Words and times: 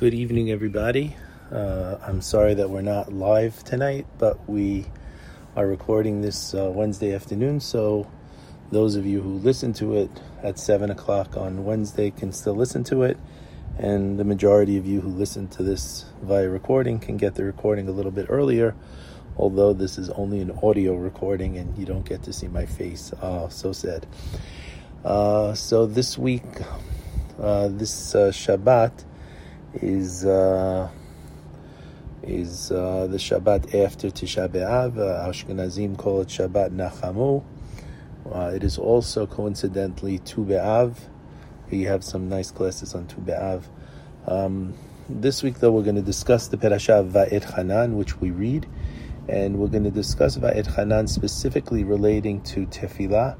Good 0.00 0.14
evening, 0.14 0.50
everybody. 0.50 1.14
Uh, 1.52 1.98
I'm 2.00 2.22
sorry 2.22 2.54
that 2.54 2.70
we're 2.70 2.80
not 2.80 3.12
live 3.12 3.62
tonight, 3.64 4.06
but 4.16 4.48
we 4.48 4.86
are 5.54 5.66
recording 5.66 6.22
this 6.22 6.54
uh, 6.54 6.70
Wednesday 6.74 7.14
afternoon, 7.14 7.60
so 7.60 8.10
those 8.72 8.96
of 8.96 9.04
you 9.04 9.20
who 9.20 9.34
listen 9.34 9.74
to 9.74 9.98
it 9.98 10.10
at 10.42 10.58
7 10.58 10.90
o'clock 10.90 11.36
on 11.36 11.66
Wednesday 11.66 12.10
can 12.12 12.32
still 12.32 12.54
listen 12.54 12.82
to 12.84 13.02
it, 13.02 13.18
and 13.76 14.18
the 14.18 14.24
majority 14.24 14.78
of 14.78 14.86
you 14.86 15.02
who 15.02 15.10
listen 15.10 15.48
to 15.48 15.62
this 15.62 16.06
via 16.22 16.48
recording 16.48 16.98
can 16.98 17.18
get 17.18 17.34
the 17.34 17.44
recording 17.44 17.86
a 17.86 17.92
little 17.92 18.10
bit 18.10 18.24
earlier, 18.30 18.74
although 19.36 19.74
this 19.74 19.98
is 19.98 20.08
only 20.08 20.40
an 20.40 20.50
audio 20.62 20.94
recording 20.94 21.58
and 21.58 21.76
you 21.76 21.84
don't 21.84 22.06
get 22.06 22.22
to 22.22 22.32
see 22.32 22.48
my 22.48 22.64
face. 22.64 23.12
Oh, 23.20 23.50
so 23.50 23.72
sad. 23.72 24.06
Uh, 25.04 25.52
so 25.52 25.84
this 25.84 26.16
week, 26.16 26.46
uh, 27.38 27.68
this 27.68 28.14
uh, 28.14 28.30
Shabbat, 28.30 29.04
is 29.74 30.24
uh, 30.24 30.90
is 32.22 32.70
uh, 32.70 33.06
the 33.08 33.16
Shabbat 33.16 33.74
after 33.74 34.08
Tisha 34.08 34.48
B'av. 34.48 34.98
Uh, 34.98 35.28
Ashkenazim 35.28 35.96
call 35.96 36.20
it 36.20 36.28
Shabbat 36.28 36.70
Nachamu. 36.70 37.44
Uh, 38.30 38.52
it 38.54 38.64
is 38.64 38.78
also 38.78 39.26
coincidentally 39.26 40.18
Tu 40.18 40.44
B'av. 40.44 40.96
We 41.70 41.84
have 41.84 42.04
some 42.04 42.28
nice 42.28 42.50
classes 42.50 42.94
on 42.94 43.06
Tu 43.06 43.16
B'av. 43.16 43.62
Um, 44.26 44.74
this 45.08 45.42
week, 45.42 45.58
though, 45.58 45.72
we're 45.72 45.82
going 45.82 45.96
to 45.96 46.02
discuss 46.02 46.48
the 46.48 46.56
Perashah 46.56 47.10
Va'et 47.10 47.54
Hanan, 47.54 47.96
which 47.96 48.20
we 48.20 48.30
read, 48.30 48.66
and 49.28 49.58
we're 49.58 49.68
going 49.68 49.84
to 49.84 49.90
discuss 49.90 50.36
Va'et 50.36 50.66
Hanan 50.66 51.08
specifically 51.08 51.84
relating 51.84 52.42
to 52.42 52.66
Tefillah 52.66 53.36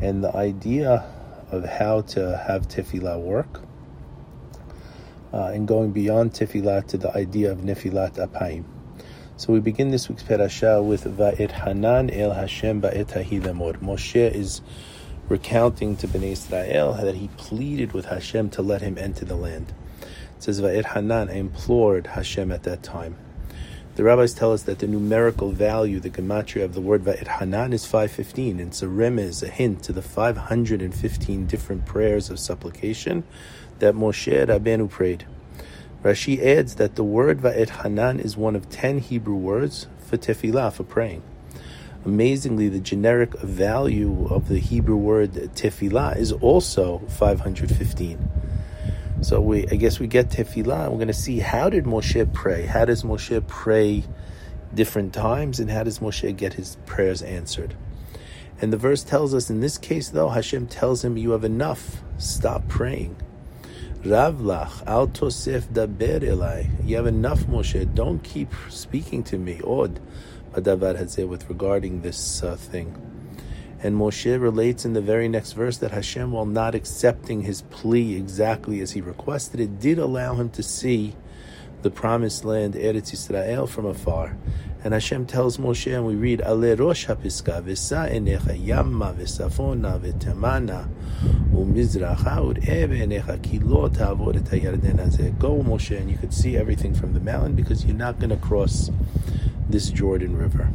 and 0.00 0.22
the 0.22 0.34
idea 0.36 1.04
of 1.50 1.64
how 1.64 2.02
to 2.02 2.36
have 2.46 2.68
Tefillah 2.68 3.20
work 3.20 3.60
uh, 5.32 5.46
and 5.46 5.66
going 5.68 5.92
beyond 5.92 6.32
tefillah 6.32 6.86
to 6.88 6.98
the 6.98 7.14
idea 7.16 7.50
of 7.52 7.58
nefilat 7.58 8.14
apayim. 8.14 8.64
So 9.36 9.52
we 9.52 9.60
begin 9.60 9.90
this 9.90 10.08
week's 10.08 10.22
parasha 10.22 10.82
with 10.82 11.04
Va'et 11.04 11.50
Hanan 11.50 12.10
el 12.10 12.32
Hashem 12.32 12.82
Ba'et 12.82 13.06
Hahilamor. 13.06 13.78
Moshe 13.78 14.30
is 14.34 14.60
recounting 15.28 15.96
to 15.96 16.08
Bnei 16.08 16.32
Israel 16.32 16.92
that 16.94 17.14
he 17.14 17.28
pleaded 17.36 17.92
with 17.92 18.06
Hashem 18.06 18.50
to 18.50 18.62
let 18.62 18.82
him 18.82 18.98
enter 18.98 19.24
the 19.24 19.36
land. 19.36 19.72
It 20.36 20.42
says 20.42 20.60
Va'et 20.60 20.84
Hanan, 20.84 21.30
I 21.30 21.34
implored 21.34 22.08
Hashem 22.08 22.52
at 22.52 22.64
that 22.64 22.82
time. 22.82 23.16
The 24.00 24.06
rabbis 24.06 24.32
tell 24.32 24.54
us 24.54 24.62
that 24.62 24.78
the 24.78 24.86
numerical 24.86 25.50
value, 25.50 26.00
the 26.00 26.08
gematria 26.08 26.64
of 26.64 26.72
the 26.72 26.80
word 26.80 27.04
Va'et 27.04 27.38
Hanan 27.38 27.74
is 27.74 27.84
515. 27.84 28.58
and 28.58 28.72
a 28.82 29.20
is 29.20 29.42
a 29.42 29.48
hint 29.48 29.82
to 29.82 29.92
the 29.92 30.00
515 30.00 31.44
different 31.44 31.84
prayers 31.84 32.30
of 32.30 32.40
supplication 32.40 33.24
that 33.78 33.92
Moshe 33.92 34.46
Rabbeinu 34.46 34.88
prayed. 34.88 35.26
Rashi 36.02 36.40
adds 36.42 36.76
that 36.76 36.94
the 36.94 37.04
word 37.04 37.40
Va'et 37.40 37.82
Hanan 37.82 38.20
is 38.20 38.38
one 38.38 38.56
of 38.56 38.70
ten 38.70 39.00
Hebrew 39.00 39.36
words 39.36 39.86
for 39.98 40.16
tefillah, 40.16 40.72
for 40.72 40.84
praying. 40.84 41.22
Amazingly, 42.06 42.70
the 42.70 42.80
generic 42.80 43.38
value 43.40 44.26
of 44.30 44.48
the 44.48 44.60
Hebrew 44.60 44.96
word 44.96 45.34
tefillah 45.34 46.16
is 46.16 46.32
also 46.32 47.02
515. 47.08 48.30
So 49.22 49.40
we, 49.40 49.66
I 49.68 49.76
guess 49.76 50.00
we 50.00 50.06
get 50.06 50.30
tefillah. 50.30 50.90
We're 50.90 50.96
going 50.96 51.08
to 51.08 51.12
see 51.12 51.40
how 51.40 51.68
did 51.68 51.84
Moshe 51.84 52.32
pray? 52.32 52.64
How 52.64 52.86
does 52.86 53.02
Moshe 53.02 53.46
pray 53.46 54.04
different 54.74 55.12
times, 55.12 55.60
and 55.60 55.70
how 55.70 55.82
does 55.82 55.98
Moshe 55.98 56.34
get 56.36 56.54
his 56.54 56.76
prayers 56.86 57.22
answered? 57.22 57.74
And 58.62 58.72
the 58.72 58.76
verse 58.76 59.02
tells 59.02 59.34
us 59.34 59.50
in 59.50 59.60
this 59.60 59.78
case, 59.78 60.08
though, 60.08 60.30
Hashem 60.30 60.68
tells 60.68 61.04
him, 61.04 61.16
"You 61.16 61.32
have 61.32 61.44
enough. 61.44 62.02
Stop 62.18 62.66
praying." 62.68 63.16
Ravlach, 64.02 64.86
al 64.86 65.08
tosef 65.08 65.64
daber 65.64 66.20
elai. 66.20 66.70
You 66.86 66.96
have 66.96 67.06
enough, 67.06 67.40
Moshe. 67.40 67.94
Don't 67.94 68.22
keep 68.24 68.54
speaking 68.70 69.22
to 69.24 69.36
me. 69.36 69.60
Od, 69.62 70.00
Badavar 70.52 70.98
Hazeh, 70.98 71.28
with 71.28 71.48
regarding 71.50 72.00
this 72.00 72.42
uh, 72.42 72.56
thing. 72.56 73.09
And 73.82 73.96
Moshe 73.96 74.40
relates 74.40 74.84
in 74.84 74.92
the 74.92 75.00
very 75.00 75.26
next 75.28 75.52
verse 75.52 75.78
that 75.78 75.90
Hashem, 75.90 76.32
while 76.32 76.44
not 76.44 76.74
accepting 76.74 77.42
his 77.42 77.62
plea 77.62 78.14
exactly 78.14 78.80
as 78.80 78.92
he 78.92 79.00
requested 79.00 79.58
it, 79.58 79.80
did 79.80 79.98
allow 79.98 80.34
him 80.34 80.50
to 80.50 80.62
see 80.62 81.14
the 81.80 81.90
promised 81.90 82.44
land, 82.44 82.74
Eretz 82.74 83.12
Yisrael, 83.12 83.66
from 83.66 83.86
afar. 83.86 84.36
And 84.84 84.92
Hashem 84.92 85.26
tells 85.26 85.56
Moshe, 85.56 85.94
and 85.94 86.06
we 86.06 86.14
read, 86.14 86.42
Ale 86.42 86.76
rosh 86.76 87.06
hapiska, 87.06 87.62
v'sa 87.62 88.10
enecha 88.10 88.58
yamma, 88.62 89.14
v'safona, 89.14 89.98
v'temana, 89.98 90.88
u'mizracha, 91.54 92.38
u'r'eve 92.38 93.00
enecha, 93.00 93.42
ki 93.42 93.60
lo 93.60 93.88
ta'avod 93.88 95.38
Go, 95.38 95.62
Moshe, 95.62 95.98
and 95.98 96.10
you 96.10 96.18
could 96.18 96.34
see 96.34 96.56
everything 96.56 96.94
from 96.94 97.14
the 97.14 97.20
mountain, 97.20 97.54
because 97.54 97.84
you're 97.84 97.96
not 97.96 98.18
going 98.18 98.30
to 98.30 98.36
cross 98.36 98.90
this 99.70 99.90
Jordan 99.90 100.36
River. 100.36 100.70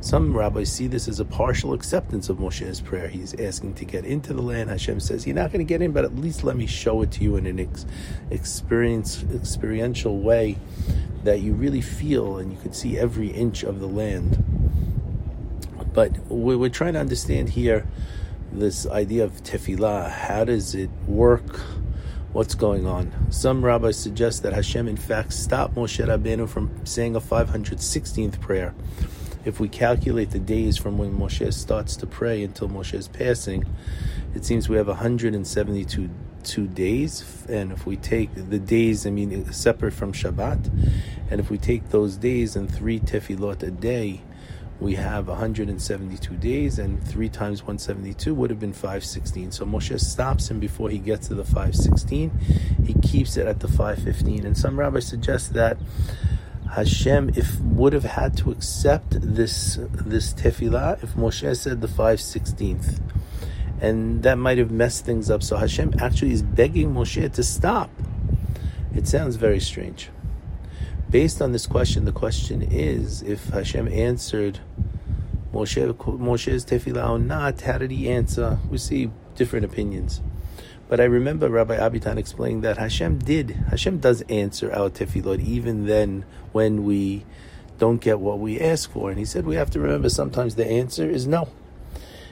Some 0.00 0.36
rabbis 0.36 0.70
see 0.70 0.86
this 0.86 1.08
as 1.08 1.18
a 1.18 1.24
partial 1.24 1.72
acceptance 1.72 2.28
of 2.28 2.38
Moshe's 2.38 2.80
prayer. 2.80 3.08
He's 3.08 3.34
asking 3.34 3.74
to 3.74 3.84
get 3.84 4.04
into 4.04 4.32
the 4.32 4.42
land. 4.42 4.70
Hashem 4.70 5.00
says, 5.00 5.26
You're 5.26 5.34
not 5.34 5.52
going 5.52 5.64
to 5.64 5.68
get 5.68 5.82
in, 5.82 5.92
but 5.92 6.04
at 6.04 6.14
least 6.16 6.44
let 6.44 6.56
me 6.56 6.66
show 6.66 7.02
it 7.02 7.10
to 7.12 7.24
you 7.24 7.36
in 7.36 7.46
an 7.46 7.58
ex- 7.58 7.84
experience, 8.30 9.24
experiential 9.34 10.20
way 10.20 10.56
that 11.24 11.40
you 11.40 11.52
really 11.52 11.80
feel 11.80 12.38
and 12.38 12.52
you 12.52 12.58
can 12.58 12.72
see 12.72 12.96
every 12.96 13.28
inch 13.28 13.64
of 13.64 13.80
the 13.80 13.88
land. 13.88 14.44
But 15.92 16.16
we're 16.28 16.68
trying 16.68 16.92
to 16.92 17.00
understand 17.00 17.50
here 17.50 17.86
this 18.52 18.86
idea 18.86 19.24
of 19.24 19.42
tefillah. 19.42 20.10
How 20.10 20.44
does 20.44 20.74
it 20.74 20.90
work? 21.06 21.60
What's 22.32 22.54
going 22.54 22.86
on. 22.86 23.12
Some 23.30 23.64
rabbis 23.64 23.96
suggest 23.96 24.42
that 24.42 24.52
Hashem, 24.52 24.88
in 24.88 24.96
fact, 24.96 25.32
stopped 25.32 25.74
Moshe 25.74 26.04
Rabbeinu 26.04 26.48
from 26.48 26.84
saying 26.84 27.16
a 27.16 27.20
516th 27.20 28.40
prayer. 28.40 28.74
If 29.44 29.60
we 29.60 29.68
calculate 29.68 30.30
the 30.30 30.38
days 30.38 30.76
from 30.76 30.98
when 30.98 31.16
Moshe 31.16 31.52
starts 31.54 31.96
to 31.96 32.06
pray 32.06 32.42
until 32.42 32.68
Moshe's 32.68 33.08
passing, 33.08 33.64
it 34.34 34.44
seems 34.44 34.68
we 34.68 34.76
have 34.76 34.88
172 34.88 36.10
two 36.44 36.66
days. 36.66 37.44
And 37.48 37.72
if 37.72 37.86
we 37.86 37.96
take 37.96 38.30
the 38.34 38.58
days, 38.58 39.06
I 39.06 39.10
mean, 39.10 39.52
separate 39.52 39.92
from 39.92 40.12
Shabbat, 40.12 40.70
and 41.30 41.40
if 41.40 41.50
we 41.50 41.58
take 41.58 41.90
those 41.90 42.16
days 42.16 42.56
and 42.56 42.72
three 42.72 42.98
tefillot 42.98 43.62
a 43.62 43.70
day, 43.70 44.22
we 44.80 44.94
have 44.94 45.26
172 45.28 46.36
days, 46.36 46.78
and 46.78 47.02
3 47.04 47.28
times 47.28 47.62
172 47.62 48.34
would 48.34 48.50
have 48.50 48.60
been 48.60 48.72
516. 48.72 49.52
So 49.52 49.64
Moshe 49.64 49.98
stops 50.00 50.50
him 50.50 50.60
before 50.60 50.88
he 50.88 50.98
gets 50.98 51.28
to 51.28 51.34
the 51.34 51.44
516. 51.44 52.30
He 52.86 52.94
keeps 52.94 53.36
it 53.36 53.46
at 53.46 53.60
the 53.60 53.68
515. 53.68 54.46
And 54.46 54.56
some 54.56 54.78
rabbis 54.78 55.06
suggest 55.06 55.54
that 55.54 55.78
Hashem, 56.70 57.30
if 57.34 57.58
would 57.60 57.92
have 57.92 58.04
had 58.04 58.36
to 58.38 58.50
accept 58.50 59.20
this 59.20 59.78
this 59.92 60.32
tefillah, 60.34 61.02
if 61.02 61.14
Moshe 61.14 61.56
said 61.56 61.80
the 61.80 61.88
516th, 61.88 63.00
and 63.80 64.22
that 64.22 64.36
might 64.36 64.58
have 64.58 64.70
messed 64.70 65.04
things 65.04 65.30
up. 65.30 65.42
So 65.42 65.56
Hashem 65.56 65.94
actually 66.00 66.32
is 66.32 66.42
begging 66.42 66.92
Moshe 66.92 67.32
to 67.32 67.42
stop. 67.42 67.90
It 68.94 69.08
sounds 69.08 69.36
very 69.36 69.60
strange 69.60 70.10
based 71.10 71.40
on 71.40 71.52
this 71.52 71.66
question, 71.66 72.04
the 72.04 72.12
question 72.12 72.62
is 72.62 73.22
if 73.22 73.48
Hashem 73.48 73.88
answered 73.88 74.60
Moshe, 75.52 75.94
Moshe's 75.94 76.64
tefillah 76.64 77.10
or 77.10 77.18
not, 77.18 77.62
how 77.62 77.78
did 77.78 77.90
he 77.90 78.08
answer? 78.08 78.58
We 78.70 78.78
see 78.78 79.10
different 79.34 79.64
opinions. 79.64 80.20
But 80.88 81.00
I 81.00 81.04
remember 81.04 81.48
Rabbi 81.48 81.76
Abitan 81.76 82.16
explaining 82.16 82.62
that 82.62 82.78
Hashem 82.78 83.18
did, 83.18 83.50
Hashem 83.70 83.98
does 83.98 84.22
answer 84.22 84.72
our 84.72 84.90
tefillot 84.90 85.40
even 85.40 85.86
then 85.86 86.24
when 86.52 86.84
we 86.84 87.24
don't 87.78 88.00
get 88.00 88.20
what 88.20 88.38
we 88.38 88.60
ask 88.60 88.90
for. 88.90 89.10
And 89.10 89.18
he 89.18 89.24
said 89.24 89.46
we 89.46 89.56
have 89.56 89.70
to 89.70 89.80
remember 89.80 90.08
sometimes 90.08 90.54
the 90.54 90.66
answer 90.66 91.08
is 91.08 91.26
no. 91.26 91.48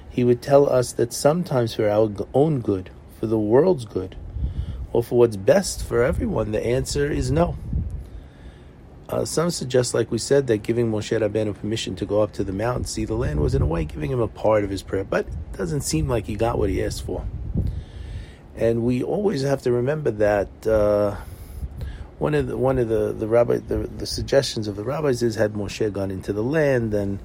He 0.09 0.25
would 0.25 0.41
tell 0.41 0.69
us 0.69 0.93
that 0.93 1.13
sometimes 1.13 1.75
for 1.75 1.89
our 1.89 2.11
own 2.33 2.61
good, 2.61 2.91
for 3.21 3.27
the 3.27 3.39
world's 3.39 3.85
good, 3.85 4.17
or 4.93 5.03
for 5.03 5.19
what's 5.19 5.37
best 5.37 5.85
for 5.85 6.03
everyone, 6.03 6.53
the 6.53 6.67
answer 6.67 7.11
is 7.11 7.31
no. 7.31 7.57
Uh, 9.09 9.25
some 9.25 9.51
suggest, 9.51 9.95
like 9.95 10.11
we 10.11 10.19
said, 10.19 10.49
that 10.49 10.59
giving 10.59 10.91
Moshe 10.91 11.17
Rabbeinu 11.17 11.55
permission 11.57 11.95
to 11.97 12.07
go 12.07 12.23
up 12.23 12.33
to 12.33 12.43
the 12.43 12.53
mountain, 12.53 12.85
see 12.85 13.05
the 13.05 13.15
land, 13.15 13.39
was 13.39 13.55
in 13.55 13.63
a 13.63 13.67
way 13.67 13.85
giving 13.85 14.11
him 14.11 14.21
a 14.21 14.27
part 14.27 14.65
of 14.65 14.71
his 14.71 14.83
prayer, 14.83 15.05
but 15.05 15.27
it 15.29 15.53
doesn't 15.57 15.83
seem 15.83 16.09
like 16.09 16.27
he 16.27 16.35
got 16.35 16.59
what 16.59 16.71
he 16.71 16.83
asked 16.83 17.05
for. 17.05 17.25
And 18.57 18.83
we 18.83 19.05
always 19.05 19.43
have 19.43 19.63
to 19.63 19.71
remember 19.71 20.11
that 20.13 20.67
uh, 20.67 21.17
one 22.19 22.35
of 22.35 22.49
the 22.49 22.57
one 22.57 22.79
of 22.79 22.89
the 22.89 23.13
the 23.13 23.29
rabbi 23.29 23.59
the, 23.59 23.77
the 23.99 24.07
suggestions 24.07 24.67
of 24.67 24.77
the 24.77 24.83
rabbis 24.83 25.23
is 25.23 25.35
had 25.35 25.53
Moshe 25.53 25.93
gone 25.93 26.11
into 26.11 26.33
the 26.33 26.43
land, 26.43 26.91
then 26.91 27.21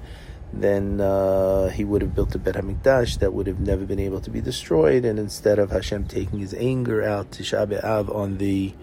then 0.52 1.00
uh, 1.00 1.68
he 1.70 1.82
would 1.82 2.02
have 2.02 2.14
built 2.14 2.34
a 2.34 2.38
Bet 2.38 2.54
Hamikdash 2.54 3.18
that 3.20 3.32
would 3.32 3.46
have 3.46 3.58
never 3.58 3.84
been 3.86 3.98
able 3.98 4.20
to 4.20 4.30
be 4.30 4.40
destroyed, 4.40 5.04
and 5.04 5.18
instead 5.18 5.58
of 5.58 5.70
Hashem 5.70 6.04
taking 6.04 6.38
his 6.38 6.54
anger 6.54 7.02
out 7.02 7.32
to 7.32 7.42
Shabbat 7.42 8.14
on 8.14 8.38
the 8.38 8.74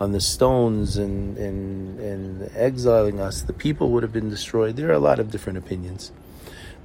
on 0.00 0.12
the 0.12 0.20
stones 0.20 0.96
and, 0.96 1.36
and, 1.36 2.00
and 2.00 2.50
exiling 2.56 3.20
us, 3.20 3.42
the 3.42 3.52
people 3.52 3.90
would 3.90 4.02
have 4.02 4.12
been 4.12 4.30
destroyed. 4.30 4.76
There 4.76 4.88
are 4.88 4.94
a 4.94 4.98
lot 4.98 5.18
of 5.18 5.30
different 5.30 5.58
opinions. 5.58 6.10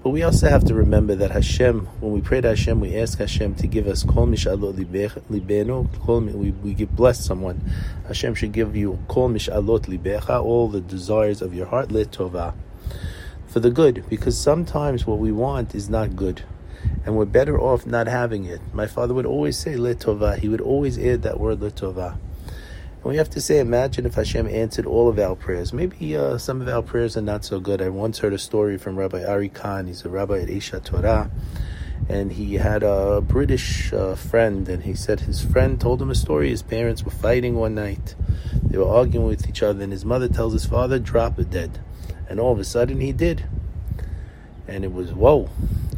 But 0.03 0.09
we 0.09 0.21
also 0.21 0.49
have 0.49 0.65
to 0.65 0.75
remember 0.75 1.15
that 1.15 1.31
Hashem, 1.31 1.87
when 1.99 2.11
we 2.11 2.21
pray 2.21 2.41
to 2.41 2.49
Hashem, 2.49 2.79
we 2.79 2.95
ask 2.95 3.17
Hashem 3.17 3.55
to 3.55 3.67
give 3.67 3.87
us 3.87 4.03
kol 4.03 4.27
mishalot 4.27 4.75
libeno. 4.75 6.33
We 6.33 6.51
we 6.51 6.73
give 6.75 6.95
bless 6.95 7.25
someone. 7.25 7.61
Hashem 8.07 8.35
should 8.35 8.51
give 8.51 8.75
you 8.75 8.99
kol 9.07 9.29
mishalot 9.29 9.87
libecha, 9.87 10.43
all 10.43 10.67
the 10.67 10.81
desires 10.81 11.41
of 11.41 11.55
your 11.55 11.65
heart, 11.65 11.89
letova, 11.89 12.53
for 13.47 13.59
the 13.59 13.71
good. 13.71 14.05
Because 14.07 14.37
sometimes 14.37 15.07
what 15.07 15.17
we 15.17 15.31
want 15.31 15.73
is 15.73 15.89
not 15.89 16.15
good, 16.15 16.43
and 17.03 17.15
we're 17.15 17.25
better 17.25 17.59
off 17.59 17.87
not 17.87 18.05
having 18.05 18.45
it. 18.45 18.61
My 18.73 18.85
father 18.85 19.15
would 19.15 19.25
always 19.25 19.57
say 19.57 19.73
letova. 19.73 20.37
He 20.37 20.47
would 20.49 20.61
always 20.61 20.99
add 20.99 21.23
that 21.23 21.39
word 21.39 21.61
letova. 21.61 22.19
And 23.05 23.11
we 23.11 23.17
have 23.17 23.29
to 23.29 23.39
say, 23.39 23.59
imagine 23.59 24.07
if 24.07 24.15
Hashem 24.15 24.47
answered 24.47 24.87
all 24.87 25.07
of 25.07 25.19
our 25.19 25.35
prayers. 25.35 25.71
Maybe 25.71 26.17
uh, 26.17 26.39
some 26.39 26.59
of 26.59 26.67
our 26.67 26.81
prayers 26.81 27.15
are 27.15 27.21
not 27.21 27.45
so 27.45 27.59
good. 27.59 27.79
I 27.79 27.89
once 27.89 28.17
heard 28.17 28.33
a 28.33 28.39
story 28.39 28.79
from 28.79 28.97
Rabbi 28.97 29.23
Ari 29.23 29.49
Kahn. 29.49 29.85
He's 29.85 30.03
a 30.05 30.09
rabbi 30.09 30.39
at 30.39 30.47
Aish 30.47 30.83
Torah. 30.83 31.29
And 32.09 32.31
he 32.31 32.55
had 32.55 32.81
a 32.81 33.21
British 33.21 33.93
uh, 33.93 34.15
friend, 34.15 34.67
and 34.67 34.81
he 34.81 34.95
said 34.95 35.19
his 35.19 35.45
friend 35.45 35.79
told 35.79 36.01
him 36.01 36.09
a 36.09 36.15
story. 36.15 36.49
His 36.49 36.63
parents 36.63 37.03
were 37.03 37.11
fighting 37.11 37.53
one 37.53 37.75
night. 37.75 38.15
They 38.63 38.79
were 38.79 38.89
arguing 38.89 39.27
with 39.27 39.47
each 39.47 39.61
other, 39.61 39.83
and 39.83 39.91
his 39.91 40.03
mother 40.03 40.27
tells 40.27 40.53
his 40.53 40.65
father, 40.65 40.97
drop 40.97 41.37
it 41.37 41.51
dead. 41.51 41.79
And 42.27 42.39
all 42.39 42.53
of 42.53 42.59
a 42.59 42.63
sudden, 42.63 43.01
he 43.01 43.11
did. 43.11 43.45
And 44.67 44.83
it 44.83 44.91
was, 44.91 45.13
whoa. 45.13 45.49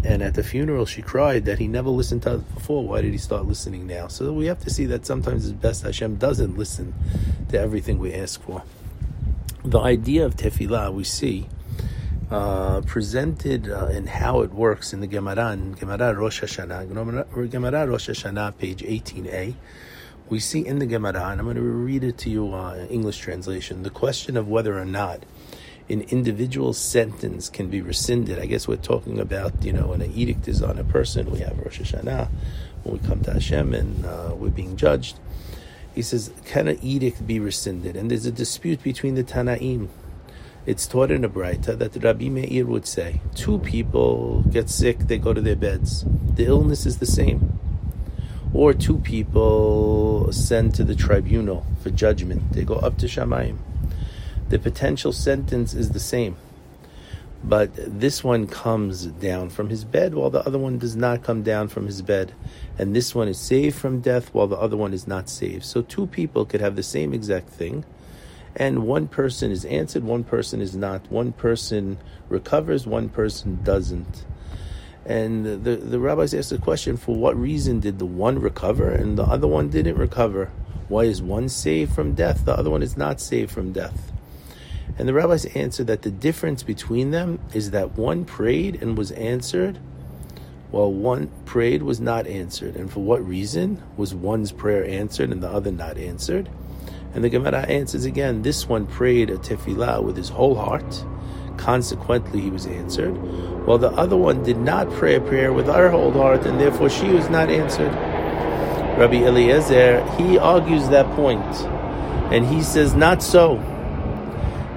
And 0.04 0.22
at 0.22 0.36
the 0.36 0.44
funeral, 0.44 0.86
she 0.86 1.02
cried 1.02 1.46
that 1.46 1.60
he 1.60 1.68
never 1.68 1.90
listened 1.90 2.24
to 2.24 2.36
us 2.36 2.42
before. 2.42 2.88
Why 2.88 3.02
did 3.02 3.12
he 3.12 3.18
start 3.18 3.46
listening 3.46 3.88
now? 3.88 4.08
So 4.08 4.32
we 4.32 4.46
have 4.46 4.60
to 4.62 4.70
see 4.70 4.86
that 4.86 5.06
sometimes 5.06 5.46
it's 5.46 5.54
best 5.54 5.84
Hashem 5.84 6.16
doesn't 6.16 6.58
listen 6.58 6.94
to 7.50 7.60
everything 7.60 8.00
we 8.00 8.14
ask 8.14 8.42
for. 8.42 8.64
The 9.64 9.80
idea 9.80 10.26
of 10.26 10.36
tefillah 10.36 10.94
we 10.94 11.04
see 11.04 11.48
uh, 12.30 12.82
presented 12.82 13.70
uh, 13.70 13.88
in 13.88 14.08
how 14.08 14.42
it 14.42 14.52
works 14.52 14.94
in 14.94 15.00
the 15.00 15.08
Gemara, 15.08 15.54
in 15.54 15.74
Gemara 15.74 16.14
Rosh 16.14 16.44
Hashanah, 16.44 16.88
Gemara 17.52 17.88
Rosh 17.88 18.10
Hashanah, 18.10 18.58
page 18.58 18.84
18a. 18.84 19.56
We 20.30 20.40
see 20.40 20.66
in 20.66 20.80
the 20.80 20.86
Gemara, 20.86 21.30
and 21.30 21.40
I'm 21.40 21.46
going 21.46 21.56
to 21.56 21.62
read 21.62 22.04
it 22.04 22.18
to 22.20 22.30
you 22.30 22.54
uh, 22.54 22.86
English 22.90 23.18
translation, 23.20 23.84
the 23.84 23.90
question 23.90 24.36
of 24.36 24.48
whether 24.48 24.78
or 24.78 24.84
not 24.84 25.24
an 25.90 26.02
individual 26.02 26.74
sentence 26.74 27.50
can 27.50 27.70
be 27.70 27.82
rescinded. 27.82 28.40
I 28.40 28.46
guess 28.46 28.68
we're 28.68 28.76
talking 28.76 29.20
about, 29.20 29.64
you 29.64 29.72
know, 29.72 29.88
when 29.88 30.02
an 30.02 30.12
edict 30.14 30.48
is 30.48 30.62
on 30.62 30.78
a 30.78 30.84
person, 30.84 31.32
we 31.32 31.40
have 31.40 31.58
Rosh 31.58 31.80
Hashanah, 31.80 32.28
when 32.84 33.00
we 33.00 33.08
come 33.08 33.22
to 33.22 33.34
Hashem 33.34 33.74
and 33.74 34.06
uh, 34.06 34.34
we're 34.36 34.50
being 34.50 34.76
judged. 34.76 35.18
He 35.96 36.02
says, 36.02 36.32
can 36.46 36.68
an 36.68 36.78
edict 36.82 37.26
be 37.26 37.40
rescinded? 37.40 37.96
And 37.96 38.12
there's 38.12 38.26
a 38.26 38.32
dispute 38.32 38.84
between 38.84 39.16
the 39.16 39.24
Tanaim. 39.24 39.88
It's 40.66 40.86
taught 40.86 41.10
in 41.10 41.24
a 41.24 41.30
Braita 41.30 41.78
that 41.78 41.96
Rabbi 42.04 42.28
Meir 42.28 42.66
would 42.66 42.86
say, 42.86 43.22
two 43.34 43.58
people 43.60 44.44
get 44.52 44.70
sick, 44.70 45.00
they 45.00 45.18
go 45.18 45.34
to 45.34 45.42
their 45.42 45.56
beds. 45.56 46.04
The 46.36 46.46
illness 46.46 46.86
is 46.86 46.98
the 46.98 47.06
same. 47.06 47.58
Or 48.54 48.74
two 48.74 49.00
people 49.00 50.32
send 50.34 50.76
to 50.76 50.84
the 50.84 50.96
tribunal 50.96 51.66
for 51.82 51.90
judgment. 51.90 52.52
They 52.52 52.64
go 52.64 52.76
up 52.76 52.98
to 52.98 53.06
Shamayim 53.06 53.58
the 54.50 54.60
potential 54.60 55.12
sentence 55.12 55.74
is 55.74 55.92
the 55.92 56.00
same. 56.00 56.38
But 57.44 57.72
this 57.76 58.24
one 58.24 58.48
comes 58.48 59.06
down 59.06 59.50
from 59.50 59.70
his 59.70 59.84
bed 59.84 60.16
while 60.16 60.30
the 60.30 60.46
other 60.46 60.58
one 60.58 60.80
does 60.80 60.96
not 60.96 61.24
come 61.24 61.44
down 61.44 61.68
from 61.68 61.86
his 61.86 62.02
bed. 62.02 62.34
And 62.78 62.96
this 62.96 63.14
one 63.14 63.28
is 63.28 63.38
saved 63.40 63.78
from 63.78 64.02
death 64.02 64.34
while 64.34 64.48
the 64.48 64.58
other 64.58 64.76
one 64.76 64.94
is 64.94 65.08
not 65.08 65.30
saved. 65.30 65.64
So 65.64 65.82
two 65.82 66.08
people 66.08 66.46
could 66.46 66.62
have 66.62 66.76
the 66.76 66.84
same 66.84 67.14
exact 67.14 67.50
thing. 67.50 67.86
And 68.56 68.88
one 68.88 69.08
person 69.08 69.52
is 69.52 69.66
answered, 69.66 70.04
one 70.04 70.24
person 70.24 70.62
is 70.62 70.76
not. 70.76 71.12
One 71.12 71.32
person 71.32 72.00
recovers, 72.28 72.88
one 72.88 73.10
person 73.10 73.60
doesn't. 73.64 74.26
And 75.06 75.64
the, 75.64 75.76
the 75.78 76.00
rabbis 76.00 76.34
asked 76.34 76.50
the 76.50 76.58
question 76.58 76.98
for 76.98 77.16
what 77.16 77.38
reason 77.38 77.80
did 77.80 78.00
the 78.00 78.06
one 78.06 78.40
recover 78.40 78.90
and 78.90 79.18
the 79.18 79.24
other 79.24 79.48
one 79.48 79.70
didn't 79.70 79.96
recover? 79.96 80.52
Why 80.88 81.04
is 81.04 81.22
one 81.22 81.50
saved 81.50 81.94
from 81.94 82.14
death? 82.14 82.46
The 82.46 82.58
other 82.58 82.70
one 82.70 82.82
is 82.82 82.98
not 82.98 83.22
saved 83.22 83.52
from 83.52 83.72
death. 83.72 84.12
And 84.98 85.08
the 85.08 85.14
rabbis 85.14 85.46
answered 85.46 85.88
that 85.88 86.02
the 86.02 86.12
difference 86.12 86.64
between 86.64 87.12
them 87.12 87.40
is 87.54 87.72
that 87.72 87.98
one 87.98 88.26
prayed 88.26 88.82
and 88.82 88.98
was 88.98 89.12
answered, 89.12 89.80
while 90.72 90.92
one 90.92 91.30
prayed 91.46 91.84
was 91.84 92.00
not 92.00 92.28
answered. 92.28 92.76
And 92.76 92.92
for 92.92 93.02
what 93.02 93.26
reason 93.26 93.82
was 93.96 94.14
one's 94.14 94.52
prayer 94.52 94.86
answered 94.86 95.32
and 95.32 95.42
the 95.42 95.50
other 95.50 95.72
not 95.72 95.98
answered? 95.98 96.50
And 97.14 97.24
the 97.24 97.30
Gemara 97.30 97.62
answers 97.62 98.06
again 98.06 98.42
this 98.42 98.68
one 98.68 98.86
prayed 98.86 99.30
a 99.30 99.38
tefillah 99.38 100.04
with 100.04 100.18
his 100.18 100.30
whole 100.30 100.56
heart, 100.56 101.06
consequently 101.58 102.42
he 102.42 102.50
was 102.50 102.66
answered, 102.66 103.16
while 103.66 103.78
the 103.78 103.92
other 103.92 104.18
one 104.18 104.44
did 104.44 104.58
not 104.58 104.92
pray 104.92 105.16
a 105.16 105.22
prayer 105.22 105.54
with 105.54 105.68
her 105.68 105.90
whole 105.90 106.12
heart, 106.12 106.46
and 106.46 106.60
therefore 106.60 106.90
she 106.90 107.08
was 107.08 107.30
not 107.30 107.50
answered. 107.50 107.92
Rabbi 108.98 109.24
Eliezer, 109.24 110.04
he 110.18 110.38
argues 110.38 110.90
that 110.90 111.06
point, 111.16 111.46
and 112.32 112.46
he 112.46 112.62
says, 112.62 112.94
not 112.94 113.24
so. 113.24 113.58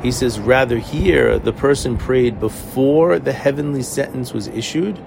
He 0.03 0.13
says, 0.13 0.41
rather 0.41 0.79
here, 0.79 1.39
the 1.39 1.53
person 1.53 1.99
prayed 1.99 2.41
before 2.41 3.19
the 3.19 3.33
heavenly 3.33 3.83
sentence 3.83 4.33
was 4.33 4.49
issued, 4.49 4.99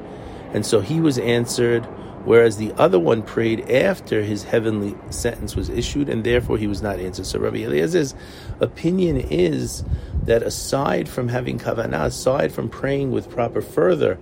and 0.54 0.64
so 0.64 0.82
he 0.82 1.00
was 1.00 1.18
answered, 1.18 1.84
whereas 2.26 2.58
the 2.58 2.72
other 2.74 3.00
one 3.00 3.24
prayed 3.24 3.72
after 3.72 4.22
his 4.22 4.44
heavenly 4.44 4.96
sentence 5.10 5.56
was 5.56 5.70
issued, 5.70 6.10
and 6.10 6.24
therefore 6.24 6.60
he 6.60 6.68
was 6.68 6.84
not 6.84 7.00
answered. 7.00 7.26
So 7.26 7.40
Rabbi 7.40 7.58
Eliezer's 7.58 8.14
opinion 8.60 9.18
is 9.18 9.84
that 10.24 10.44
aside 10.44 11.10
from 11.10 11.28
having 11.28 11.58
kavanah, 11.58 12.06
aside 12.06 12.52
from 12.54 12.70
praying 12.70 13.12
with 13.12 13.32
proper 13.32 13.62
further, 13.62 14.20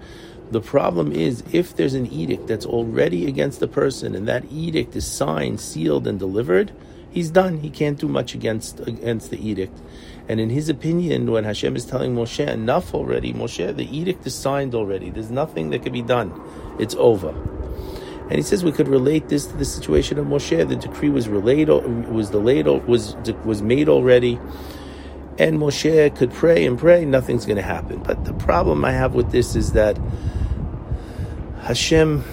the 0.51 0.61
problem 0.61 1.11
is 1.11 1.43
if 1.51 1.75
there's 1.75 1.93
an 1.93 2.07
edict 2.11 2.47
that's 2.47 2.65
already 2.65 3.27
against 3.27 3.59
the 3.59 3.67
person, 3.67 4.15
and 4.15 4.27
that 4.27 4.45
edict 4.49 4.95
is 4.95 5.05
signed, 5.05 5.59
sealed, 5.59 6.07
and 6.07 6.17
delivered, 6.17 6.71
he's 7.09 7.29
done. 7.29 7.59
He 7.59 7.69
can't 7.69 7.99
do 7.99 8.07
much 8.07 8.33
against 8.33 8.79
against 8.81 9.31
the 9.31 9.47
edict. 9.47 9.77
And 10.31 10.39
in 10.39 10.49
his 10.49 10.69
opinion, 10.69 11.29
when 11.29 11.43
Hashem 11.43 11.75
is 11.75 11.83
telling 11.83 12.15
Moshe, 12.15 12.47
enough 12.47 12.93
already, 12.93 13.33
Moshe, 13.33 13.75
the 13.75 13.83
edict 13.97 14.25
is 14.25 14.33
signed 14.33 14.73
already. 14.73 15.09
There's 15.09 15.29
nothing 15.29 15.71
that 15.71 15.83
can 15.83 15.91
be 15.91 16.01
done. 16.01 16.31
It's 16.79 16.95
over. 16.95 17.31
And 17.31 18.35
he 18.35 18.41
says 18.41 18.63
we 18.63 18.71
could 18.71 18.87
relate 18.87 19.27
this 19.27 19.45
to 19.47 19.57
the 19.57 19.65
situation 19.65 20.17
of 20.17 20.27
Moshe. 20.27 20.65
The 20.69 20.77
decree 20.77 21.09
was 21.09 21.27
relayed, 21.27 21.67
was 21.67 22.29
delayed, 22.29 22.65
was 22.65 23.13
was 23.43 23.61
made 23.61 23.89
already, 23.89 24.39
and 25.37 25.59
Moshe 25.59 26.15
could 26.15 26.31
pray 26.31 26.65
and 26.65 26.79
pray. 26.79 27.03
Nothing's 27.03 27.45
going 27.45 27.57
to 27.57 27.61
happen. 27.61 28.01
But 28.01 28.23
the 28.23 28.33
problem 28.35 28.85
I 28.85 28.93
have 28.93 29.13
with 29.13 29.31
this 29.31 29.57
is 29.57 29.73
that 29.73 29.99
Hashem, 31.63 32.23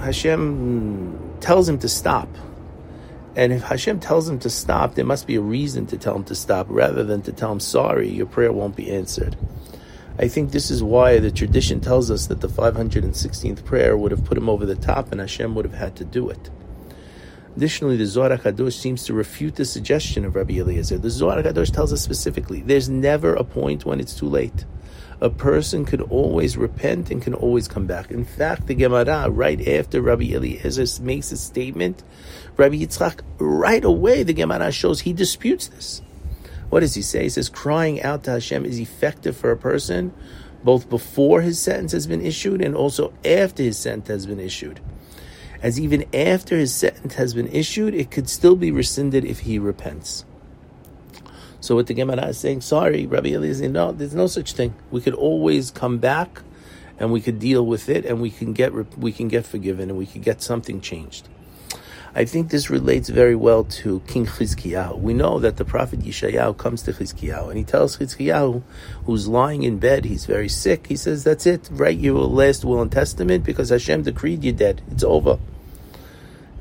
Hashem 0.00 1.38
tells 1.40 1.66
him 1.66 1.78
to 1.78 1.88
stop. 1.88 2.28
And 3.36 3.52
if 3.52 3.62
Hashem 3.62 4.00
tells 4.00 4.28
him 4.28 4.38
to 4.40 4.50
stop, 4.50 4.94
there 4.94 5.04
must 5.04 5.26
be 5.26 5.36
a 5.36 5.42
reason 5.42 5.86
to 5.88 5.98
tell 5.98 6.16
him 6.16 6.24
to 6.24 6.34
stop 6.34 6.66
rather 6.70 7.04
than 7.04 7.20
to 7.22 7.32
tell 7.32 7.52
him, 7.52 7.60
sorry, 7.60 8.08
your 8.08 8.24
prayer 8.24 8.50
won't 8.50 8.74
be 8.74 8.90
answered. 8.90 9.36
I 10.18 10.26
think 10.26 10.50
this 10.50 10.70
is 10.70 10.82
why 10.82 11.18
the 11.18 11.30
tradition 11.30 11.80
tells 11.80 12.10
us 12.10 12.28
that 12.28 12.40
the 12.40 12.48
516th 12.48 13.62
prayer 13.66 13.94
would 13.94 14.10
have 14.10 14.24
put 14.24 14.38
him 14.38 14.48
over 14.48 14.64
the 14.64 14.74
top 14.74 15.12
and 15.12 15.20
Hashem 15.20 15.54
would 15.54 15.66
have 15.66 15.74
had 15.74 15.94
to 15.96 16.04
do 16.04 16.30
it. 16.30 16.48
Additionally, 17.54 17.98
the 17.98 18.06
Zohar 18.06 18.30
HaKadosh 18.30 18.72
seems 18.72 19.04
to 19.04 19.12
refute 19.12 19.56
the 19.56 19.66
suggestion 19.66 20.24
of 20.24 20.34
Rabbi 20.34 20.54
Eliezer. 20.54 20.96
The 20.96 21.10
Zohar 21.10 21.42
HaKadosh 21.42 21.72
tells 21.72 21.92
us 21.92 22.00
specifically, 22.00 22.62
there's 22.62 22.88
never 22.88 23.34
a 23.34 23.44
point 23.44 23.84
when 23.84 24.00
it's 24.00 24.14
too 24.14 24.28
late 24.28 24.64
a 25.20 25.30
person 25.30 25.84
could 25.84 26.02
always 26.02 26.56
repent 26.56 27.10
and 27.10 27.22
can 27.22 27.34
always 27.34 27.68
come 27.68 27.86
back. 27.86 28.10
In 28.10 28.24
fact, 28.24 28.66
the 28.66 28.74
Gemara, 28.74 29.30
right 29.30 29.66
after 29.66 30.02
Rabbi 30.02 30.32
Eliezer 30.34 31.02
makes 31.02 31.32
a 31.32 31.36
statement, 31.36 32.02
Rabbi 32.56 32.76
Yitzchak, 32.76 33.20
right 33.38 33.84
away, 33.84 34.22
the 34.22 34.34
Gemara 34.34 34.70
shows 34.72 35.00
he 35.00 35.12
disputes 35.12 35.68
this. 35.68 36.02
What 36.68 36.80
does 36.80 36.94
he 36.94 37.02
say? 37.02 37.24
He 37.24 37.28
says, 37.28 37.48
crying 37.48 38.02
out 38.02 38.24
to 38.24 38.32
Hashem 38.32 38.66
is 38.66 38.78
effective 38.78 39.36
for 39.36 39.50
a 39.50 39.56
person 39.56 40.12
both 40.64 40.90
before 40.90 41.42
his 41.42 41.60
sentence 41.60 41.92
has 41.92 42.06
been 42.06 42.24
issued 42.24 42.60
and 42.60 42.74
also 42.74 43.12
after 43.24 43.62
his 43.62 43.78
sentence 43.78 44.08
has 44.08 44.26
been 44.26 44.40
issued. 44.40 44.80
As 45.62 45.80
even 45.80 46.04
after 46.14 46.56
his 46.56 46.74
sentence 46.74 47.14
has 47.14 47.34
been 47.34 47.46
issued, 47.48 47.94
it 47.94 48.10
could 48.10 48.28
still 48.28 48.56
be 48.56 48.70
rescinded 48.70 49.24
if 49.24 49.40
he 49.40 49.58
repents. 49.58 50.24
So 51.60 51.74
what 51.74 51.86
the 51.86 51.94
Gemara 51.94 52.26
is 52.26 52.38
saying, 52.38 52.60
sorry, 52.60 53.06
Rabbi 53.06 53.30
Eliezer, 53.30 53.68
no, 53.68 53.92
there's 53.92 54.14
no 54.14 54.26
such 54.26 54.52
thing. 54.52 54.74
We 54.90 55.00
could 55.00 55.14
always 55.14 55.70
come 55.70 55.98
back, 55.98 56.42
and 56.98 57.12
we 57.12 57.20
could 57.20 57.38
deal 57.38 57.66
with 57.66 57.88
it, 57.88 58.04
and 58.04 58.20
we 58.20 58.30
can 58.30 58.52
get 58.52 58.72
we 58.98 59.12
can 59.12 59.28
get 59.28 59.46
forgiven, 59.46 59.90
and 59.90 59.98
we 59.98 60.06
could 60.06 60.22
get 60.22 60.42
something 60.42 60.80
changed. 60.80 61.28
I 62.14 62.24
think 62.24 62.48
this 62.48 62.70
relates 62.70 63.10
very 63.10 63.34
well 63.34 63.64
to 63.64 64.00
King 64.06 64.24
Chizkiyahu. 64.24 64.98
We 65.00 65.12
know 65.12 65.38
that 65.38 65.58
the 65.58 65.66
prophet 65.66 66.00
Yeshayahu 66.00 66.56
comes 66.56 66.82
to 66.84 66.92
Chizkiyahu, 66.94 67.48
and 67.48 67.58
he 67.58 67.64
tells 67.64 67.98
Chizkiyahu, 67.98 68.62
who's 69.04 69.28
lying 69.28 69.64
in 69.64 69.78
bed, 69.78 70.06
he's 70.06 70.24
very 70.24 70.48
sick. 70.48 70.86
He 70.86 70.96
says, 70.96 71.24
"That's 71.24 71.44
it. 71.44 71.68
Write 71.70 71.98
your 71.98 72.24
last 72.24 72.64
will 72.64 72.80
and 72.80 72.90
testament 72.90 73.44
because 73.44 73.68
Hashem 73.68 74.02
decreed 74.02 74.44
you're 74.44 74.54
dead. 74.54 74.80
It's 74.90 75.04
over." 75.04 75.38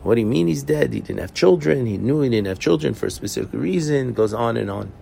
What 0.05 0.15
do 0.15 0.21
you 0.21 0.27
mean 0.27 0.45
he's 0.45 0.61
dead? 0.61 0.93
He 0.93 0.99
didn't 0.99 1.21
have 1.21 1.33
children. 1.33 1.87
He 1.87 1.97
knew 1.97 2.21
he 2.21 2.29
didn't 2.29 2.45
have 2.45 2.59
children 2.59 2.93
for 2.93 3.07
a 3.07 3.09
specific 3.09 3.51
reason. 3.53 4.13
Goes 4.13 4.35
on 4.35 4.55
and 4.55 4.69
on. 4.69 4.93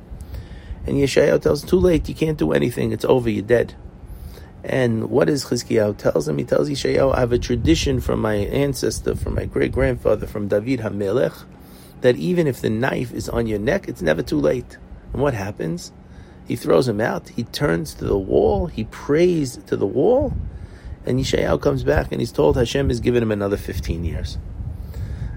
And 0.86 0.96
Yeshayahu 0.96 1.42
tells, 1.42 1.62
too 1.62 1.78
late. 1.78 2.08
You 2.08 2.16
can't 2.16 2.38
do 2.38 2.54
anything. 2.54 2.94
It's 2.94 3.04
over. 3.04 3.30
You're 3.30 3.44
dead. 3.44 3.76
And 4.64 5.10
what 5.10 5.28
is 5.28 5.48
Chizkiyahu 5.48 5.98
tells 5.98 6.30
him? 6.30 6.38
He 6.38 6.46
tells 6.46 6.70
Yeshayahu, 6.70 7.14
I 7.14 7.20
have 7.20 7.34
a 7.34 7.38
tradition 7.38 8.00
from 8.00 8.22
my 8.22 8.36
ancestor, 8.36 9.14
from 9.14 9.36
my 9.36 9.44
great 9.44 9.74
grandfather, 9.74 10.26
from 10.26 10.48
David 10.48 10.80
HaMelech, 10.80 11.44
that 12.00 12.16
even 12.16 12.48
if 12.48 12.62
the 12.62 12.70
knife 12.70 13.12
is 13.14 13.28
on 13.28 13.46
your 13.46 13.60
neck, 13.60 13.90
it's 13.90 14.02
never 14.02 14.22
too 14.22 14.40
late. 14.40 14.78
And 15.12 15.22
what 15.22 15.34
happens? 15.34 15.92
He 16.48 16.56
throws 16.56 16.88
him 16.88 17.02
out. 17.02 17.28
He 17.28 17.44
turns 17.44 17.94
to 17.96 18.06
the 18.06 18.18
wall. 18.18 18.68
He 18.68 18.86
prays 18.86 19.58
to 19.68 19.76
the 19.76 19.86
wall. 19.86 20.34
And 21.06 21.20
Yeshayahu 21.20 21.62
comes 21.62 21.84
back 21.84 22.14
and 22.14 22.22
he's 22.22 22.32
told 22.32 22.56
Hashem 22.56 22.88
has 22.88 23.02
given 23.02 23.22
him 23.22 23.34
another 23.34 23.58
15 23.58 24.06
years. 24.06 24.38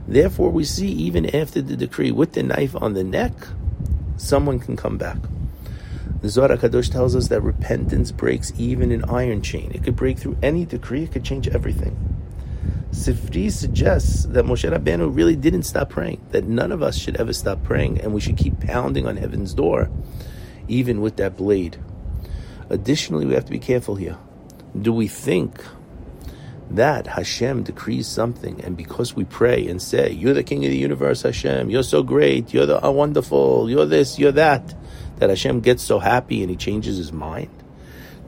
Therefore, 0.08 0.50
we 0.50 0.64
see 0.64 0.88
even 0.88 1.34
after 1.34 1.60
the 1.60 1.76
decree 1.76 2.12
with 2.12 2.32
the 2.32 2.42
knife 2.42 2.76
on 2.76 2.94
the 2.94 3.04
neck, 3.04 3.32
someone 4.16 4.58
can 4.58 4.76
come 4.76 4.98
back. 4.98 5.18
The 6.22 6.28
Zohar 6.28 6.56
Kadosh 6.56 6.90
tells 6.90 7.14
us 7.14 7.28
that 7.28 7.42
repentance 7.42 8.12
breaks 8.12 8.52
even 8.56 8.90
an 8.92 9.04
iron 9.04 9.42
chain. 9.42 9.70
It 9.75 9.84
could 9.84 9.96
break 9.96 10.18
through 10.18 10.38
any 10.42 10.64
decree. 10.64 11.04
It 11.04 11.12
could 11.12 11.25
change 11.25 11.48
everything. 11.48 11.96
Sifri 12.90 13.50
suggests 13.52 14.25
that 14.26 14.44
Moshe 14.44 14.70
Rabbeinu 14.70 15.14
really 15.14 15.36
didn't 15.36 15.64
stop 15.64 15.90
praying. 15.90 16.25
That 16.30 16.44
none 16.44 16.72
of 16.72 16.82
us 16.82 16.96
should 16.96 17.16
ever 17.16 17.32
stop 17.32 17.62
praying, 17.62 18.00
and 18.00 18.14
we 18.14 18.20
should 18.20 18.36
keep 18.36 18.60
pounding 18.60 19.06
on 19.06 19.16
heaven's 19.16 19.52
door, 19.52 19.90
even 20.68 21.00
with 21.00 21.16
that 21.16 21.36
blade. 21.36 21.76
Additionally, 22.70 23.26
we 23.26 23.34
have 23.34 23.44
to 23.44 23.50
be 23.50 23.58
careful 23.58 23.96
here. 23.96 24.16
Do 24.80 24.92
we 24.92 25.08
think 25.08 25.62
that 26.70 27.06
Hashem 27.06 27.62
decrees 27.62 28.06
something, 28.06 28.61
and 28.62 28.76
because 28.76 29.14
we 29.14 29.25
pray 29.25 29.66
and 29.66 29.80
say, 29.80 30.11
"You're 30.11 30.35
the 30.35 30.42
King 30.42 30.64
of 30.64 30.70
the 30.70 30.76
universe, 30.76 31.23
Hashem. 31.23 31.70
You're 31.70 31.82
so 31.82 32.02
great. 32.02 32.52
You're 32.52 32.66
the 32.66 32.85
uh, 32.85 32.90
wonderful. 32.90 33.70
You're 33.70 33.87
this. 33.87 34.18
You're 34.18 34.32
that," 34.32 34.75
that 35.18 35.30
Hashem 35.30 35.61
gets 35.61 35.82
so 35.82 35.99
happy 35.99 36.40
and 36.42 36.50
He 36.50 36.56
changes 36.56 36.96
His 36.96 37.12
mind? 37.12 37.50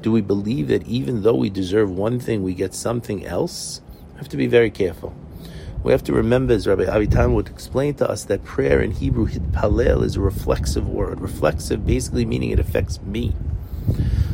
Do 0.00 0.12
we 0.12 0.20
believe 0.20 0.68
that 0.68 0.86
even 0.86 1.22
though 1.22 1.34
we 1.34 1.50
deserve 1.50 1.90
one 1.90 2.20
thing, 2.20 2.42
we 2.42 2.54
get 2.54 2.74
something 2.74 3.26
else? 3.26 3.80
We 4.12 4.18
have 4.18 4.28
to 4.28 4.36
be 4.36 4.46
very 4.46 4.70
careful. 4.70 5.14
We 5.82 5.92
have 5.92 6.04
to 6.04 6.12
remember, 6.12 6.54
as 6.54 6.66
Rabbi 6.66 6.84
Avitan 6.84 7.34
would 7.34 7.48
explain 7.48 7.94
to 7.94 8.08
us, 8.08 8.24
that 8.24 8.44
prayer 8.44 8.80
in 8.80 8.92
Hebrew, 8.92 9.28
hitpalel, 9.28 10.02
is 10.02 10.16
a 10.16 10.20
reflexive 10.20 10.88
word. 10.88 11.20
Reflexive 11.20 11.86
basically 11.86 12.24
meaning 12.24 12.50
it 12.50 12.58
affects 12.58 13.00
me. 13.02 13.34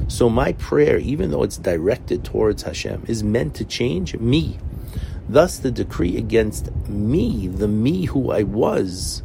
So 0.09 0.29
my 0.29 0.53
prayer, 0.53 0.99
even 0.99 1.31
though 1.31 1.43
it's 1.43 1.57
directed 1.57 2.25
towards 2.25 2.63
Hashem, 2.63 3.05
is 3.09 3.25
meant 3.25 3.55
to 3.57 3.65
change 3.65 4.17
me. 4.17 4.59
Thus, 5.29 5.59
the 5.59 5.71
decree 5.71 6.17
against 6.17 6.71
me, 6.87 7.49
the 7.49 7.69
me 7.69 8.05
who 8.07 8.31
I 8.31 8.43
was 8.43 9.23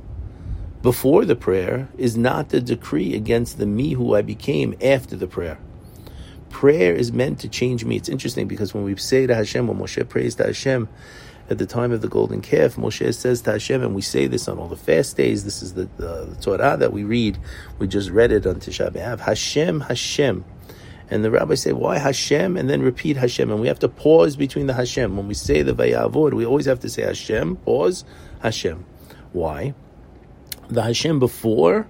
before 0.82 1.26
the 1.26 1.36
prayer, 1.36 1.90
is 1.98 2.16
not 2.18 2.50
the 2.50 2.62
decree 2.62 3.14
against 3.14 3.58
the 3.58 3.66
me 3.66 3.94
who 3.94 4.16
I 4.16 4.22
became 4.22 4.76
after 4.82 5.18
the 5.18 5.28
prayer. 5.28 5.60
Prayer 6.50 6.96
is 6.96 7.12
meant 7.12 7.40
to 7.40 7.50
change 7.50 7.84
me. 7.84 7.98
It's 7.98 8.10
interesting 8.10 8.48
because 8.48 8.74
when 8.74 8.84
we 8.84 8.96
say 8.96 9.28
to 9.28 9.36
Hashem, 9.36 9.68
when 9.68 9.78
Moshe 9.78 10.08
prays 10.08 10.36
to 10.36 10.46
Hashem, 10.46 10.88
at 11.50 11.58
the 11.58 11.66
time 11.66 11.92
of 11.92 12.02
the 12.02 12.08
golden 12.08 12.42
calf, 12.42 12.76
Moshe 12.76 13.14
says 13.14 13.42
to 13.42 13.52
Hashem, 13.54 13.82
and 13.82 13.96
we 13.96 14.02
say 14.02 14.28
this 14.28 14.48
on 14.48 14.60
all 14.60 14.68
the 14.68 14.78
fast 14.78 15.18
days. 15.18 15.44
This 15.44 15.64
is 15.64 15.74
the, 15.74 15.90
the, 15.98 16.26
the 16.26 16.38
Torah 16.42 16.78
that 16.78 16.94
we 16.94 17.04
read. 17.04 17.40
We 17.80 17.88
just 17.88 18.10
read 18.12 18.32
it 18.32 18.46
on 18.46 18.56
Tisha 18.56 18.92
B'av. 18.92 19.22
Hashem, 19.22 19.82
Hashem. 19.82 20.46
And 21.10 21.24
the 21.24 21.32
rabbis 21.32 21.64
say, 21.64 21.74
why 21.74 21.98
Hashem? 21.98 22.56
And 22.56 22.70
then 22.70 22.84
repeat 22.84 23.18
Hashem. 23.18 23.50
And 23.50 23.60
we 23.60 23.68
have 23.68 23.80
to 23.80 23.90
pause 23.90 24.36
between 24.36 24.68
the 24.68 24.76
Hashem. 24.76 25.18
When 25.18 25.28
we 25.28 25.34
say 25.34 25.64
the 25.64 25.74
Vaya'avor, 25.74 26.34
we 26.34 26.46
always 26.46 26.68
have 26.68 26.82
to 26.82 26.90
say 26.90 27.02
Hashem, 27.02 27.56
pause, 27.58 28.06
Hashem. 28.42 28.86
Why? 29.34 29.74
The 30.70 30.84
Hashem 30.84 31.18
before 31.18 31.88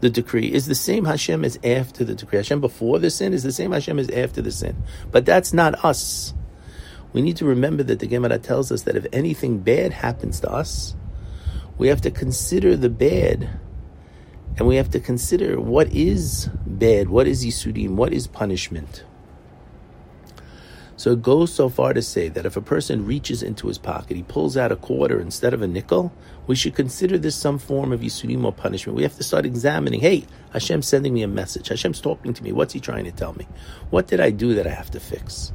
the 0.00 0.10
decree 0.10 0.52
is 0.52 0.66
the 0.66 0.74
same 0.76 1.04
Hashem 1.04 1.44
as 1.44 1.58
after 1.64 2.04
the 2.04 2.14
decree. 2.14 2.36
Hashem 2.36 2.60
before 2.60 3.00
the 3.00 3.10
sin 3.10 3.32
is 3.32 3.42
the 3.42 3.50
same 3.50 3.72
Hashem 3.72 3.98
as 3.98 4.08
after 4.10 4.40
the 4.40 4.52
sin. 4.52 4.76
But 5.10 5.26
that's 5.26 5.52
not 5.52 5.84
us. 5.84 6.32
We 7.14 7.22
need 7.22 7.36
to 7.38 7.46
remember 7.46 7.84
that 7.84 8.00
the 8.00 8.06
Gemara 8.06 8.38
tells 8.38 8.70
us 8.70 8.82
that 8.82 8.96
if 8.96 9.06
anything 9.12 9.60
bad 9.60 9.92
happens 9.92 10.40
to 10.40 10.50
us, 10.50 10.96
we 11.78 11.88
have 11.88 12.00
to 12.02 12.10
consider 12.10 12.76
the 12.76 12.90
bad 12.90 13.48
and 14.56 14.68
we 14.68 14.76
have 14.76 14.90
to 14.90 15.00
consider 15.00 15.60
what 15.60 15.92
is 15.92 16.48
bad, 16.66 17.08
what 17.08 17.26
is 17.26 17.44
Yisurim, 17.44 17.90
what 17.90 18.12
is 18.12 18.26
punishment. 18.26 19.04
So 20.96 21.12
it 21.12 21.22
goes 21.22 21.52
so 21.52 21.68
far 21.68 21.92
to 21.92 22.02
say 22.02 22.28
that 22.28 22.46
if 22.46 22.56
a 22.56 22.60
person 22.60 23.04
reaches 23.04 23.42
into 23.42 23.66
his 23.68 23.78
pocket, 23.78 24.16
he 24.16 24.22
pulls 24.22 24.56
out 24.56 24.72
a 24.72 24.76
quarter 24.76 25.20
instead 25.20 25.54
of 25.54 25.62
a 25.62 25.66
nickel, 25.66 26.12
we 26.46 26.54
should 26.54 26.74
consider 26.74 27.18
this 27.18 27.34
some 27.36 27.58
form 27.58 27.92
of 27.92 28.00
Yisurim 28.00 28.44
or 28.44 28.52
punishment. 28.52 28.96
We 28.96 29.02
have 29.02 29.16
to 29.16 29.24
start 29.24 29.44
examining, 29.44 30.00
hey, 30.00 30.24
Hashem's 30.52 30.86
sending 30.86 31.14
me 31.14 31.22
a 31.22 31.28
message. 31.28 31.68
Hashem's 31.68 32.00
talking 32.00 32.32
to 32.32 32.42
me. 32.42 32.52
What's 32.52 32.72
he 32.72 32.80
trying 32.80 33.04
to 33.04 33.12
tell 33.12 33.34
me? 33.34 33.46
What 33.90 34.06
did 34.06 34.20
I 34.20 34.30
do 34.30 34.54
that 34.54 34.66
I 34.66 34.70
have 34.70 34.90
to 34.92 35.00
fix? 35.00 35.52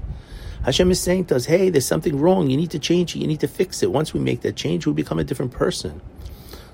Hashem 0.64 0.92
is 0.92 1.00
saying 1.00 1.26
to 1.26 1.36
us, 1.36 1.46
hey, 1.46 1.70
there's 1.70 1.86
something 1.86 2.20
wrong. 2.20 2.50
You 2.50 2.58
need 2.58 2.72
to 2.72 2.80
change 2.80 3.16
it. 3.16 3.20
You 3.20 3.28
need 3.28 3.40
to 3.40 3.48
fix 3.48 3.82
it. 3.82 3.92
Once 3.92 4.14
we 4.14 4.20
make 4.20 4.42
that 4.42 4.56
change, 4.56 4.86
we 4.86 4.94
become 4.94 5.20
a 5.20 5.24
different 5.24 5.52
person. 5.52 6.02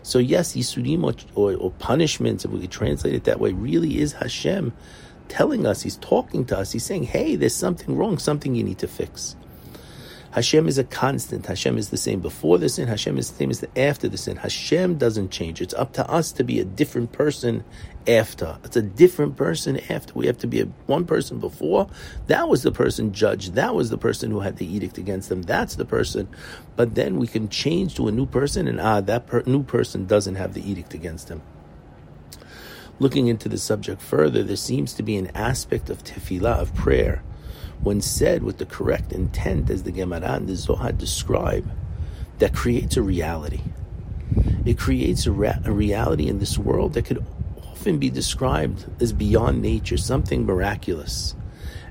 So 0.04 0.20
yes, 0.20 0.54
Yisurim 0.54 1.04
or, 1.04 1.14
or, 1.36 1.56
or 1.58 1.72
punishments, 1.72 2.46
if 2.46 2.52
we 2.52 2.62
could 2.62 2.72
translate 2.72 3.14
it 3.14 3.24
that 3.24 3.40
way, 3.40 3.54
really 3.54 4.00
is 4.00 4.14
Hashem 4.14 4.74
telling 5.28 5.66
us, 5.66 5.82
He's 5.82 5.98
talking 5.98 6.46
to 6.46 6.58
us, 6.58 6.72
He's 6.72 6.84
saying, 6.84 7.04
hey, 7.04 7.36
there's 7.36 7.56
something 7.56 7.96
wrong, 7.96 8.18
something 8.18 8.56
you 8.56 8.64
need 8.64 8.80
to 8.80 8.88
fix. 8.88 9.36
Hashem 10.36 10.68
is 10.68 10.78
a 10.78 10.84
constant. 10.84 11.46
Hashem 11.46 11.78
is 11.78 11.92
the 11.92 11.98
same 11.98 12.20
before 12.20 12.58
the 12.58 12.68
sin. 12.68 12.90
Hashem 12.90 13.18
is 13.18 13.32
the 13.32 13.38
same 13.38 13.50
as 13.50 13.62
the 13.62 13.80
after 13.80 14.10
the 14.10 14.18
sin. 14.18 14.36
Hashem 14.36 14.98
doesn't 14.98 15.32
change. 15.32 15.62
It's 15.62 15.74
up 15.74 15.94
to 15.94 16.06
us 16.10 16.34
to 16.34 16.44
be 16.44 16.60
a 16.60 16.66
different 16.66 17.14
person 17.14 17.64
after. 18.08 18.58
It's 18.64 18.76
a 18.76 18.82
different 18.82 19.36
person 19.36 19.80
after. 19.90 20.14
We 20.14 20.28
have 20.28 20.38
to 20.40 20.48
be 20.48 20.62
a, 20.62 20.66
one 20.86 21.06
person 21.06 21.40
before. 21.40 21.90
That 22.28 22.48
was 22.48 22.64
the 22.64 22.72
person 22.72 23.14
judged. 23.14 23.54
That 23.54 23.76
was 23.76 23.90
the 23.90 23.98
person 23.98 24.32
who 24.32 24.42
had 24.42 24.58
the 24.58 24.66
edict 24.66 24.98
against 24.98 25.30
them. 25.30 25.42
That's 25.42 25.76
the 25.76 25.86
person. 25.86 26.28
But 26.76 26.96
then 26.96 27.18
we 27.18 27.28
can 27.28 27.50
change 27.50 27.96
to 27.96 28.08
a 28.08 28.12
new 28.12 28.26
person, 28.26 28.68
and 28.68 28.80
ah, 28.80 29.02
that 29.02 29.28
per, 29.28 29.44
new 29.46 29.64
person 29.64 30.06
doesn't 30.06 30.36
have 30.36 30.54
the 30.54 30.70
edict 30.70 30.94
against 30.94 31.30
him. 31.30 31.42
Looking 33.00 33.28
into 33.28 33.50
the 33.50 33.58
subject 33.58 34.02
further, 34.02 34.42
there 34.42 34.56
seems 34.56 34.94
to 34.94 35.04
be 35.04 35.18
an 35.18 35.32
aspect 35.36 35.90
of 35.90 36.04
tefillah, 36.04 36.60
of 36.60 36.74
prayer, 36.74 37.24
when 37.82 38.02
said 38.02 38.44
with 38.44 38.58
the 38.58 38.66
correct 38.66 39.12
intent, 39.12 39.70
as 39.70 39.84
the 39.84 39.92
Gemara 39.92 40.34
and 40.34 40.48
the 40.48 40.56
Zohar 40.56 40.94
describe, 40.94 41.70
that 42.40 42.54
creates 42.54 42.96
a 42.96 43.02
reality. 43.02 43.62
It 44.66 44.78
creates 44.78 45.26
a, 45.26 45.32
ra- 45.32 45.60
a 45.64 45.72
reality 45.72 46.28
in 46.28 46.40
this 46.40 46.58
world 46.58 46.94
that 46.94 47.06
could 47.06 47.24
often 47.86 48.00
be 48.00 48.10
described 48.10 48.84
as 49.00 49.14
beyond 49.14 49.62
nature, 49.62 49.96
something 49.96 50.44
miraculous. 50.44 51.36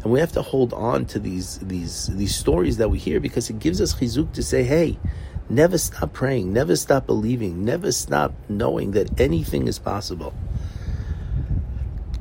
And 0.03 0.13
we 0.13 0.19
have 0.19 0.33
to 0.33 0.43
hold 0.43 0.73
on 0.73 1.05
to 1.07 1.21
these 1.21 1.59
these 1.61 2.09
these 2.09 2.35
stories 2.35 2.79
that 2.79 2.91
we 2.91 2.99
hear 2.99 3.21
because 3.21 3.49
it 3.49 3.61
gives 3.61 3.81
us 3.81 3.95
chizuk 3.95 4.33
to 4.33 4.43
say, 4.43 4.65
hey, 4.65 4.99
never 5.49 5.79
stop 5.79 6.13
praying, 6.13 6.53
never 6.53 6.75
stop 6.75 7.07
believing, 7.07 7.65
never 7.65 7.93
stop 7.93 8.35
knowing 8.49 8.91
that 8.91 9.21
anything 9.21 9.69
is 9.69 9.79
possible 9.79 10.35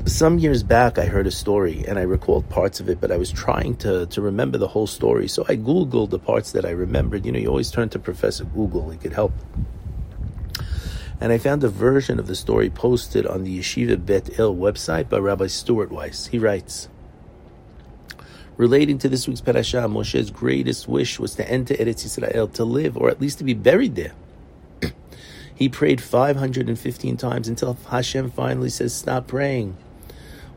some 0.05 0.37
years 0.37 0.63
back, 0.63 0.99
I 0.99 1.05
heard 1.05 1.27
a 1.27 1.31
story 1.31 1.85
and 1.87 1.97
I 1.97 2.01
recalled 2.01 2.49
parts 2.49 2.81
of 2.81 2.89
it, 2.89 2.99
but 2.99 3.09
I 3.09 3.15
was 3.15 3.31
trying 3.31 3.77
to, 3.77 4.05
to 4.07 4.21
remember 4.21 4.57
the 4.57 4.67
whole 4.67 4.85
story. 4.85 5.29
So 5.29 5.45
I 5.47 5.55
Googled 5.55 6.09
the 6.09 6.19
parts 6.19 6.51
that 6.51 6.65
I 6.65 6.71
remembered. 6.71 7.25
You 7.25 7.31
know, 7.31 7.39
you 7.39 7.47
always 7.47 7.71
turn 7.71 7.87
to 7.89 7.99
Professor 7.99 8.43
Google, 8.43 8.89
he 8.89 8.97
could 8.97 9.13
help. 9.13 9.31
And 11.19 11.31
I 11.31 11.37
found 11.37 11.63
a 11.63 11.69
version 11.69 12.19
of 12.19 12.27
the 12.27 12.35
story 12.35 12.69
posted 12.69 13.25
on 13.25 13.43
the 13.43 13.59
Yeshiva 13.59 14.03
Bet 14.03 14.39
El 14.39 14.55
website 14.55 15.09
by 15.09 15.17
Rabbi 15.17 15.47
Stewart 15.47 15.91
Weiss. 15.91 16.27
He 16.27 16.39
writes, 16.39 16.89
Relating 18.57 18.99
to 18.99 19.09
this 19.09 19.27
week's 19.27 19.41
parasha, 19.41 19.87
Moshe's 19.87 20.29
greatest 20.29 20.87
wish 20.87 21.19
was 21.19 21.35
to 21.35 21.49
enter 21.49 21.73
Eretz 21.73 22.05
Yisrael, 22.05 22.51
to 22.53 22.63
live, 22.63 22.95
or 22.97 23.09
at 23.09 23.19
least 23.19 23.39
to 23.39 23.43
be 23.43 23.53
buried 23.55 23.95
there. 23.95 24.13
he 25.55 25.69
prayed 25.69 26.01
515 26.01 27.17
times 27.17 27.47
until 27.47 27.73
Hashem 27.73 28.31
finally 28.31 28.69
says, 28.69 28.93
Stop 28.93 29.27
praying. 29.27 29.75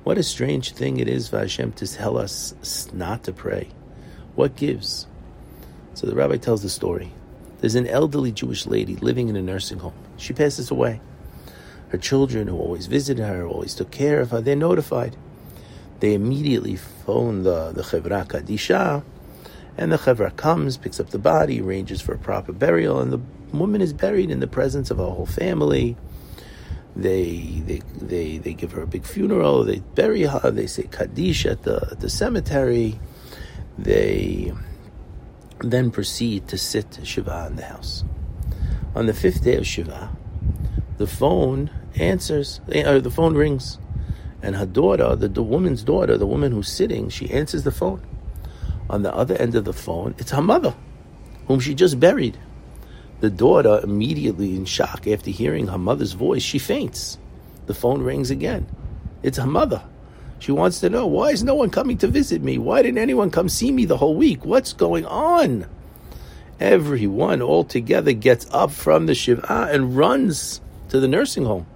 What 0.04 0.18
a 0.18 0.22
strange 0.22 0.72
thing 0.72 0.98
it 0.98 1.08
is 1.08 1.28
for 1.28 1.38
Hashem 1.38 1.72
to 1.72 1.86
tell 1.86 2.18
us 2.18 2.88
not 2.92 3.24
to 3.24 3.32
pray. 3.32 3.70
What 4.34 4.56
gives? 4.56 5.06
So 5.94 6.06
the 6.06 6.14
rabbi 6.14 6.36
tells 6.36 6.62
the 6.62 6.68
story. 6.68 7.12
There's 7.60 7.74
an 7.74 7.86
elderly 7.86 8.30
Jewish 8.30 8.66
lady 8.66 8.96
living 8.96 9.28
in 9.28 9.36
a 9.36 9.42
nursing 9.42 9.78
home. 9.78 10.05
She 10.16 10.32
passes 10.32 10.70
away. 10.70 11.00
Her 11.88 11.98
children, 11.98 12.48
who 12.48 12.58
always 12.58 12.86
visited 12.86 13.24
her, 13.24 13.46
always 13.46 13.74
took 13.74 13.90
care 13.90 14.20
of 14.20 14.30
her, 14.30 14.40
they're 14.40 14.56
notified. 14.56 15.16
They 16.00 16.14
immediately 16.14 16.76
phone 16.76 17.42
the, 17.42 17.72
the 17.72 17.82
Chevra 17.82 18.26
Kadisha, 18.26 19.02
and 19.78 19.92
the 19.92 19.96
Chevra 19.96 20.36
comes, 20.36 20.76
picks 20.76 20.98
up 20.98 21.10
the 21.10 21.18
body, 21.18 21.60
arranges 21.60 22.00
for 22.00 22.14
a 22.14 22.18
proper 22.18 22.52
burial, 22.52 23.00
and 23.00 23.12
the 23.12 23.20
woman 23.56 23.80
is 23.80 23.92
buried 23.92 24.30
in 24.30 24.40
the 24.40 24.46
presence 24.46 24.90
of 24.90 24.98
her 24.98 25.04
whole 25.04 25.26
family. 25.26 25.96
They, 26.96 27.62
they, 27.66 27.82
they, 28.00 28.38
they 28.38 28.54
give 28.54 28.72
her 28.72 28.82
a 28.82 28.86
big 28.86 29.04
funeral. 29.04 29.64
They 29.64 29.80
bury 29.80 30.22
her. 30.22 30.50
They 30.50 30.66
say 30.66 30.84
Kaddish 30.84 31.44
at 31.44 31.62
the, 31.62 31.88
at 31.92 32.00
the 32.00 32.08
cemetery. 32.08 32.98
They 33.78 34.52
then 35.60 35.90
proceed 35.90 36.48
to 36.48 36.58
sit 36.58 36.98
Shiva 37.02 37.48
in 37.50 37.56
the 37.56 37.64
house. 37.64 38.02
On 38.96 39.04
the 39.04 39.12
fifth 39.12 39.44
day 39.44 39.56
of 39.56 39.66
Shiva, 39.66 40.08
the 40.96 41.06
phone 41.06 41.70
answers, 41.96 42.62
eh, 42.72 42.90
or 42.90 42.98
the 42.98 43.10
phone 43.10 43.34
rings, 43.34 43.78
And 44.40 44.56
her 44.56 44.64
daughter, 44.64 45.14
the, 45.14 45.28
the 45.28 45.42
woman's 45.42 45.82
daughter, 45.82 46.16
the 46.16 46.26
woman 46.26 46.50
who's 46.50 46.72
sitting, 46.72 47.10
she 47.10 47.30
answers 47.30 47.64
the 47.64 47.70
phone. 47.70 48.00
On 48.88 49.02
the 49.02 49.14
other 49.14 49.36
end 49.36 49.54
of 49.54 49.66
the 49.66 49.74
phone, 49.74 50.14
it's 50.16 50.30
her 50.30 50.40
mother, 50.40 50.74
whom 51.46 51.60
she 51.60 51.74
just 51.74 52.00
buried. 52.00 52.38
The 53.20 53.28
daughter, 53.28 53.80
immediately 53.84 54.56
in 54.56 54.64
shock 54.64 55.06
after 55.06 55.30
hearing 55.30 55.66
her 55.66 55.76
mother's 55.76 56.12
voice, 56.12 56.42
she 56.42 56.58
faints. 56.58 57.18
The 57.66 57.74
phone 57.74 58.00
rings 58.00 58.30
again. 58.30 58.66
It's 59.22 59.36
her 59.36 59.46
mother. 59.46 59.82
She 60.38 60.52
wants 60.52 60.80
to 60.80 60.88
know 60.88 61.06
why 61.06 61.32
is 61.32 61.44
no 61.44 61.54
one 61.54 61.68
coming 61.68 61.98
to 61.98 62.08
visit 62.08 62.40
me? 62.42 62.56
Why 62.56 62.80
didn't 62.80 62.96
anyone 62.96 63.30
come 63.30 63.50
see 63.50 63.72
me 63.72 63.84
the 63.84 63.98
whole 63.98 64.16
week? 64.16 64.46
What's 64.46 64.72
going 64.72 65.04
on? 65.04 65.66
Everyone 66.58 67.42
all 67.42 67.64
together 67.64 68.12
gets 68.12 68.46
up 68.50 68.70
from 68.70 69.06
the 69.06 69.14
Shiva 69.14 69.68
and 69.70 69.96
runs 69.96 70.60
to 70.88 71.00
the 71.00 71.08
nursing 71.08 71.44
home. 71.44 71.66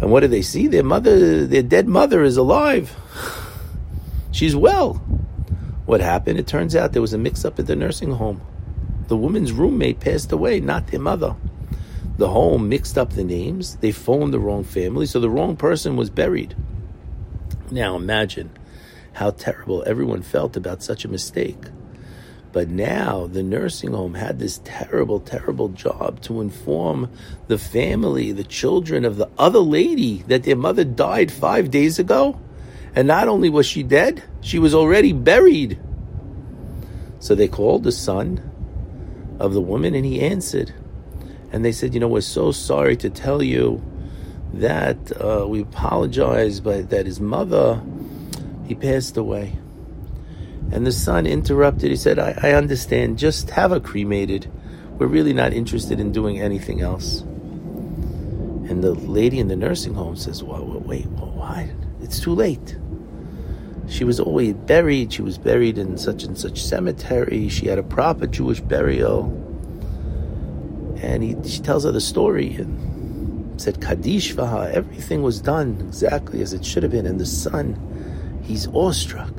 And 0.00 0.10
what 0.10 0.20
do 0.20 0.26
they 0.26 0.42
see? 0.42 0.66
Their 0.66 0.82
mother, 0.82 1.46
their 1.46 1.62
dead 1.62 1.86
mother 1.86 2.24
is 2.24 2.36
alive. 2.36 2.96
She's 4.32 4.56
well. 4.56 4.94
What 5.86 6.00
happened? 6.00 6.40
It 6.40 6.46
turns 6.48 6.74
out 6.74 6.92
there 6.92 7.02
was 7.02 7.12
a 7.12 7.18
mix 7.18 7.44
up 7.44 7.58
at 7.58 7.66
the 7.66 7.76
nursing 7.76 8.12
home. 8.12 8.40
The 9.06 9.16
woman's 9.16 9.52
roommate 9.52 10.00
passed 10.00 10.32
away, 10.32 10.58
not 10.58 10.88
their 10.88 11.00
mother. 11.00 11.36
The 12.18 12.28
home 12.28 12.68
mixed 12.68 12.98
up 12.98 13.10
the 13.10 13.24
names. 13.24 13.76
They 13.76 13.92
phoned 13.92 14.32
the 14.32 14.40
wrong 14.40 14.64
family, 14.64 15.06
so 15.06 15.20
the 15.20 15.30
wrong 15.30 15.56
person 15.56 15.96
was 15.96 16.10
buried. 16.10 16.56
Now 17.70 17.94
imagine 17.94 18.50
how 19.12 19.30
terrible 19.30 19.84
everyone 19.86 20.22
felt 20.22 20.56
about 20.56 20.82
such 20.82 21.04
a 21.04 21.08
mistake. 21.08 21.58
But 22.52 22.68
now 22.68 23.26
the 23.26 23.42
nursing 23.42 23.92
home 23.92 24.14
had 24.14 24.38
this 24.38 24.60
terrible, 24.64 25.20
terrible 25.20 25.70
job 25.70 26.20
to 26.22 26.42
inform 26.42 27.10
the 27.48 27.56
family, 27.56 28.30
the 28.30 28.44
children 28.44 29.06
of 29.06 29.16
the 29.16 29.30
other 29.38 29.58
lady 29.58 30.18
that 30.28 30.42
their 30.42 30.56
mother 30.56 30.84
died 30.84 31.32
five 31.32 31.70
days 31.70 31.98
ago. 31.98 32.38
And 32.94 33.08
not 33.08 33.26
only 33.26 33.48
was 33.48 33.64
she 33.64 33.82
dead, 33.82 34.22
she 34.42 34.58
was 34.58 34.74
already 34.74 35.14
buried. 35.14 35.80
So 37.20 37.34
they 37.34 37.48
called 37.48 37.84
the 37.84 37.92
son 37.92 38.50
of 39.38 39.54
the 39.54 39.60
woman 39.60 39.94
and 39.94 40.04
he 40.04 40.20
answered. 40.20 40.74
And 41.52 41.64
they 41.64 41.72
said, 41.72 41.94
You 41.94 42.00
know, 42.00 42.08
we're 42.08 42.20
so 42.20 42.52
sorry 42.52 42.96
to 42.98 43.08
tell 43.08 43.42
you 43.42 43.82
that 44.52 45.12
uh, 45.18 45.46
we 45.48 45.62
apologize, 45.62 46.60
but 46.60 46.90
that 46.90 47.06
his 47.06 47.18
mother, 47.18 47.82
he 48.66 48.74
passed 48.74 49.16
away. 49.16 49.56
And 50.72 50.86
the 50.86 50.92
son 50.92 51.26
interrupted. 51.26 51.90
He 51.90 51.96
said, 51.96 52.18
I, 52.18 52.38
I 52.42 52.52
understand. 52.52 53.18
Just 53.18 53.50
have 53.50 53.70
her 53.70 53.80
cremated. 53.80 54.50
We're 54.98 55.06
really 55.06 55.34
not 55.34 55.52
interested 55.52 56.00
in 56.00 56.12
doing 56.12 56.40
anything 56.40 56.80
else. 56.80 57.20
And 57.20 58.82
the 58.82 58.94
lady 58.94 59.38
in 59.38 59.48
the 59.48 59.56
nursing 59.56 59.92
home 59.92 60.16
says, 60.16 60.42
well, 60.42 60.64
wait, 60.64 61.06
well, 61.08 61.30
why? 61.32 61.70
It's 62.00 62.20
too 62.20 62.34
late. 62.34 62.78
She 63.86 64.04
was 64.04 64.18
always 64.18 64.54
buried. 64.54 65.12
She 65.12 65.20
was 65.20 65.36
buried 65.36 65.76
in 65.76 65.98
such 65.98 66.22
and 66.24 66.38
such 66.38 66.62
cemetery. 66.62 67.50
She 67.50 67.66
had 67.66 67.78
a 67.78 67.82
proper 67.82 68.26
Jewish 68.26 68.60
burial. 68.60 69.24
And 71.02 71.22
he, 71.22 71.36
she 71.46 71.60
tells 71.60 71.84
her 71.84 71.92
the 71.92 72.00
story 72.00 72.54
and 72.54 73.60
said, 73.60 73.82
Kaddish 73.82 74.34
Vaha, 74.34 74.72
everything 74.72 75.22
was 75.22 75.42
done 75.42 75.76
exactly 75.86 76.40
as 76.40 76.54
it 76.54 76.64
should 76.64 76.82
have 76.82 76.92
been. 76.92 77.04
And 77.04 77.20
the 77.20 77.26
son, 77.26 78.40
he's 78.42 78.68
awestruck 78.68 79.34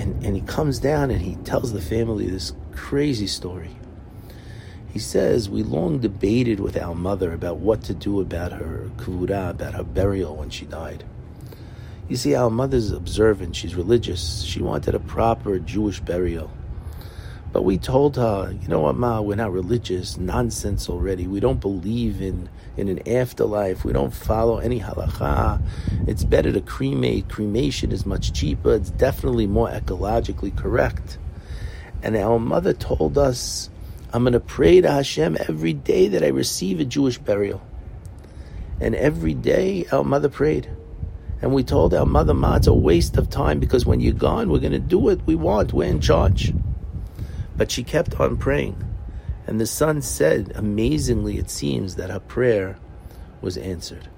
and, 0.00 0.24
and 0.24 0.34
he 0.34 0.42
comes 0.42 0.78
down 0.78 1.10
and 1.10 1.20
he 1.20 1.36
tells 1.36 1.72
the 1.72 1.80
family 1.80 2.26
this 2.26 2.54
crazy 2.72 3.26
story. 3.26 3.76
He 4.92 4.98
says, 4.98 5.50
We 5.50 5.62
long 5.62 5.98
debated 5.98 6.58
with 6.58 6.76
our 6.76 6.94
mother 6.94 7.32
about 7.32 7.58
what 7.58 7.82
to 7.84 7.94
do 7.94 8.20
about 8.20 8.52
her 8.52 8.90
kavura, 8.96 9.50
about 9.50 9.74
her 9.74 9.84
burial 9.84 10.36
when 10.36 10.48
she 10.50 10.64
died. 10.64 11.04
You 12.08 12.16
see, 12.16 12.34
our 12.34 12.50
mother's 12.50 12.90
observant, 12.90 13.54
she's 13.54 13.76
religious. 13.76 14.42
She 14.42 14.62
wanted 14.62 14.94
a 14.94 15.00
proper 15.00 15.58
Jewish 15.58 16.00
burial. 16.00 16.50
But 17.52 17.62
we 17.62 17.78
told 17.78 18.16
her, 18.16 18.54
you 18.60 18.68
know 18.68 18.80
what, 18.80 18.96
Ma, 18.96 19.20
we're 19.20 19.34
not 19.34 19.52
religious. 19.52 20.16
Nonsense 20.16 20.88
already. 20.88 21.26
We 21.26 21.40
don't 21.40 21.60
believe 21.60 22.22
in, 22.22 22.48
in 22.76 22.88
an 22.88 23.08
afterlife. 23.08 23.84
We 23.84 23.92
don't 23.92 24.14
follow 24.14 24.58
any 24.58 24.78
halacha. 24.78 25.60
It's 26.06 26.22
better 26.22 26.52
to 26.52 26.60
cremate. 26.60 27.28
Cremation 27.28 27.90
is 27.90 28.06
much 28.06 28.32
cheaper. 28.32 28.74
It's 28.74 28.90
definitely 28.90 29.48
more 29.48 29.68
ecologically 29.68 30.56
correct. 30.56 31.18
And 32.02 32.16
our 32.16 32.38
mother 32.38 32.72
told 32.72 33.18
us, 33.18 33.68
I'm 34.12 34.22
going 34.22 34.32
to 34.32 34.40
pray 34.40 34.80
to 34.80 34.90
Hashem 34.90 35.36
every 35.48 35.72
day 35.72 36.08
that 36.08 36.22
I 36.22 36.28
receive 36.28 36.78
a 36.78 36.84
Jewish 36.84 37.18
burial. 37.18 37.60
And 38.80 38.94
every 38.94 39.34
day 39.34 39.86
our 39.90 40.04
mother 40.04 40.28
prayed. 40.28 40.70
And 41.42 41.52
we 41.52 41.64
told 41.64 41.94
our 41.94 42.06
mother, 42.06 42.34
Ma, 42.34 42.56
it's 42.56 42.66
a 42.68 42.74
waste 42.74 43.16
of 43.16 43.28
time 43.28 43.58
because 43.58 43.84
when 43.84 44.00
you're 44.00 44.12
gone, 44.12 44.50
we're 44.50 44.60
going 44.60 44.72
to 44.72 44.78
do 44.78 44.98
what 44.98 45.26
we 45.26 45.34
want. 45.34 45.72
We're 45.72 45.88
in 45.88 46.00
charge. 46.00 46.52
But 47.60 47.70
she 47.70 47.84
kept 47.84 48.18
on 48.18 48.38
praying. 48.38 48.82
And 49.46 49.60
the 49.60 49.66
son 49.66 50.00
said, 50.00 50.52
amazingly, 50.54 51.36
it 51.36 51.50
seems 51.50 51.96
that 51.96 52.08
her 52.08 52.18
prayer 52.18 52.78
was 53.42 53.58
answered. 53.58 54.08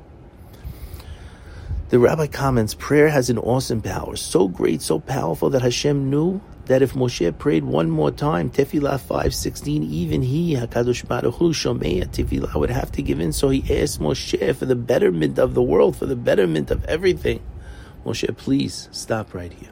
The 1.89 1.99
rabbi 1.99 2.29
comments, 2.29 2.73
prayer 2.75 3.09
has 3.09 3.31
an 3.31 3.39
awesome 3.39 3.83
power, 3.83 4.15
so 4.15 4.47
great, 4.47 4.81
so 4.81 5.01
powerful 5.01 5.51
that 5.51 5.63
Hashem 5.63 6.09
knew 6.09 6.41
that 6.67 6.83
if 6.83 6.93
Moshe 6.93 7.37
prayed 7.37 7.65
one 7.65 7.91
more 7.91 8.13
time, 8.13 8.49
Tefillah 8.49 9.01
5.16, 9.01 9.91
even 9.91 10.23
he, 10.23 10.55
HaKadosh 10.55 11.09
Baruch 11.09 11.35
Hu, 11.35 11.53
Shomea 11.53 12.07
Tefillah, 12.07 12.55
would 12.55 12.71
have 12.71 12.93
to 12.93 13.03
give 13.03 13.19
in. 13.19 13.33
So 13.33 13.49
he 13.49 13.63
asked 13.77 13.99
Moshe 13.99 14.55
for 14.55 14.67
the 14.67 14.77
betterment 14.77 15.41
of 15.41 15.55
the 15.55 15.63
world, 15.63 15.97
for 15.97 16.07
the 16.07 16.15
betterment 16.15 16.71
of 16.71 16.85
everything. 16.85 17.43
Moshe, 18.07 18.37
please 18.37 18.89
stop 18.93 19.35
right 19.35 19.53
here. 19.53 19.71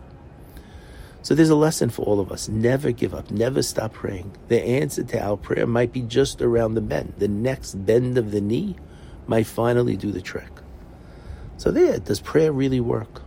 So 1.23 1.35
there's 1.35 1.51
a 1.51 1.57
lesson 1.57 1.91
for 1.91 2.03
all 2.03 2.19
of 2.19 2.33
us. 2.33 2.49
Never 2.49 2.93
give 2.93 3.15
up. 3.15 3.31
Never 3.31 3.63
stop 3.63 3.93
praying. 3.93 4.35
The 4.49 4.63
answer 4.63 5.05
to 5.05 5.23
our 5.23 5.37
prayer 5.37 5.67
might 5.67 5.93
be 5.93 6.03
just 6.03 6.41
around 6.41 6.75
the 6.75 6.81
bend. 6.81 7.15
The 7.19 7.29
next 7.29 7.75
bend 7.85 8.17
of 8.17 8.31
the 8.31 8.41
knee 8.41 8.77
might 9.27 9.47
finally 9.47 9.97
do 9.97 10.13
the 10.13 10.23
trick. 10.23 10.51
So 11.59 11.71
there, 11.71 11.99
does 11.99 12.21
prayer 12.21 12.53
really 12.53 12.81
work? 12.81 13.23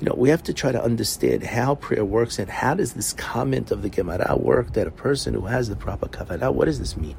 You 0.00 0.06
know, 0.06 0.14
we 0.16 0.30
have 0.30 0.42
to 0.44 0.54
try 0.54 0.72
to 0.72 0.82
understand 0.82 1.44
how 1.44 1.74
prayer 1.76 2.04
works 2.04 2.38
and 2.38 2.50
how 2.50 2.74
does 2.74 2.94
this 2.94 3.12
comment 3.12 3.70
of 3.70 3.82
the 3.82 3.88
Gemara 3.88 4.36
work 4.36 4.72
that 4.72 4.86
a 4.86 4.90
person 4.90 5.34
who 5.34 5.46
has 5.46 5.68
the 5.68 5.76
proper 5.76 6.08
kavanah, 6.08 6.52
what 6.52 6.64
does 6.64 6.78
this 6.78 6.96
mean? 6.96 7.16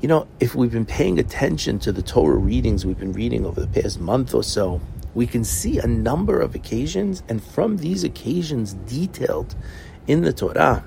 You 0.00 0.08
know, 0.08 0.28
if 0.38 0.54
we've 0.54 0.72
been 0.72 0.86
paying 0.86 1.18
attention 1.18 1.78
to 1.80 1.92
the 1.92 2.02
Torah 2.02 2.36
readings 2.36 2.86
we've 2.86 2.98
been 2.98 3.12
reading 3.12 3.44
over 3.44 3.60
the 3.60 3.66
past 3.66 4.00
month 4.00 4.32
or 4.32 4.42
so, 4.42 4.80
we 5.14 5.26
can 5.26 5.44
see 5.44 5.78
a 5.78 5.86
number 5.86 6.40
of 6.40 6.54
occasions, 6.54 7.22
and 7.28 7.42
from 7.42 7.78
these 7.78 8.04
occasions 8.04 8.74
detailed 8.86 9.54
in 10.06 10.22
the 10.22 10.32
Torah, 10.32 10.84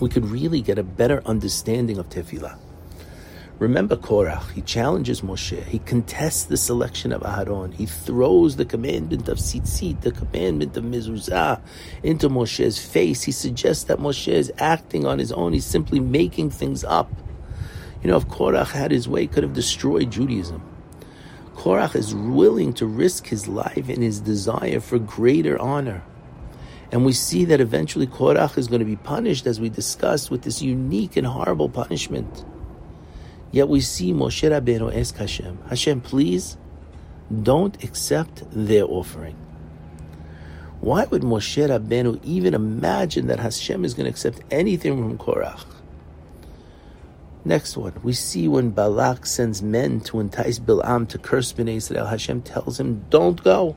we 0.00 0.08
could 0.08 0.26
really 0.26 0.60
get 0.60 0.78
a 0.78 0.82
better 0.82 1.22
understanding 1.26 1.98
of 1.98 2.08
tefillah. 2.08 2.58
Remember 3.60 3.94
Korach, 3.94 4.52
he 4.52 4.62
challenges 4.62 5.20
Moshe, 5.20 5.62
he 5.64 5.80
contests 5.80 6.44
the 6.44 6.56
selection 6.56 7.12
of 7.12 7.20
Aharon, 7.20 7.74
he 7.74 7.84
throws 7.84 8.56
the 8.56 8.64
commandment 8.64 9.28
of 9.28 9.36
tzitzit, 9.36 10.00
the 10.00 10.12
commandment 10.12 10.74
of 10.78 10.84
mezuzah, 10.84 11.60
into 12.02 12.30
Moshe's 12.30 12.82
face. 12.82 13.22
He 13.22 13.32
suggests 13.32 13.84
that 13.84 13.98
Moshe 13.98 14.32
is 14.32 14.50
acting 14.56 15.04
on 15.04 15.18
his 15.18 15.30
own, 15.30 15.52
he's 15.52 15.66
simply 15.66 16.00
making 16.00 16.48
things 16.48 16.84
up. 16.84 17.12
You 18.02 18.10
know, 18.10 18.16
if 18.16 18.26
Korach 18.28 18.70
had 18.70 18.92
his 18.92 19.06
way, 19.06 19.26
could 19.26 19.42
have 19.42 19.52
destroyed 19.52 20.10
Judaism. 20.10 20.62
Korach 21.60 21.94
is 21.94 22.14
willing 22.14 22.72
to 22.72 22.86
risk 22.86 23.26
his 23.26 23.46
life 23.46 23.90
in 23.90 24.00
his 24.00 24.18
desire 24.18 24.80
for 24.80 24.98
greater 24.98 25.60
honor. 25.60 26.02
And 26.90 27.04
we 27.04 27.12
see 27.12 27.44
that 27.44 27.60
eventually 27.60 28.06
Korach 28.06 28.56
is 28.56 28.66
going 28.66 28.78
to 28.78 28.86
be 28.86 28.96
punished, 28.96 29.46
as 29.46 29.60
we 29.60 29.68
discussed, 29.68 30.30
with 30.30 30.40
this 30.40 30.62
unique 30.62 31.18
and 31.18 31.26
horrible 31.26 31.68
punishment. 31.68 32.46
Yet 33.52 33.68
we 33.68 33.82
see 33.82 34.14
Moshe 34.14 34.48
Rabbeinu 34.48 34.98
ask 34.98 35.14
Hashem, 35.16 35.58
Hashem, 35.68 36.00
please 36.00 36.56
don't 37.42 37.84
accept 37.84 38.42
their 38.50 38.84
offering. 38.84 39.36
Why 40.80 41.04
would 41.04 41.20
Moshe 41.20 41.62
Rabbeinu 41.68 42.24
even 42.24 42.54
imagine 42.54 43.26
that 43.26 43.38
Hashem 43.38 43.84
is 43.84 43.92
going 43.92 44.06
to 44.06 44.10
accept 44.10 44.40
anything 44.50 44.96
from 44.96 45.18
Korach? 45.18 45.66
Next 47.44 47.76
one, 47.76 47.94
we 48.02 48.12
see 48.12 48.48
when 48.48 48.70
Balak 48.70 49.24
sends 49.24 49.62
men 49.62 50.00
to 50.02 50.20
entice 50.20 50.58
Bilam 50.58 51.08
to 51.08 51.18
curse 51.18 51.52
Bnei 51.52 51.76
Israel, 51.76 52.06
Hashem 52.06 52.42
tells 52.42 52.78
him, 52.78 53.06
don't 53.08 53.42
go. 53.42 53.76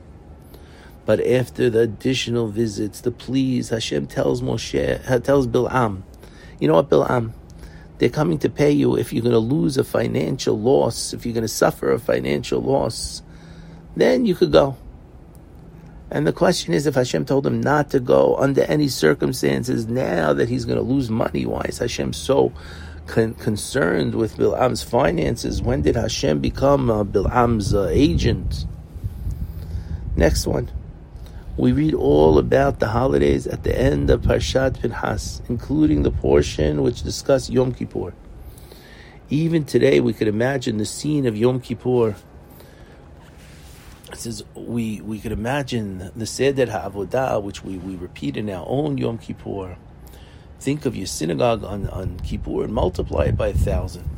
But 1.06 1.26
after 1.26 1.70
the 1.70 1.80
additional 1.80 2.48
visits, 2.48 3.00
the 3.00 3.10
pleas, 3.10 3.70
Hashem 3.70 4.06
tells 4.06 4.42
Moshe, 4.42 5.24
tells 5.24 5.46
Bilam, 5.46 6.02
you 6.60 6.68
know 6.68 6.74
what, 6.74 6.90
Bilam? 6.90 7.32
They're 7.98 8.10
coming 8.10 8.38
to 8.40 8.50
pay 8.50 8.70
you 8.70 8.96
if 8.96 9.12
you're 9.12 9.22
going 9.22 9.32
to 9.32 9.38
lose 9.38 9.78
a 9.78 9.84
financial 9.84 10.58
loss, 10.58 11.14
if 11.14 11.24
you're 11.24 11.34
going 11.34 11.42
to 11.42 11.48
suffer 11.48 11.90
a 11.92 11.98
financial 11.98 12.60
loss, 12.60 13.22
then 13.96 14.26
you 14.26 14.34
could 14.34 14.52
go. 14.52 14.76
And 16.10 16.26
the 16.26 16.32
question 16.32 16.74
is 16.74 16.86
if 16.86 16.96
Hashem 16.96 17.24
told 17.24 17.46
him 17.46 17.60
not 17.60 17.90
to 17.90 18.00
go 18.00 18.36
under 18.36 18.62
any 18.62 18.88
circumstances 18.88 19.86
now 19.86 20.32
that 20.34 20.48
he's 20.48 20.64
going 20.64 20.78
to 20.78 20.84
lose 20.84 21.10
money, 21.10 21.46
why 21.46 21.62
is 21.62 21.78
Hashem 21.78 22.12
so 22.12 22.52
con- 23.06 23.34
concerned 23.34 24.14
with 24.14 24.36
Bilam's 24.36 24.82
finances. 24.82 25.62
When 25.62 25.82
did 25.82 25.96
Hashem 25.96 26.40
become 26.40 26.90
uh, 26.90 27.04
Bilam's 27.04 27.74
uh, 27.74 27.88
agent? 27.90 28.66
Next 30.16 30.46
one. 30.46 30.70
We 31.56 31.72
read 31.72 31.94
all 31.94 32.38
about 32.38 32.80
the 32.80 32.88
holidays 32.88 33.46
at 33.46 33.62
the 33.62 33.78
end 33.78 34.10
of 34.10 34.22
Parshat 34.22 34.80
Pinhas, 34.80 35.40
including 35.48 36.02
the 36.02 36.10
portion 36.10 36.82
which 36.82 37.02
discuss 37.02 37.48
Yom 37.48 37.72
Kippur. 37.72 38.12
Even 39.30 39.64
today, 39.64 40.00
we 40.00 40.12
could 40.12 40.28
imagine 40.28 40.78
the 40.78 40.84
scene 40.84 41.26
of 41.26 41.36
Yom 41.36 41.60
Kippur. 41.60 42.16
It 44.12 44.18
says 44.18 44.44
we 44.54 45.00
we 45.00 45.18
could 45.18 45.32
imagine 45.32 46.10
the 46.14 46.26
Seder 46.26 46.66
HaAvodah, 46.66 47.42
which 47.42 47.64
we, 47.64 47.78
we 47.78 47.96
repeat 47.96 48.36
in 48.36 48.50
our 48.50 48.64
own 48.68 48.98
Yom 48.98 49.18
Kippur. 49.18 49.76
Think 50.64 50.86
of 50.86 50.96
your 50.96 51.06
synagogue 51.06 51.62
on, 51.62 51.90
on 51.90 52.18
Kippur 52.20 52.64
and 52.64 52.72
multiply 52.72 53.24
it 53.24 53.36
by 53.36 53.48
a 53.48 53.52
thousand. 53.52 54.08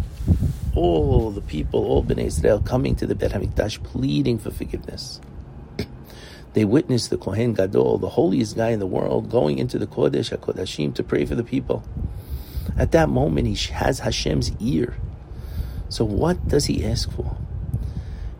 All 0.76 1.32
the 1.32 1.40
people, 1.40 1.84
all 1.84 2.04
Bnei 2.04 2.26
Israel 2.26 2.60
coming 2.60 2.94
to 2.94 3.04
the 3.04 3.16
Bet 3.16 3.32
HaMikdash 3.32 3.82
pleading 3.82 4.38
for 4.38 4.52
forgiveness. 4.52 5.20
They 6.52 6.64
witnessed 6.64 7.10
the 7.10 7.18
Kohen 7.18 7.52
Gadol, 7.52 7.98
the 7.98 8.10
holiest 8.10 8.54
guy 8.56 8.70
in 8.70 8.78
the 8.78 8.86
world, 8.86 9.28
going 9.28 9.58
into 9.58 9.76
the 9.76 9.88
Kodesh 9.88 10.30
HaKodashim 10.30 10.94
to 10.94 11.02
pray 11.02 11.24
for 11.24 11.34
the 11.34 11.42
people. 11.42 11.82
At 12.78 12.92
that 12.92 13.08
moment, 13.08 13.48
he 13.48 13.72
has 13.72 13.98
Hashem's 13.98 14.52
ear. 14.60 14.94
So, 15.88 16.04
what 16.04 16.46
does 16.46 16.66
he 16.66 16.86
ask 16.86 17.10
for? 17.10 17.36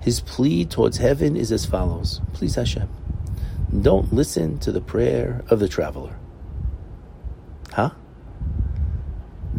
His 0.00 0.20
plea 0.20 0.64
towards 0.64 0.98
heaven 0.98 1.36
is 1.36 1.50
as 1.50 1.66
follows 1.66 2.20
Please, 2.34 2.54
Hashem, 2.54 2.88
don't 3.82 4.12
listen 4.12 4.60
to 4.60 4.70
the 4.70 4.80
prayer 4.80 5.42
of 5.50 5.58
the 5.58 5.68
traveler. 5.68 6.16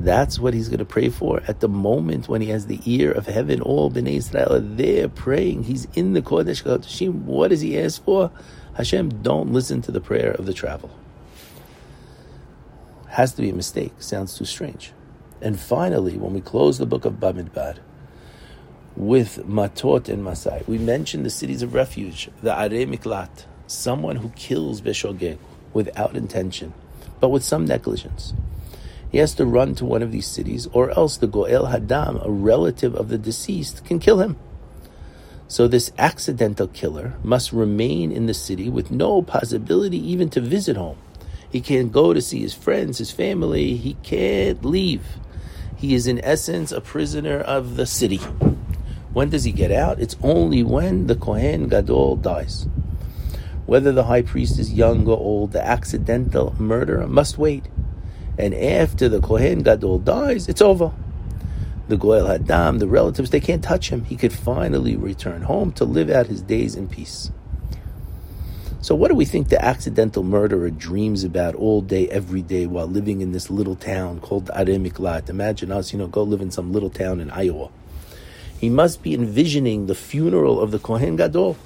That's 0.07 0.39
what 0.39 0.53
he's 0.53 0.69
going 0.69 0.79
to 0.79 0.85
pray 0.85 1.09
for 1.09 1.43
at 1.49 1.59
the 1.59 1.67
moment 1.67 2.29
when 2.29 2.39
he 2.39 2.47
has 2.47 2.67
the 2.67 2.79
ear 2.85 3.11
of 3.11 3.25
heaven. 3.25 3.59
All 3.59 3.91
Bnei 3.91 4.15
Israel 4.15 4.53
are 4.53 4.61
there 4.61 5.09
praying. 5.09 5.63
He's 5.63 5.83
in 5.95 6.13
the 6.13 6.21
Kodesh 6.21 6.63
Kodashim. 6.63 7.23
What 7.23 7.49
does 7.49 7.59
he 7.59 7.77
ask 7.77 8.01
for? 8.05 8.31
Hashem, 8.75 9.21
don't 9.21 9.51
listen 9.51 9.81
to 9.81 9.91
the 9.91 9.99
prayer 9.99 10.31
of 10.31 10.45
the 10.45 10.53
traveler. 10.53 10.93
Has 13.09 13.33
to 13.33 13.41
be 13.41 13.49
a 13.49 13.53
mistake. 13.53 13.91
Sounds 13.99 14.37
too 14.37 14.45
strange. 14.45 14.93
And 15.41 15.59
finally, 15.59 16.17
when 16.17 16.33
we 16.33 16.39
close 16.39 16.77
the 16.77 16.85
book 16.85 17.03
of 17.03 17.15
Bamidbar 17.15 17.79
with 18.95 19.45
Matot 19.45 20.07
and 20.07 20.23
Masai, 20.23 20.63
we 20.67 20.77
mention 20.77 21.23
the 21.23 21.29
cities 21.29 21.61
of 21.61 21.73
refuge, 21.73 22.29
the 22.41 22.53
Are 22.53 22.69
Miklat, 22.69 23.43
someone 23.67 24.15
who 24.15 24.29
kills 24.37 24.79
Beshogeg 24.79 25.37
without 25.73 26.15
intention, 26.15 26.73
but 27.19 27.27
with 27.27 27.43
some 27.43 27.65
negligence. 27.65 28.33
He 29.11 29.19
has 29.19 29.33
to 29.35 29.45
run 29.45 29.75
to 29.75 29.85
one 29.85 30.01
of 30.01 30.11
these 30.11 30.27
cities, 30.27 30.67
or 30.73 30.91
else 30.91 31.17
the 31.17 31.27
Goel 31.27 31.67
Hadam, 31.67 32.25
a 32.25 32.29
relative 32.29 32.93
of 32.95 33.09
the 33.09 33.17
deceased, 33.17 33.85
can 33.85 33.99
kill 33.99 34.19
him. 34.19 34.37
So 35.47 35.67
this 35.67 35.93
accidental 35.97 36.67
killer 36.67 37.13
must 37.23 37.53
remain 37.53 38.11
in 38.11 38.25
the 38.25 38.33
city 38.33 38.69
with 38.69 38.91
no 38.91 39.21
possibility 39.21 39.97
even 40.11 40.29
to 40.31 40.41
visit 40.41 40.75
home. 40.75 40.97
He 41.49 41.61
can't 41.61 41.91
go 41.91 42.13
to 42.13 42.21
see 42.21 42.41
his 42.41 42.53
friends, 42.53 42.97
his 42.97 43.11
family. 43.11 43.77
He 43.77 43.93
can't 44.03 44.63
leave. 44.65 45.05
He 45.77 45.93
is, 45.93 46.05
in 46.05 46.19
essence, 46.23 46.73
a 46.73 46.81
prisoner 46.81 47.39
of 47.39 47.77
the 47.77 47.85
city. 47.85 48.19
When 49.13 49.29
does 49.29 49.45
he 49.45 49.53
get 49.53 49.71
out? 49.71 50.01
It's 50.01 50.17
only 50.21 50.63
when 50.63 51.07
the 51.07 51.15
Kohen 51.15 51.69
Gadol 51.69 52.17
dies. 52.17 52.67
Whether 53.65 53.91
the 53.91 54.03
high 54.03 54.21
priest 54.21 54.59
is 54.59 54.73
young 54.73 55.07
or 55.07 55.17
old, 55.17 55.53
the 55.53 55.65
accidental 55.65 56.55
murderer 56.59 57.07
must 57.07 57.37
wait. 57.37 57.65
And 58.37 58.53
after 58.53 59.09
the 59.09 59.19
Kohen 59.19 59.63
Gadol 59.63 59.99
dies, 59.99 60.47
it's 60.47 60.61
over. 60.61 60.91
The 61.87 61.97
Goel 61.97 62.27
Hadam, 62.27 62.79
the 62.79 62.87
relatives, 62.87 63.29
they 63.29 63.39
can't 63.39 63.63
touch 63.63 63.89
him. 63.89 64.03
He 64.03 64.15
could 64.15 64.33
finally 64.33 64.95
return 64.95 65.43
home 65.43 65.71
to 65.73 65.85
live 65.85 66.09
out 66.09 66.27
his 66.27 66.41
days 66.41 66.75
in 66.75 66.87
peace. 66.87 67.31
So, 68.79 68.93
what 68.93 69.07
do 69.07 69.15
we 69.15 69.25
think 69.25 69.49
the 69.49 69.63
accidental 69.63 70.23
murderer 70.23 70.69
dreams 70.69 71.23
about 71.23 71.55
all 71.55 71.81
day, 71.81 72.07
every 72.09 72.41
day, 72.41 72.67
while 72.67 72.87
living 72.87 73.21
in 73.21 73.31
this 73.31 73.49
little 73.49 73.75
town 73.75 74.19
called 74.19 74.49
Are 74.51 74.65
Miklat? 74.65 75.29
Imagine 75.29 75.71
us, 75.71 75.91
you 75.91 75.99
know, 75.99 76.07
go 76.07 76.23
live 76.23 76.41
in 76.41 76.51
some 76.51 76.71
little 76.71 76.89
town 76.89 77.19
in 77.19 77.31
Iowa. 77.31 77.69
He 78.59 78.69
must 78.69 79.01
be 79.01 79.13
envisioning 79.13 79.87
the 79.87 79.95
funeral 79.95 80.59
of 80.59 80.71
the 80.71 80.79
Kohen 80.79 81.15
Gadol. 81.15 81.57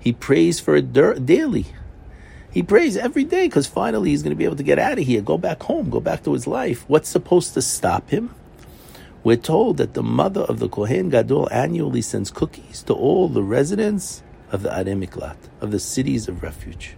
He 0.00 0.12
prays 0.12 0.58
for 0.58 0.76
it 0.76 0.92
daily. 0.92 1.66
He 2.52 2.62
prays 2.62 2.98
every 2.98 3.24
day 3.24 3.46
because 3.46 3.66
finally 3.66 4.10
he's 4.10 4.22
going 4.22 4.32
to 4.32 4.36
be 4.36 4.44
able 4.44 4.56
to 4.56 4.62
get 4.62 4.78
out 4.78 4.98
of 4.98 5.06
here, 5.06 5.22
go 5.22 5.38
back 5.38 5.62
home, 5.62 5.88
go 5.88 6.00
back 6.00 6.22
to 6.24 6.34
his 6.34 6.46
life. 6.46 6.84
What's 6.86 7.08
supposed 7.08 7.54
to 7.54 7.62
stop 7.62 8.10
him? 8.10 8.34
We're 9.24 9.38
told 9.38 9.78
that 9.78 9.94
the 9.94 10.02
mother 10.02 10.42
of 10.42 10.58
the 10.58 10.68
Kohen 10.68 11.08
Gadol 11.08 11.48
annually 11.50 12.02
sends 12.02 12.30
cookies 12.30 12.82
to 12.84 12.92
all 12.92 13.28
the 13.28 13.42
residents 13.42 14.22
of 14.50 14.62
the 14.62 14.70
Are 14.70 14.84
Miklat, 14.84 15.36
of 15.62 15.70
the 15.70 15.78
cities 15.78 16.28
of 16.28 16.42
refuge. 16.42 16.94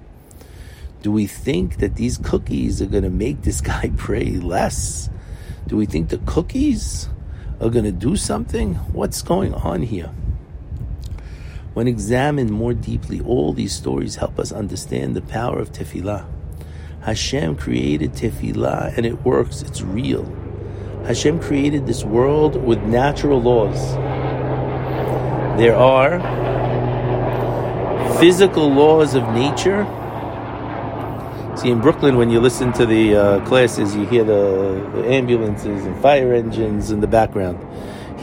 Do 1.02 1.12
we 1.12 1.28
think 1.28 1.76
that 1.78 1.94
these 1.94 2.18
cookies 2.18 2.82
are 2.82 2.86
going 2.86 3.04
to 3.04 3.10
make 3.10 3.42
this 3.42 3.60
guy 3.72 3.92
pray 3.96 4.30
less? 4.30 5.08
Do 5.68 5.76
we 5.76 5.86
think 5.86 6.08
the 6.08 6.18
cookies 6.18 7.08
are 7.60 7.70
going 7.70 7.84
to 7.84 7.92
do 7.92 8.16
something? 8.16 8.74
What's 8.92 9.22
going 9.22 9.54
on 9.54 9.82
here? 9.82 10.10
When 11.74 11.88
examined 11.88 12.50
more 12.50 12.72
deeply, 12.72 13.20
all 13.20 13.52
these 13.52 13.74
stories 13.74 14.14
help 14.14 14.38
us 14.38 14.52
understand 14.52 15.16
the 15.16 15.22
power 15.22 15.58
of 15.58 15.72
tefillah. 15.72 16.24
Hashem 17.02 17.56
created 17.56 18.12
tefillah 18.12 18.96
and 18.96 19.04
it 19.04 19.24
works, 19.24 19.60
it's 19.62 19.82
real. 19.82 20.24
Hashem 21.04 21.40
created 21.40 21.84
this 21.86 22.04
world 22.04 22.54
with 22.62 22.80
natural 22.84 23.42
laws. 23.42 23.94
There 25.58 25.74
are 25.74 26.20
physical 28.20 28.72
laws 28.72 29.16
of 29.16 29.28
nature. 29.34 29.84
See, 31.56 31.70
in 31.70 31.80
Brooklyn, 31.80 32.16
when 32.16 32.30
you 32.30 32.38
listen 32.38 32.72
to 32.74 32.86
the 32.86 33.16
uh, 33.16 33.46
classes, 33.46 33.96
you 33.96 34.06
hear 34.06 34.22
the, 34.22 34.90
the, 34.94 35.08
ambulances 35.08 35.84
and 35.84 36.00
fire 36.00 36.32
engines 36.32 36.92
in 36.92 37.00
the 37.00 37.08
background. 37.08 37.58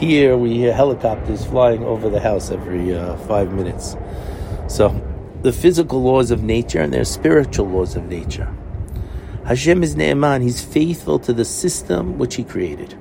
Here, 0.02 0.36
we 0.36 0.54
hear 0.54 0.72
helicopters 0.72 1.44
flying 1.44 1.84
over 1.84 2.10
the 2.10 2.18
house 2.18 2.50
every 2.50 2.92
uh, 2.92 3.16
five 3.18 3.52
minutes. 3.52 3.96
So, 4.66 4.88
the 5.42 5.52
physical 5.52 6.02
laws 6.02 6.32
of 6.32 6.42
nature 6.42 6.80
and 6.80 6.92
their 6.92 7.04
spiritual 7.04 7.68
laws 7.68 7.94
of 7.94 8.06
nature. 8.06 8.52
Hashem 9.44 9.84
is 9.84 9.94
Ne'eman, 9.94 10.42
He's 10.42 10.60
faithful 10.60 11.20
to 11.20 11.32
the 11.32 11.44
system 11.44 12.18
which 12.18 12.34
He 12.34 12.42
created. 12.42 12.98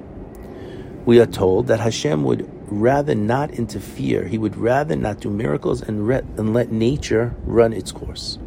We 1.08 1.20
are 1.20 1.26
told 1.26 1.66
that 1.70 1.80
Hashem 1.80 2.24
would 2.24 2.48
rather 2.68 3.16
not 3.16 3.50
interfere. 3.50 4.28
He 4.28 4.38
would 4.38 4.56
rather 4.56 4.96
not 4.96 5.22
do 5.22 5.32
miracles 5.32 5.82
and, 5.82 6.08
re- 6.08 6.22
and 6.38 6.54
let 6.54 6.72
nature 6.72 7.34
run 7.46 7.74
its 7.74 7.92
course. 7.92 8.38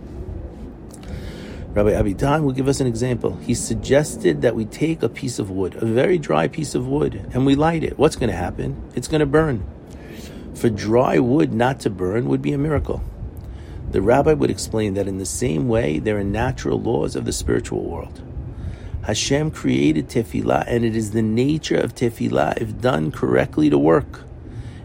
Rabbi 1.74 1.90
Abitan 1.90 2.44
will 2.44 2.52
give 2.52 2.68
us 2.68 2.78
an 2.78 2.86
example. 2.86 3.36
He 3.38 3.52
suggested 3.52 4.42
that 4.42 4.54
we 4.54 4.64
take 4.64 5.02
a 5.02 5.08
piece 5.08 5.40
of 5.40 5.50
wood, 5.50 5.74
a 5.74 5.84
very 5.84 6.18
dry 6.18 6.46
piece 6.46 6.76
of 6.76 6.86
wood, 6.86 7.28
and 7.34 7.44
we 7.44 7.56
light 7.56 7.82
it. 7.82 7.98
What's 7.98 8.14
going 8.14 8.30
to 8.30 8.36
happen? 8.36 8.80
It's 8.94 9.08
going 9.08 9.18
to 9.18 9.26
burn. 9.26 9.66
For 10.54 10.70
dry 10.70 11.18
wood 11.18 11.52
not 11.52 11.80
to 11.80 11.90
burn 11.90 12.28
would 12.28 12.40
be 12.40 12.52
a 12.52 12.58
miracle. 12.58 13.02
The 13.90 14.00
rabbi 14.00 14.34
would 14.34 14.50
explain 14.50 14.94
that 14.94 15.08
in 15.08 15.18
the 15.18 15.26
same 15.26 15.66
way, 15.66 15.98
there 15.98 16.16
are 16.16 16.22
natural 16.22 16.80
laws 16.80 17.16
of 17.16 17.24
the 17.24 17.32
spiritual 17.32 17.82
world. 17.82 18.22
Hashem 19.02 19.50
created 19.50 20.08
tefillah, 20.08 20.66
and 20.68 20.84
it 20.84 20.94
is 20.94 21.10
the 21.10 21.22
nature 21.22 21.76
of 21.76 21.92
tefillah, 21.92 22.56
if 22.62 22.80
done 22.80 23.10
correctly, 23.10 23.68
to 23.68 23.78
work. 23.78 24.22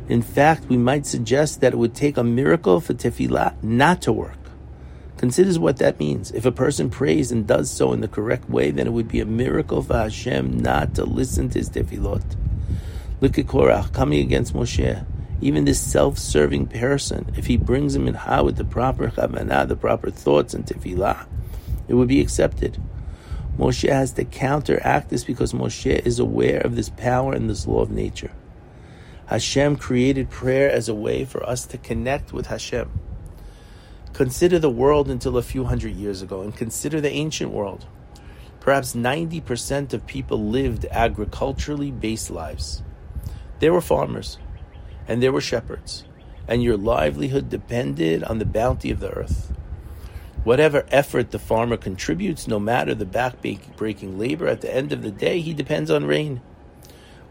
In 0.08 0.24
fact, 0.24 0.66
we 0.66 0.78
might 0.78 1.06
suggest 1.06 1.62
that 1.62 1.74
it 1.74 1.78
would 1.78 1.94
take 1.94 2.18
a 2.18 2.24
miracle 2.24 2.82
for 2.82 2.96
tefillah 2.96 3.62
not 3.62 4.02
to 4.02 4.12
work. 4.12 4.49
Consider 5.20 5.60
what 5.60 5.80
that 5.80 6.00
means. 6.00 6.32
If 6.32 6.46
a 6.46 6.52
person 6.52 6.90
prays 6.90 7.30
and 7.30 7.46
does 7.46 7.70
so 7.70 7.92
in 7.92 8.00
the 8.00 8.08
correct 8.08 8.50
way, 8.50 8.72
then 8.72 8.88
it 8.88 8.94
would 8.94 9.10
be 9.10 9.20
a 9.20 9.26
miracle 9.26 9.82
for 9.82 9.98
Hashem 9.98 10.62
not 10.62 10.96
to 10.96 11.04
listen 11.04 11.50
to 11.50 11.60
his 11.60 11.70
tefillot. 11.70 12.24
Look 13.20 13.38
at 13.38 13.48
Korach 13.48 13.92
coming 13.92 14.22
against 14.22 14.54
Moshe. 14.54 15.06
Even 15.42 15.66
this 15.66 15.82
self-serving 15.82 16.68
person, 16.68 17.34
if 17.36 17.48
he 17.48 17.58
brings 17.58 17.94
him 17.94 18.08
in 18.08 18.14
ha 18.14 18.44
with 18.44 18.56
the 18.56 18.64
proper 18.64 19.10
kavanah, 19.10 19.68
the 19.68 19.76
proper 19.76 20.10
thoughts 20.10 20.54
and 20.54 20.66
tefillah, 20.66 21.28
it 21.90 21.96
would 21.96 22.08
be 22.08 22.22
accepted. 22.22 22.82
Moshe 23.58 23.90
has 23.90 24.14
to 24.14 24.24
counteract 24.24 25.10
this 25.10 25.26
because 25.26 25.52
Moshe 25.52 26.00
is 26.06 26.20
aware 26.20 26.62
of 26.62 26.78
this 26.78 26.88
power 26.92 27.34
and 27.34 27.50
this 27.50 27.68
law 27.68 27.82
of 27.82 27.92
nature. 27.92 28.32
Hashem 29.26 29.76
created 29.76 30.30
prayer 30.30 30.72
as 30.72 30.88
a 30.88 30.96
way 30.96 31.26
for 31.26 31.44
us 31.46 31.66
to 31.66 31.78
connect 31.78 32.32
with 32.32 32.48
Hashem. 32.48 32.90
Consider 34.20 34.60
the 34.60 34.70
world 34.70 35.10
until 35.10 35.38
a 35.38 35.42
few 35.42 35.64
hundred 35.64 35.96
years 35.96 36.22
ago 36.22 36.42
and 36.42 36.54
consider 36.54 37.00
the 37.00 37.10
ancient 37.10 37.54
world. 37.54 37.86
Perhaps 38.60 38.94
90% 38.94 39.94
of 39.94 40.06
people 40.06 40.44
lived 40.44 40.86
agriculturally 40.92 41.90
based 41.90 42.30
lives. 42.30 42.84
They 43.60 43.70
were 43.70 43.80
farmers 43.80 44.38
and 45.08 45.24
they 45.24 45.30
were 45.30 45.40
shepherds, 45.40 46.04
and 46.50 46.62
your 46.62 46.76
livelihood 46.76 47.48
depended 47.48 48.26
on 48.26 48.40
the 48.40 48.46
bounty 48.46 48.92
of 48.92 49.00
the 49.00 49.10
earth. 49.10 49.54
Whatever 50.44 50.86
effort 50.92 51.32
the 51.32 51.40
farmer 51.40 51.78
contributes, 51.78 52.46
no 52.46 52.60
matter 52.60 52.94
the 52.94 53.06
back-breaking 53.06 54.20
labor, 54.20 54.50
at 54.50 54.60
the 54.60 54.76
end 54.76 54.92
of 54.92 55.02
the 55.02 55.12
day, 55.12 55.40
he 55.40 55.54
depends 55.54 55.90
on 55.90 56.04
rain. 56.04 56.42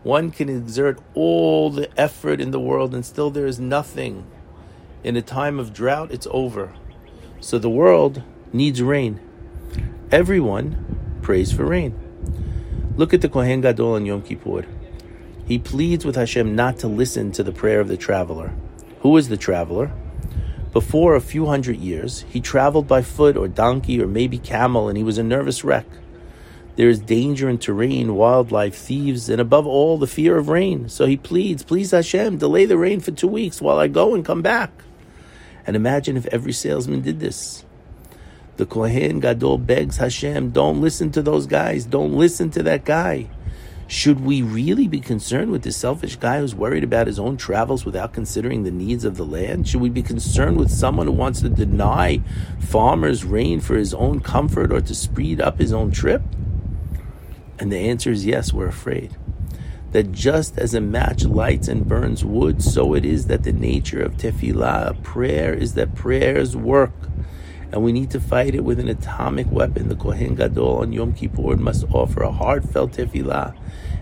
One 0.05 0.31
can 0.31 0.49
exert 0.49 0.99
all 1.13 1.69
the 1.69 1.91
effort 2.01 2.41
in 2.41 2.51
the 2.51 2.59
world 2.59 2.95
and 2.95 3.05
still 3.05 3.29
there 3.29 3.47
is 3.47 3.61
nothing. 3.61 4.27
In 5.05 5.17
a 5.17 5.23
time 5.23 5.61
of 5.61 5.73
drought, 5.73 6.11
it's 6.11 6.27
over. 6.33 6.75
So 7.41 7.59
the 7.59 7.71
world 7.71 8.23
needs 8.53 8.83
rain. 8.83 9.21
Everyone 10.11 11.21
prays 11.23 11.53
for 11.53 11.65
rain. 11.65 11.95
Look 12.97 13.15
at 13.15 13.21
the 13.21 13.29
Kohen 13.29 13.61
Gadol 13.61 13.95
on 13.95 14.07
Yom 14.07 14.23
Kippur. 14.23 14.67
He 15.47 15.57
pleads 15.57 16.05
with 16.05 16.17
Hashem 16.17 16.57
not 16.57 16.81
to 16.81 16.89
listen 16.89 17.31
to 17.33 17.45
the 17.45 17.53
prayer 17.53 17.79
of 17.79 17.87
the 17.87 17.97
traveler. 17.97 18.53
Who 19.03 19.17
is 19.17 19.29
the 19.29 19.37
traveler? 19.37 19.93
Before 20.73 21.15
a 21.15 21.21
few 21.21 21.47
hundred 21.47 21.77
years, 21.77 22.25
he 22.29 22.41
traveled 22.41 22.89
by 22.89 23.03
foot 23.03 23.37
or 23.37 23.47
donkey 23.47 24.03
or 24.03 24.09
maybe 24.09 24.39
camel, 24.39 24.89
and 24.89 24.99
he 24.99 25.05
was 25.05 25.17
a 25.17 25.23
nervous 25.23 25.63
wreck. 25.63 25.87
There 26.75 26.89
is 26.89 26.99
danger 26.99 27.49
in 27.49 27.59
terrain, 27.59 28.17
wildlife, 28.17 28.75
thieves, 28.75 29.29
and 29.29 29.41
above 29.41 29.67
all, 29.67 29.97
the 29.97 30.09
fear 30.09 30.37
of 30.37 30.49
rain. 30.49 30.89
So 30.89 31.07
he 31.07 31.17
pleads, 31.17 31.63
Please 31.63 31.93
Hashem, 31.93 32.39
delay 32.39 32.67
the 32.67 32.77
rain 32.77 32.99
for 32.99 33.13
two 33.13 33.29
weeks 33.29 33.61
while 33.61 33.79
I 33.79 33.87
go 33.87 34.15
and 34.15 34.25
come 34.25 34.43
back. 34.43 34.71
And 35.69 35.77
imagine 35.77 36.17
if 36.17 36.25
every 36.29 36.55
salesman 36.55 37.03
did 37.03 37.21
this. 37.21 37.63
The 38.57 38.65
Kohen 38.65 39.21
Gadol 39.21 39.59
begs 39.59 39.99
Hashem, 39.99 40.53
don't 40.53 40.81
listen 40.81 41.13
to 41.13 41.21
those 41.21 41.47
guys. 41.47 41.85
Don't 41.85 42.15
listen 42.15 42.51
to 42.53 42.63
that 42.63 42.87
guy. 42.87 43.29
Should 43.87 44.21
we 44.21 44.41
really 44.41 44.89
be 44.89 45.01
concerned 45.01 45.51
with 45.51 45.65
this 45.65 45.77
selfish 45.77 46.17
guy 46.17 46.39
who's 46.39 46.55
worried 46.55 46.85
about 46.85 47.07
his 47.07 47.19
own 47.19 47.37
travels 47.37 47.85
without 47.85 48.15
considering 48.15 48.63
the 48.63 48.71
needs 48.71 49.05
of 49.05 49.19
the 49.19 49.27
land? 49.27 49.69
Should 49.69 49.83
we 49.83 49.91
be 49.91 50.03
concerned 50.03 50.57
with 50.57 50.71
someone 50.71 51.07
who 51.07 51.13
wants 51.13 51.43
to 51.43 51.51
deny 51.51 52.23
farmers 52.61 53.27
rain 53.27 53.61
for 53.61 53.77
his 53.77 53.93
own 53.93 54.21
comfort 54.21 54.73
or 54.73 54.81
to 54.81 54.95
speed 54.95 55.39
up 55.39 55.59
his 55.59 55.75
own 55.75 55.91
trip? 55.91 56.23
And 57.59 57.71
the 57.71 57.77
answer 57.77 58.11
is 58.11 58.25
yes, 58.25 58.55
we're 58.55 58.69
afraid. 58.69 59.18
That 59.93 60.13
just 60.13 60.59
as 60.59 60.75
a 60.75 60.81
match 60.81 61.25
lights 61.25 61.69
and 61.69 61.89
burns 61.89 62.25
wood, 62.25 62.63
so 62.63 62.95
it 62.95 63.07
is 63.07 63.27
that 63.29 63.45
the 63.45 63.53
nature 63.53 64.03
of 64.03 64.19
tefillah, 64.19 65.03
prayer, 65.03 65.55
is 65.55 65.75
that 65.75 65.95
prayers 65.95 66.55
work 66.55 66.93
and 67.73 67.83
we 67.83 67.93
need 67.93 68.11
to 68.11 68.21
fight 68.21 68.55
it 68.55 68.65
with 68.65 68.79
an 68.79 68.89
atomic 68.89 69.51
weapon. 69.51 69.89
The 69.89 69.97
Kohen 69.97 70.35
Gadol 70.35 70.79
on 70.79 70.93
Yom 70.93 71.13
Kippur 71.13 71.57
must 71.57 71.85
offer 71.93 72.23
a 72.23 72.33
heartfelt 72.33 72.93
tefillah. 72.93 73.55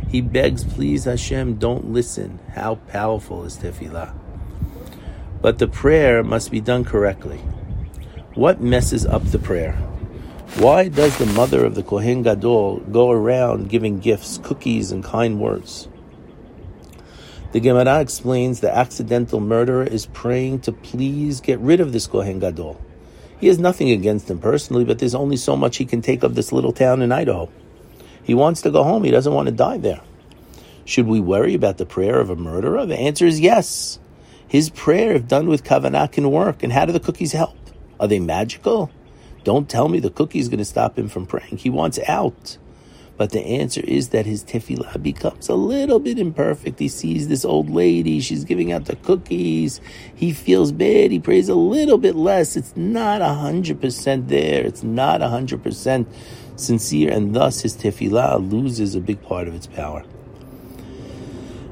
He 0.08 0.20
begs, 0.20 0.62
please 0.62 1.04
Hashem, 1.04 1.56
don't 1.56 1.92
listen. 1.92 2.38
How 2.54 2.76
powerful 2.76 3.44
is 3.44 3.56
tefillah? 3.56 4.14
But 5.42 5.58
the 5.58 5.66
prayer 5.66 6.22
must 6.22 6.50
be 6.50 6.60
done 6.60 6.84
correctly. 6.84 7.38
What 8.34 8.60
messes 8.60 9.04
up 9.04 9.24
the 9.24 9.38
prayer? 9.38 9.76
Why 10.54 10.88
does 10.88 11.18
the 11.18 11.26
mother 11.26 11.66
of 11.66 11.74
the 11.74 11.82
Kohen 11.82 12.22
Gadol 12.22 12.80
go 12.90 13.10
around 13.10 13.68
giving 13.68 13.98
gifts, 13.98 14.38
cookies, 14.42 14.90
and 14.90 15.04
kind 15.04 15.38
words? 15.38 15.86
The 17.52 17.60
Gemara 17.60 18.00
explains 18.00 18.60
the 18.60 18.74
accidental 18.74 19.38
murderer 19.40 19.84
is 19.84 20.06
praying 20.06 20.60
to 20.60 20.72
please 20.72 21.42
get 21.42 21.58
rid 21.58 21.80
of 21.80 21.92
this 21.92 22.06
Kohen 22.06 22.38
Gadol. 22.38 22.80
He 23.38 23.48
has 23.48 23.58
nothing 23.58 23.90
against 23.90 24.30
him 24.30 24.38
personally, 24.38 24.84
but 24.84 24.98
there's 24.98 25.14
only 25.14 25.36
so 25.36 25.56
much 25.56 25.76
he 25.76 25.84
can 25.84 26.00
take 26.00 26.22
of 26.22 26.34
this 26.34 26.52
little 26.52 26.72
town 26.72 27.02
in 27.02 27.12
Idaho. 27.12 27.50
He 28.22 28.32
wants 28.32 28.62
to 28.62 28.70
go 28.70 28.82
home. 28.82 29.04
He 29.04 29.10
doesn't 29.10 29.34
want 29.34 29.46
to 29.46 29.54
die 29.54 29.78
there. 29.78 30.00
Should 30.86 31.06
we 31.06 31.20
worry 31.20 31.54
about 31.54 31.76
the 31.76 31.86
prayer 31.86 32.18
of 32.18 32.30
a 32.30 32.36
murderer? 32.36 32.86
The 32.86 32.98
answer 32.98 33.26
is 33.26 33.40
yes. 33.40 33.98
His 34.48 34.70
prayer, 34.70 35.12
if 35.12 35.28
done 35.28 35.48
with 35.48 35.64
kavanah, 35.64 36.10
can 36.10 36.30
work. 36.30 36.62
And 36.62 36.72
how 36.72 36.86
do 36.86 36.92
the 36.92 37.00
cookies 37.00 37.32
help? 37.32 37.58
Are 38.00 38.08
they 38.08 38.20
magical? 38.20 38.90
Don't 39.46 39.70
tell 39.70 39.88
me 39.88 40.00
the 40.00 40.10
cookie 40.10 40.40
is 40.40 40.48
going 40.48 40.58
to 40.58 40.64
stop 40.64 40.98
him 40.98 41.08
from 41.08 41.24
praying. 41.24 41.58
He 41.58 41.70
wants 41.70 42.00
out. 42.08 42.58
But 43.16 43.30
the 43.30 43.42
answer 43.42 43.80
is 43.80 44.08
that 44.08 44.26
his 44.26 44.42
tefillah 44.42 45.00
becomes 45.00 45.48
a 45.48 45.54
little 45.54 46.00
bit 46.00 46.18
imperfect. 46.18 46.80
He 46.80 46.88
sees 46.88 47.28
this 47.28 47.44
old 47.44 47.70
lady, 47.70 48.18
she's 48.18 48.42
giving 48.42 48.72
out 48.72 48.86
the 48.86 48.96
cookies. 48.96 49.80
He 50.16 50.32
feels 50.32 50.72
bad. 50.72 51.12
He 51.12 51.20
prays 51.20 51.48
a 51.48 51.54
little 51.54 51.96
bit 51.96 52.16
less. 52.16 52.56
It's 52.56 52.76
not 52.76 53.20
100% 53.20 54.26
there. 54.26 54.64
It's 54.64 54.82
not 54.82 55.20
100% 55.20 56.06
sincere. 56.56 57.12
And 57.12 57.32
thus 57.32 57.60
his 57.60 57.76
tefillah 57.76 58.50
loses 58.50 58.96
a 58.96 59.00
big 59.00 59.22
part 59.22 59.46
of 59.46 59.54
its 59.54 59.68
power. 59.68 60.04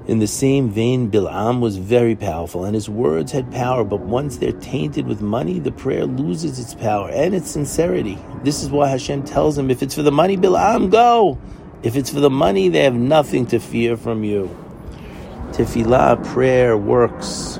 In 0.06 0.18
the 0.18 0.26
same 0.26 0.68
vein, 0.68 1.10
Bil'am 1.10 1.60
was 1.60 1.78
very 1.78 2.14
powerful, 2.14 2.64
and 2.64 2.74
his 2.74 2.90
words 2.90 3.32
had 3.32 3.50
power, 3.50 3.84
but 3.84 4.00
once 4.00 4.36
they're 4.36 4.52
tainted 4.52 5.06
with 5.06 5.22
money, 5.22 5.58
the 5.58 5.72
prayer 5.72 6.04
loses 6.04 6.58
its 6.58 6.74
power 6.74 7.08
and 7.08 7.34
its 7.34 7.50
sincerity. 7.50 8.18
This 8.42 8.62
is 8.62 8.70
why 8.70 8.88
Hashem 8.88 9.22
tells 9.22 9.56
him, 9.56 9.70
if 9.70 9.82
it's 9.82 9.94
for 9.94 10.02
the 10.02 10.12
money, 10.12 10.36
Bil'am, 10.36 10.90
go! 10.90 11.38
If 11.82 11.96
it's 11.96 12.10
for 12.10 12.20
the 12.20 12.28
money, 12.28 12.68
they 12.68 12.82
have 12.84 12.94
nothing 12.94 13.46
to 13.46 13.58
fear 13.58 13.96
from 13.96 14.24
you. 14.24 14.54
Tefillah, 15.52 16.22
prayer, 16.32 16.76
works. 16.76 17.58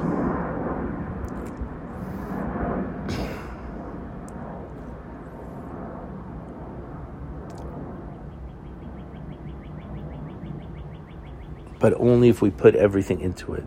But 11.85 11.93
only 12.01 12.31
if 12.31 12.41
we 12.41 12.49
put 12.49 12.75
everything 12.75 13.21
into 13.21 13.53
it. 13.53 13.67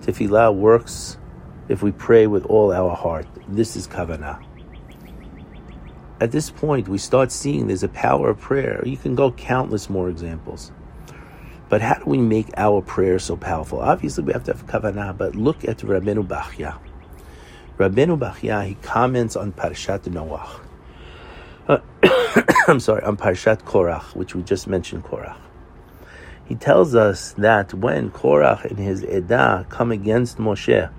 Tefillah 0.00 0.54
works 0.54 1.18
if 1.68 1.82
we 1.82 1.92
pray 1.92 2.26
with 2.26 2.46
all 2.46 2.72
our 2.72 2.96
heart. 2.96 3.26
This 3.46 3.76
is 3.76 3.86
kavanah. 3.86 4.42
At 6.18 6.32
this 6.32 6.48
point, 6.50 6.88
we 6.88 6.96
start 6.96 7.30
seeing 7.30 7.66
there's 7.66 7.82
a 7.82 7.90
power 7.90 8.30
of 8.30 8.40
prayer. 8.40 8.82
You 8.86 8.96
can 8.96 9.14
go 9.14 9.32
countless 9.32 9.90
more 9.90 10.08
examples. 10.08 10.72
But 11.68 11.82
how 11.82 11.96
do 11.96 12.04
we 12.06 12.16
make 12.16 12.48
our 12.56 12.80
prayer 12.80 13.18
so 13.18 13.36
powerful? 13.36 13.80
Obviously, 13.80 14.24
we 14.24 14.32
have 14.32 14.44
to 14.44 14.54
have 14.54 14.66
kavanah, 14.66 15.18
but 15.18 15.36
look 15.36 15.62
at 15.68 15.76
Rabbeinu 15.80 16.26
Bachya. 16.26 16.78
Rabbeinu 17.76 18.18
Bachya, 18.18 18.66
he 18.66 18.76
comments 18.76 19.36
on 19.36 19.52
Parshat 19.52 20.04
Noach. 20.04 20.48
Uh, 21.68 21.80
I'm 22.66 22.80
sorry, 22.80 23.02
on 23.02 23.18
Parshat 23.18 23.64
Korach, 23.64 24.16
which 24.16 24.34
we 24.34 24.42
just 24.42 24.66
mentioned 24.68 25.04
Korach 25.04 25.36
he 26.52 26.56
tells 26.56 26.94
us 26.94 27.32
that 27.38 27.72
when 27.72 28.10
Korach 28.10 28.66
and 28.66 28.78
his 28.78 29.02
Edah 29.04 29.66
come 29.70 29.90
against 29.90 30.36
Moshe, 30.36 30.92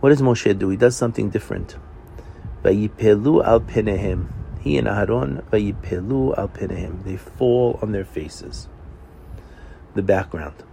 what 0.00 0.08
does 0.08 0.20
Moshe 0.20 0.58
do? 0.58 0.68
He 0.68 0.76
does 0.76 0.96
something 0.96 1.30
different. 1.30 1.76
Vayipelu 2.64 3.46
al 3.46 3.60
penehim. 3.60 4.32
He 4.58 4.78
and 4.78 4.88
Aaron, 4.88 5.44
vayipelu 5.52 6.36
al 6.36 6.48
penehim. 6.48 7.04
They 7.04 7.16
fall 7.16 7.78
on 7.80 7.92
their 7.92 8.04
faces. 8.04 8.68
The 9.94 10.02
background. 10.02 10.64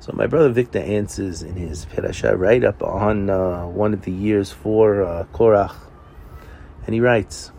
So 0.00 0.14
my 0.14 0.26
brother 0.26 0.48
Victor 0.48 0.78
answers 0.78 1.42
in 1.42 1.56
his 1.56 1.84
Perashah 1.84 2.38
right 2.38 2.64
up 2.64 2.82
on 2.82 3.28
uh, 3.28 3.66
one 3.66 3.92
of 3.92 4.00
the 4.00 4.12
years 4.12 4.50
for 4.50 5.02
uh, 5.02 5.24
Korach. 5.34 5.76
And 6.86 6.94
he 6.94 7.02
writes 7.02 7.52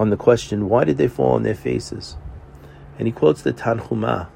on 0.00 0.10
the 0.10 0.16
question, 0.16 0.68
why 0.68 0.82
did 0.82 0.98
they 0.98 1.06
fall 1.06 1.34
on 1.34 1.44
their 1.44 1.54
faces? 1.54 2.16
And 2.98 3.06
he 3.06 3.12
quotes 3.12 3.42
the 3.42 3.52
Tanhuma 3.52 4.28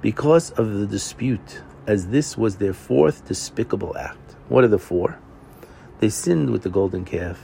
because 0.00 0.50
of 0.52 0.74
the 0.74 0.86
dispute, 0.86 1.62
as 1.86 2.08
this 2.08 2.38
was 2.38 2.56
their 2.56 2.72
fourth 2.72 3.26
despicable 3.26 3.96
act. 3.96 4.36
What 4.48 4.64
are 4.64 4.68
the 4.68 4.78
four? 4.78 5.18
They 5.98 6.08
sinned 6.08 6.50
with 6.50 6.62
the 6.62 6.70
golden 6.70 7.04
calf. 7.04 7.40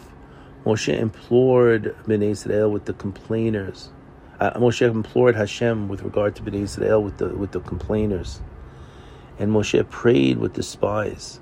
Moshe 0.65 0.95
implored 0.95 1.97
Bnei 2.07 2.31
Israel 2.31 2.71
with 2.71 2.85
the 2.85 2.93
complainers. 2.93 3.91
Uh, 4.39 4.51
Moshe 4.59 4.83
implored 4.83 5.35
Hashem 5.35 5.89
with 5.89 6.03
regard 6.03 6.37
to 6.37 6.43
Bnei 6.43 6.63
Israel 6.63 7.03
with 7.03 7.17
the 7.19 7.29
with 7.29 7.53
the 7.53 7.61
complainers, 7.61 8.41
and 9.39 9.51
Moshe 9.51 9.89
prayed 9.89 10.39
with 10.39 10.55
the 10.55 10.63
spies. 10.63 11.41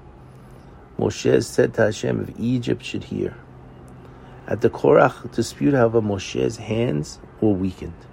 Moshe 0.98 1.44
said 1.44 1.74
to 1.74 1.82
Hashem, 1.82 2.20
"If 2.28 2.40
Egypt 2.40 2.84
should 2.84 3.04
hear." 3.04 3.34
At 4.46 4.62
the 4.62 4.70
Korach 4.70 5.30
dispute, 5.34 5.74
however, 5.74 6.00
Moshe's 6.00 6.56
hands 6.56 7.18
were 7.40 7.50
weakened. 7.50 8.07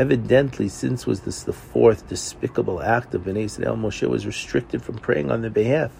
Evidently, 0.00 0.66
since 0.66 1.06
was 1.06 1.20
this 1.20 1.42
the 1.42 1.52
fourth 1.52 2.08
despicable 2.08 2.80
act 2.80 3.14
of 3.14 3.24
Bnei 3.24 3.44
Israel, 3.44 3.76
Moshe 3.76 4.08
was 4.08 4.24
restricted 4.24 4.80
from 4.80 4.96
praying 4.96 5.30
on 5.30 5.42
their 5.42 5.50
behalf. 5.50 5.92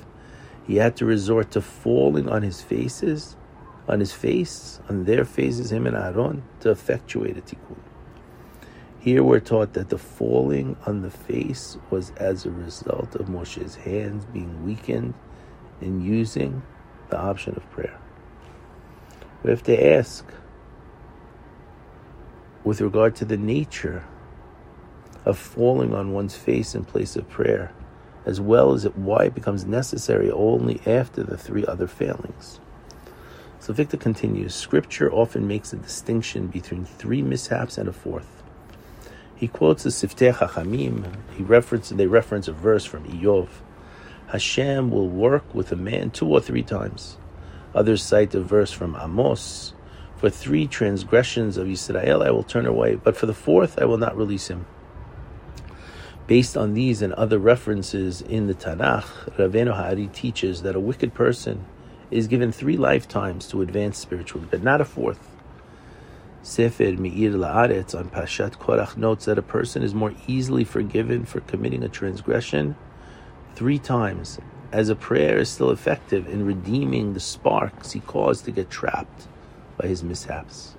He 0.67 0.77
had 0.77 0.97
to 0.97 1.05
resort 1.05 1.51
to 1.51 1.61
falling 1.61 2.27
on 2.27 2.41
his 2.41 2.63
faces, 2.63 3.37
on 3.87 4.01
his 4.01 4.15
face, 4.15 4.81
on 4.89 5.05
their 5.05 5.27
faces, 5.27 5.71
him 5.71 5.87
and 5.87 5.95
Aaron, 5.95 6.45
to 6.61 6.71
effectuate 6.71 7.37
a 7.37 7.43
tikkun. 7.43 7.77
Here 9.01 9.23
we're 9.23 9.39
taught 9.39 9.75
that 9.75 9.91
the 9.91 9.99
falling 9.99 10.79
on 10.87 11.03
the 11.03 11.11
face 11.11 11.77
was 11.91 12.13
as 12.13 12.47
a 12.47 12.51
result 12.51 13.15
of 13.17 13.27
Moshe's 13.27 13.77
hands 13.77 14.25
being 14.25 14.65
weakened 14.65 15.13
in 15.83 16.01
using 16.01 16.63
the 17.11 17.19
option 17.19 17.55
of 17.55 17.71
prayer. 17.71 18.01
We 19.43 19.51
have 19.51 19.63
to 19.65 19.95
ask, 19.95 20.25
with 22.65 22.81
regard 22.81 23.15
to 23.17 23.25
the 23.25 23.37
nature 23.37 24.05
of 25.25 25.39
falling 25.39 25.95
on 25.95 26.13
one's 26.13 26.37
face 26.37 26.75
in 26.75 26.85
place 26.85 27.17
of 27.17 27.29
prayer, 27.29 27.73
as 28.25 28.41
well 28.41 28.73
as 28.73 28.85
why 28.85 29.25
it 29.25 29.35
becomes 29.35 29.65
necessary 29.65 30.31
only 30.31 30.81
after 30.87 31.23
the 31.23 31.37
three 31.37 31.65
other 31.67 31.87
failings. 31.87 32.61
So 33.59 33.75
Victor 33.75 33.99
continues 33.99 34.55
Scripture 34.55 35.13
often 35.13 35.47
makes 35.47 35.73
a 35.73 35.77
distinction 35.77 36.47
between 36.47 36.85
three 36.87 37.23
mishaps 37.23 37.77
and 37.77 37.89
a 37.89 37.93
fourth. 37.93 38.43
He 39.37 39.49
quotes 39.49 39.85
the 39.85 39.91
Siftei 39.91 40.35
Chachamim. 40.35 41.17
He 41.37 41.43
reference, 41.43 41.91
they 41.91 42.07
reference 42.07 42.49
a 42.49 42.53
verse 42.53 42.85
from 42.85 43.05
Iyov. 43.05 43.49
Hashem 44.29 44.91
will 44.91 45.09
work 45.09 45.55
with 45.55 45.73
a 45.73 45.77
man 45.77 46.11
two 46.11 46.29
or 46.29 46.41
three 46.41 46.63
times. 46.63 47.17
Others 47.75 48.03
cite 48.03 48.35
a 48.35 48.41
verse 48.41 48.73
from 48.73 48.97
Amos. 49.01 49.75
For 50.21 50.29
three 50.29 50.67
transgressions 50.67 51.57
of 51.57 51.67
Israel 51.67 52.23
I 52.23 52.29
will 52.29 52.43
turn 52.43 52.67
away, 52.67 52.97
but 52.97 53.17
for 53.17 53.25
the 53.25 53.33
fourth 53.33 53.79
I 53.81 53.87
will 53.87 53.97
not 53.97 54.19
release 54.19 54.49
him. 54.49 54.67
Based 56.27 56.59
on 56.59 56.75
these 56.75 57.01
and 57.01 57.15
other 57.15 57.39
references 57.39 58.21
in 58.21 58.47
the 58.47 58.53
Tanakh, 58.53 59.35
Ravenu 59.39 59.73
Hari 59.73 60.09
teaches 60.09 60.61
that 60.61 60.77
a 60.77 60.81
wicked 60.81 61.15
person 61.15 61.65
is 62.11 62.27
given 62.27 62.53
three 62.53 62.77
lifetimes 62.77 63.49
to 63.49 63.63
advance 63.63 63.97
spiritually, 63.97 64.47
but 64.51 64.63
not 64.63 64.83
a 64.83 64.85
fourth. 64.85 65.27
Sefer 66.43 66.93
Meir 66.99 67.31
La'aretz 67.31 67.99
on 67.99 68.11
Pashat 68.11 68.59
Korach 68.59 68.99
notes 68.99 69.25
that 69.25 69.39
a 69.39 69.43
person 69.57 69.83
is 69.83 69.95
more 69.95 70.13
easily 70.27 70.65
forgiven 70.65 71.25
for 71.25 71.41
committing 71.41 71.83
a 71.83 71.89
transgression 71.89 72.77
three 73.55 73.79
times, 73.79 74.39
as 74.71 74.91
a 74.91 74.95
prayer 74.95 75.39
is 75.39 75.49
still 75.49 75.71
effective 75.71 76.29
in 76.29 76.45
redeeming 76.45 77.15
the 77.15 77.21
sparks 77.21 77.93
he 77.93 78.01
caused 78.01 78.45
to 78.45 78.51
get 78.51 78.69
trapped 78.69 79.29
by 79.81 79.89
his 79.89 80.03
mishaps. 80.03 80.75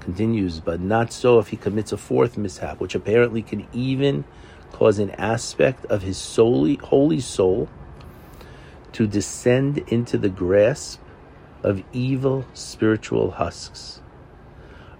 Continues, 0.00 0.60
but 0.60 0.80
not 0.80 1.12
so 1.12 1.38
if 1.38 1.48
he 1.48 1.56
commits 1.56 1.92
a 1.92 1.96
fourth 1.96 2.36
mishap, 2.36 2.80
which 2.80 2.94
apparently 2.94 3.42
can 3.42 3.66
even 3.72 4.24
cause 4.72 4.98
an 4.98 5.10
aspect 5.12 5.84
of 5.86 6.02
his 6.02 6.16
solely, 6.16 6.76
holy 6.76 7.20
soul 7.20 7.68
to 8.92 9.06
descend 9.06 9.78
into 9.88 10.18
the 10.18 10.28
grasp 10.28 11.00
of 11.62 11.82
evil 11.92 12.44
spiritual 12.54 13.32
husks. 13.32 14.00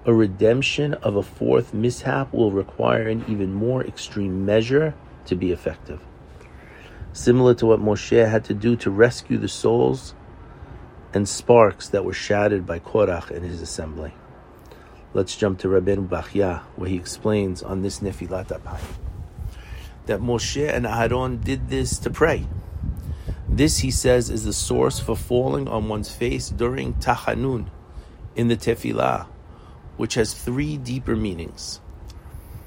A 0.04 0.12
redemption 0.12 0.94
of 0.94 1.16
a 1.16 1.22
fourth 1.22 1.74
mishap 1.74 2.33
will 2.33 2.50
require 2.50 3.09
an 3.09 3.24
even 3.28 3.52
more 3.52 3.85
extreme 3.85 4.44
measure 4.44 4.94
to 5.26 5.35
be 5.35 5.52
effective. 5.52 6.00
Similar 7.12 7.54
to 7.54 7.66
what 7.66 7.80
Moshe 7.80 8.28
had 8.28 8.44
to 8.44 8.54
do 8.54 8.76
to 8.76 8.90
rescue 8.90 9.38
the 9.38 9.48
souls 9.48 10.14
and 11.12 11.29
sparks 11.29 11.88
that 11.88 12.05
were 12.05 12.12
shattered 12.12 12.66
by 12.66 12.79
Korach 12.79 13.31
and 13.31 13.44
his 13.44 13.61
assembly. 13.61 14.14
Let's 15.12 15.37
jump 15.37 15.59
to 15.61 15.68
Rabbeinu 15.68 16.09
Bachya, 16.09 16.61
where 16.77 16.88
he 16.88 16.96
explains 16.96 17.62
on 17.62 17.83
this 17.83 18.01
Nefilat 18.01 18.46
Apayim 18.46 18.81
that 20.07 20.20
Moshe 20.20 20.68
and 20.68 20.87
Aaron 20.87 21.38
did 21.38 21.68
this 21.68 21.99
to 22.01 22.11
pray. 22.11 22.46
This, 23.49 23.79
he 23.79 23.90
says, 23.90 24.31
is 24.31 24.44
the 24.44 24.53
source 24.53 24.99
for 24.99 25.16
falling 25.16 25.68
on 25.68 25.88
one's 25.88 26.12
face 26.12 26.49
during 26.49 26.94
Tachanun 26.94 27.68
in 28.35 28.49
the 28.49 28.57
Tefillah, 28.57 29.27
which 29.96 30.14
has 30.14 30.35
three 30.35 30.77
deeper 30.77 31.14
meanings. 31.14 31.81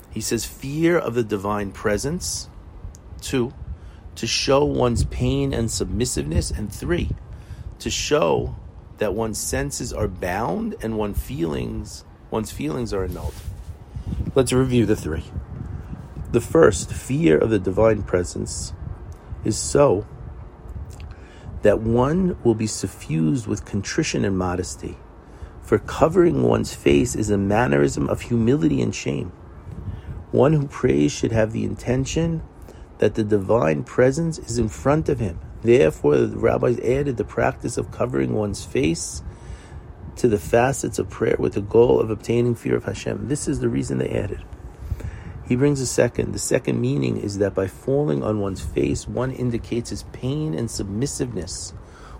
He 0.09 0.21
says, 0.21 0.45
fear 0.45 0.97
of 0.97 1.15
the 1.15 1.23
divine 1.23 1.71
presence, 1.71 2.49
two, 3.19 3.53
to 4.15 4.27
show 4.27 4.63
one's 4.63 5.05
pain 5.05 5.53
and 5.53 5.69
submissiveness, 5.69 6.51
and 6.51 6.71
three, 6.71 7.09
to 7.83 7.89
show 7.89 8.55
that 8.97 9.13
one's 9.13 9.37
senses 9.37 9.91
are 9.93 10.07
bound 10.07 10.75
and 10.81 10.97
one 10.97 11.13
feelings 11.13 12.05
one's 12.33 12.51
feelings 12.51 12.91
are 12.93 13.03
annulled. 13.03 13.35
Let's 14.33 14.51
review 14.51 14.87
the 14.87 14.95
three. 14.95 15.23
The 16.31 16.41
first, 16.41 16.91
fear 16.91 17.37
of 17.37 17.51
the 17.51 17.59
divine 17.59 18.01
presence, 18.01 18.73
is 19.43 19.55
so 19.55 20.07
that 21.61 21.81
one 21.81 22.35
will 22.43 22.55
be 22.55 22.65
suffused 22.65 23.45
with 23.45 23.65
contrition 23.65 24.25
and 24.25 24.35
modesty. 24.35 24.97
For 25.61 25.77
covering 25.77 26.41
one's 26.41 26.73
face 26.73 27.15
is 27.15 27.29
a 27.29 27.37
mannerism 27.37 28.09
of 28.09 28.21
humility 28.21 28.81
and 28.81 28.95
shame. 28.95 29.31
One 30.31 30.53
who 30.53 30.67
prays 30.67 31.11
should 31.11 31.31
have 31.31 31.51
the 31.51 31.63
intention 31.63 32.41
that 32.97 33.13
the 33.13 33.23
divine 33.23 33.83
presence 33.83 34.39
is 34.39 34.57
in 34.57 34.69
front 34.69 35.07
of 35.07 35.19
him. 35.19 35.39
Therefore, 35.63 36.17
the 36.17 36.37
rabbis 36.37 36.79
added 36.79 37.17
the 37.17 37.23
practice 37.23 37.77
of 37.77 37.91
covering 37.91 38.33
one's 38.33 38.65
face 38.65 39.23
to 40.17 40.27
the 40.27 40.37
facets 40.37 40.99
of 40.99 41.09
prayer 41.09 41.37
with 41.39 41.53
the 41.53 41.61
goal 41.61 41.99
of 41.99 42.09
obtaining 42.09 42.55
fear 42.55 42.75
of 42.75 42.83
Hashem. 42.83 43.27
This 43.29 43.47
is 43.47 43.59
the 43.59 43.69
reason 43.69 43.97
they 43.97 44.09
added. 44.09 44.43
He 45.47 45.55
brings 45.55 45.81
a 45.81 45.85
second. 45.85 46.33
The 46.33 46.39
second 46.39 46.79
meaning 46.79 47.17
is 47.17 47.37
that 47.39 47.55
by 47.55 47.67
falling 47.67 48.23
on 48.23 48.39
one's 48.39 48.61
face, 48.61 49.07
one 49.07 49.31
indicates 49.31 49.89
his 49.89 50.03
pain 50.13 50.53
and 50.53 50.69
submissiveness, 50.69 51.71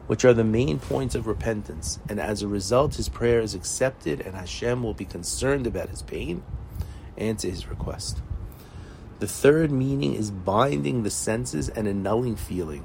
which 0.07 0.25
are 0.25 0.33
the 0.33 0.43
main 0.43 0.79
points 0.79 1.15
of 1.15 1.27
repentance. 1.27 1.99
And 2.09 2.19
as 2.19 2.41
a 2.41 2.47
result, 2.47 2.95
his 2.95 3.09
prayer 3.09 3.39
is 3.39 3.55
accepted, 3.55 4.21
and 4.21 4.35
Hashem 4.35 4.83
will 4.83 4.93
be 4.93 5.05
concerned 5.05 5.67
about 5.67 5.89
his 5.89 6.01
pain 6.01 6.43
and 7.17 7.37
to 7.39 7.49
his 7.49 7.67
request. 7.67 8.21
The 9.19 9.27
third 9.27 9.71
meaning 9.71 10.13
is 10.13 10.31
binding 10.31 11.03
the 11.03 11.11
senses 11.11 11.69
and 11.69 11.87
annulling 11.87 12.35
feeling. 12.35 12.83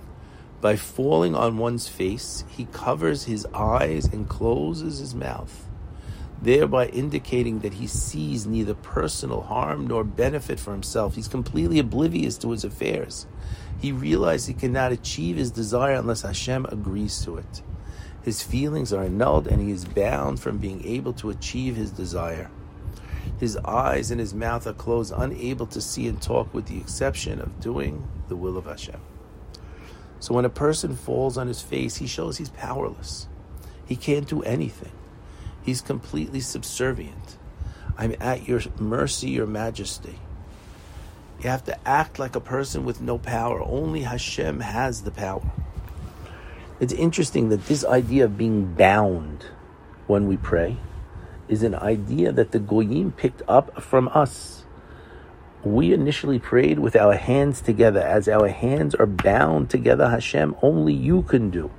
By 0.61 0.77
falling 0.77 1.35
on 1.35 1.59
one's 1.59 1.89
face, 1.89 2.45
he 2.49 2.67
covers 2.67 3.25
his 3.25 3.47
eyes 3.55 4.07
and 4.07 4.29
closes 4.29 4.99
his 4.99 5.15
mouth 5.15 5.69
thereby 6.41 6.87
indicating 6.87 7.61
that 7.61 7.75
he 7.75 7.87
sees 7.87 8.47
neither 8.47 8.75
personal 8.75 9.43
harm 9.43 9.87
nor 9.87 10.05
benefit 10.05 10.61
for 10.61 10.73
himself. 10.73 11.15
He's 11.15 11.29
completely 11.29 11.79
oblivious 11.79 12.39
to 12.39 12.51
his 12.51 12.65
affairs. 12.65 13.27
He 13.81 13.93
realizes 13.93 14.47
he 14.47 14.55
cannot 14.55 14.93
achieve 14.93 15.37
his 15.37 15.51
desire 15.51 15.95
unless 15.95 16.23
Hashem 16.23 16.67
agrees 16.67 17.25
to 17.25 17.37
it. 17.37 17.63
His 18.23 18.43
feelings 18.43 18.93
are 18.93 19.05
annulled 19.05 19.47
and 19.47 19.61
he 19.63 19.71
is 19.71 19.85
bound 19.85 20.41
from 20.41 20.59
being 20.59 20.85
able 20.85 21.13
to 21.15 21.31
achieve 21.31 21.77
his 21.77 21.91
desire. 21.91 22.51
His 23.39 23.57
eyes 23.59 24.11
and 24.11 24.19
his 24.21 24.35
mouth 24.35 24.67
are 24.67 24.73
closed, 24.73 25.13
unable 25.17 25.67
to 25.67 25.81
see 25.81 26.09
and 26.09 26.21
talk, 26.21 26.53
with 26.53 26.67
the 26.67 26.79
exception 26.79 27.41
of 27.41 27.61
doing 27.61 28.07
the 28.29 28.37
will 28.37 28.57
of 28.57 28.67
Hashem. 28.67 29.01
So 30.21 30.35
when 30.35 30.45
a 30.45 30.51
person 30.51 30.97
falls 30.97 31.39
on 31.39 31.47
his 31.47 31.63
face, 31.63 31.97
he 31.97 32.07
shows 32.07 32.39
he's 32.39 32.51
powerless. 32.51 33.29
He 33.87 33.97
can't 33.97 34.29
do 34.29 34.43
anything. 34.43 34.93
He's 35.63 35.81
completely 35.81 36.41
subservient. 36.41 37.37
I'm 37.97 38.15
at 38.21 38.49
your 38.49 38.61
mercy, 38.79 39.31
your 39.31 39.47
majesty. 39.47 40.19
You 41.43 41.51
have 41.51 41.65
to 41.65 41.89
act 41.89 42.19
like 42.19 42.35
a 42.35 42.41
person 42.41 42.85
with 42.85 43.01
no 43.01 43.19
power. 43.19 43.63
Only 43.63 44.03
Hashem 44.03 44.61
has 44.61 45.03
the 45.03 45.11
power. 45.11 45.51
It's 46.81 46.93
interesting 46.93 47.49
that 47.49 47.67
this 47.67 47.85
idea 47.85 48.25
of 48.25 48.39
being 48.39 48.75
bound 48.75 49.47
when 50.07 50.29
we 50.29 50.37
pray 50.37 50.77
is 51.49 51.63
an 51.63 51.75
idea 51.75 52.33
that 52.33 52.53
the 52.53 52.59
Goyim 52.59 53.13
picked 53.13 53.43
up 53.49 53.83
from 53.83 54.09
us. 54.09 54.58
We 55.65 55.93
initially 55.93 56.39
prayed 56.39 56.79
with 56.79 56.95
our 56.97 57.15
hands 57.15 57.61
together. 57.61 58.01
As 58.01 58.29
our 58.29 58.49
hands 58.49 58.95
are 58.95 59.07
bound 59.07 59.71
together, 59.71 60.09
Hashem, 60.09 60.55
only 60.63 60.95
you 60.95 61.23
can 61.23 61.51
do 61.51 61.71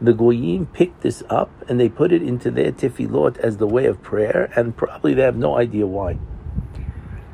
the 0.00 0.14
Goyim 0.14 0.66
picked 0.66 1.02
this 1.02 1.22
up 1.28 1.50
and 1.68 1.78
they 1.78 1.88
put 1.88 2.12
it 2.12 2.22
into 2.22 2.50
their 2.50 2.72
tefillot 2.72 3.36
as 3.38 3.58
the 3.58 3.66
way 3.66 3.84
of 3.84 4.02
prayer, 4.02 4.50
and 4.56 4.76
probably 4.76 5.14
they 5.14 5.22
have 5.22 5.36
no 5.36 5.56
idea 5.56 5.86
why. 5.86 6.18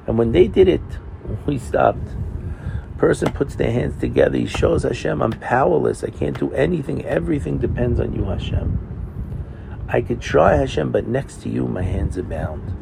And 0.06 0.18
when 0.18 0.32
they 0.32 0.48
did 0.48 0.68
it, 0.68 0.82
we 1.46 1.58
stopped. 1.58 2.08
Person 2.98 3.32
puts 3.32 3.54
their 3.54 3.70
hands 3.70 4.00
together, 4.00 4.36
he 4.36 4.46
shows 4.46 4.82
Hashem, 4.82 5.22
I'm 5.22 5.32
powerless, 5.32 6.02
I 6.02 6.10
can't 6.10 6.38
do 6.38 6.52
anything, 6.52 7.04
everything 7.04 7.58
depends 7.58 8.00
on 8.00 8.14
you, 8.14 8.24
Hashem. 8.24 8.80
I 9.88 10.00
could 10.00 10.20
try 10.20 10.56
Hashem, 10.56 10.90
but 10.90 11.06
next 11.06 11.42
to 11.42 11.48
you, 11.48 11.68
my 11.68 11.82
hands 11.82 12.18
are 12.18 12.22
bound. 12.22 12.74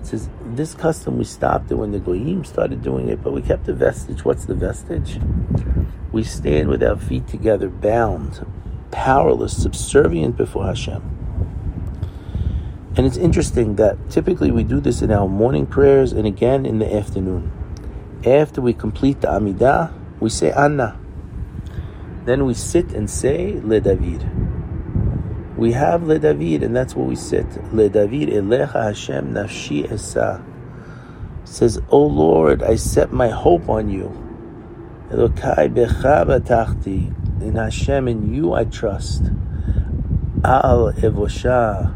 It 0.00 0.06
says, 0.06 0.28
this 0.58 0.74
custom 0.74 1.16
we 1.16 1.24
stopped 1.24 1.70
it 1.70 1.76
when 1.76 1.92
the 1.92 1.98
Goyim 1.98 2.44
started 2.44 2.82
doing 2.82 3.08
it, 3.08 3.22
but 3.22 3.32
we 3.32 3.40
kept 3.40 3.64
the 3.64 3.72
vestige. 3.72 4.24
What's 4.24 4.44
the 4.44 4.54
vestige? 4.54 5.18
we 6.12 6.24
stand 6.24 6.68
with 6.68 6.82
our 6.82 6.96
feet 6.96 7.26
together, 7.28 7.68
bound, 7.68 8.44
powerless, 8.90 9.56
subservient 9.56 10.36
before 10.36 10.66
Hashem. 10.66 11.02
And 12.96 13.06
it's 13.06 13.16
interesting 13.16 13.76
that 13.76 14.10
typically 14.10 14.50
we 14.50 14.64
do 14.64 14.80
this 14.80 15.02
in 15.02 15.12
our 15.12 15.28
morning 15.28 15.66
prayers 15.66 16.12
and 16.12 16.26
again 16.26 16.66
in 16.66 16.78
the 16.78 16.92
afternoon. 16.92 17.52
After 18.24 18.60
we 18.60 18.72
complete 18.72 19.20
the 19.20 19.28
Amidah, 19.28 19.92
we 20.18 20.30
say 20.30 20.50
Anna. 20.50 20.98
Then 22.24 22.44
we 22.44 22.54
sit 22.54 22.92
and 22.92 23.08
say 23.08 23.60
Le 23.62 23.80
David. 23.80 24.28
We 25.58 25.72
have 25.72 26.04
Le 26.04 26.20
David, 26.20 26.62
and 26.62 26.76
that's 26.76 26.94
where 26.94 27.04
we 27.04 27.16
sit. 27.16 27.44
Le 27.74 27.88
David 27.88 28.28
Elecha 28.28 28.84
Hashem 28.84 29.34
Nafshi 29.34 29.90
Esa. 29.90 30.40
Says, 31.42 31.82
O 31.88 32.06
Lord, 32.06 32.62
I 32.62 32.76
set 32.76 33.12
my 33.12 33.28
hope 33.28 33.68
on 33.68 33.88
you. 33.88 34.06
Elokai 35.10 35.74
becha 35.74 36.24
batachti. 36.24 37.12
In 37.42 37.56
Hashem, 37.56 38.06
in 38.06 38.32
you 38.32 38.52
I 38.52 38.64
trust. 38.64 39.24
Al 40.44 40.92
evosha. 40.92 41.92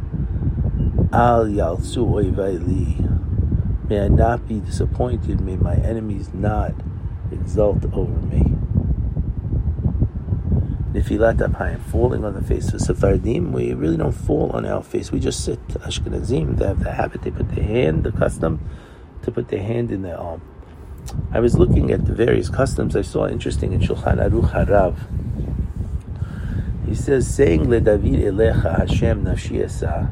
Al 1.12 1.46
yalsu 1.46 2.04
oivai 2.04 3.88
May 3.88 4.00
I 4.00 4.08
not 4.08 4.48
be 4.48 4.58
disappointed. 4.58 5.40
May 5.40 5.54
my 5.54 5.76
enemies 5.76 6.34
not 6.34 6.74
exult 7.30 7.84
over 7.94 8.20
me. 8.26 8.56
Nefilat 10.92 11.38
apayim, 11.38 11.80
falling 11.80 12.24
on 12.24 12.34
the 12.34 12.42
face. 12.42 12.70
For 12.70 12.78
Sephardim, 12.78 13.52
we 13.52 13.72
really 13.72 13.96
don't 13.96 14.12
fall 14.12 14.50
on 14.50 14.66
our 14.66 14.82
face. 14.82 15.10
We 15.10 15.20
just 15.20 15.42
sit. 15.42 15.66
Ashkenazim, 15.68 16.58
they 16.58 16.66
have 16.66 16.84
the 16.84 16.92
habit, 16.92 17.22
they 17.22 17.30
put 17.30 17.48
their 17.54 17.64
hand, 17.64 18.04
the 18.04 18.12
custom, 18.12 18.60
to 19.22 19.30
put 19.30 19.48
their 19.48 19.62
hand 19.62 19.90
in 19.90 20.02
their 20.02 20.18
arm. 20.18 20.42
I 21.32 21.40
was 21.40 21.58
looking 21.58 21.90
at 21.90 22.04
the 22.04 22.12
various 22.12 22.48
customs 22.48 22.94
I 22.94 23.02
saw 23.02 23.26
interesting 23.26 23.72
in 23.72 23.80
Shulchan 23.80 24.18
Aruch 24.18 24.52
Harav. 24.52 24.96
He 26.86 26.94
says, 26.94 27.32
saying 27.32 27.70
Le 27.70 27.80
David 27.80 28.20
Elecha 28.20 28.78
Hashem 28.78 29.24
Nafshi 29.24 30.10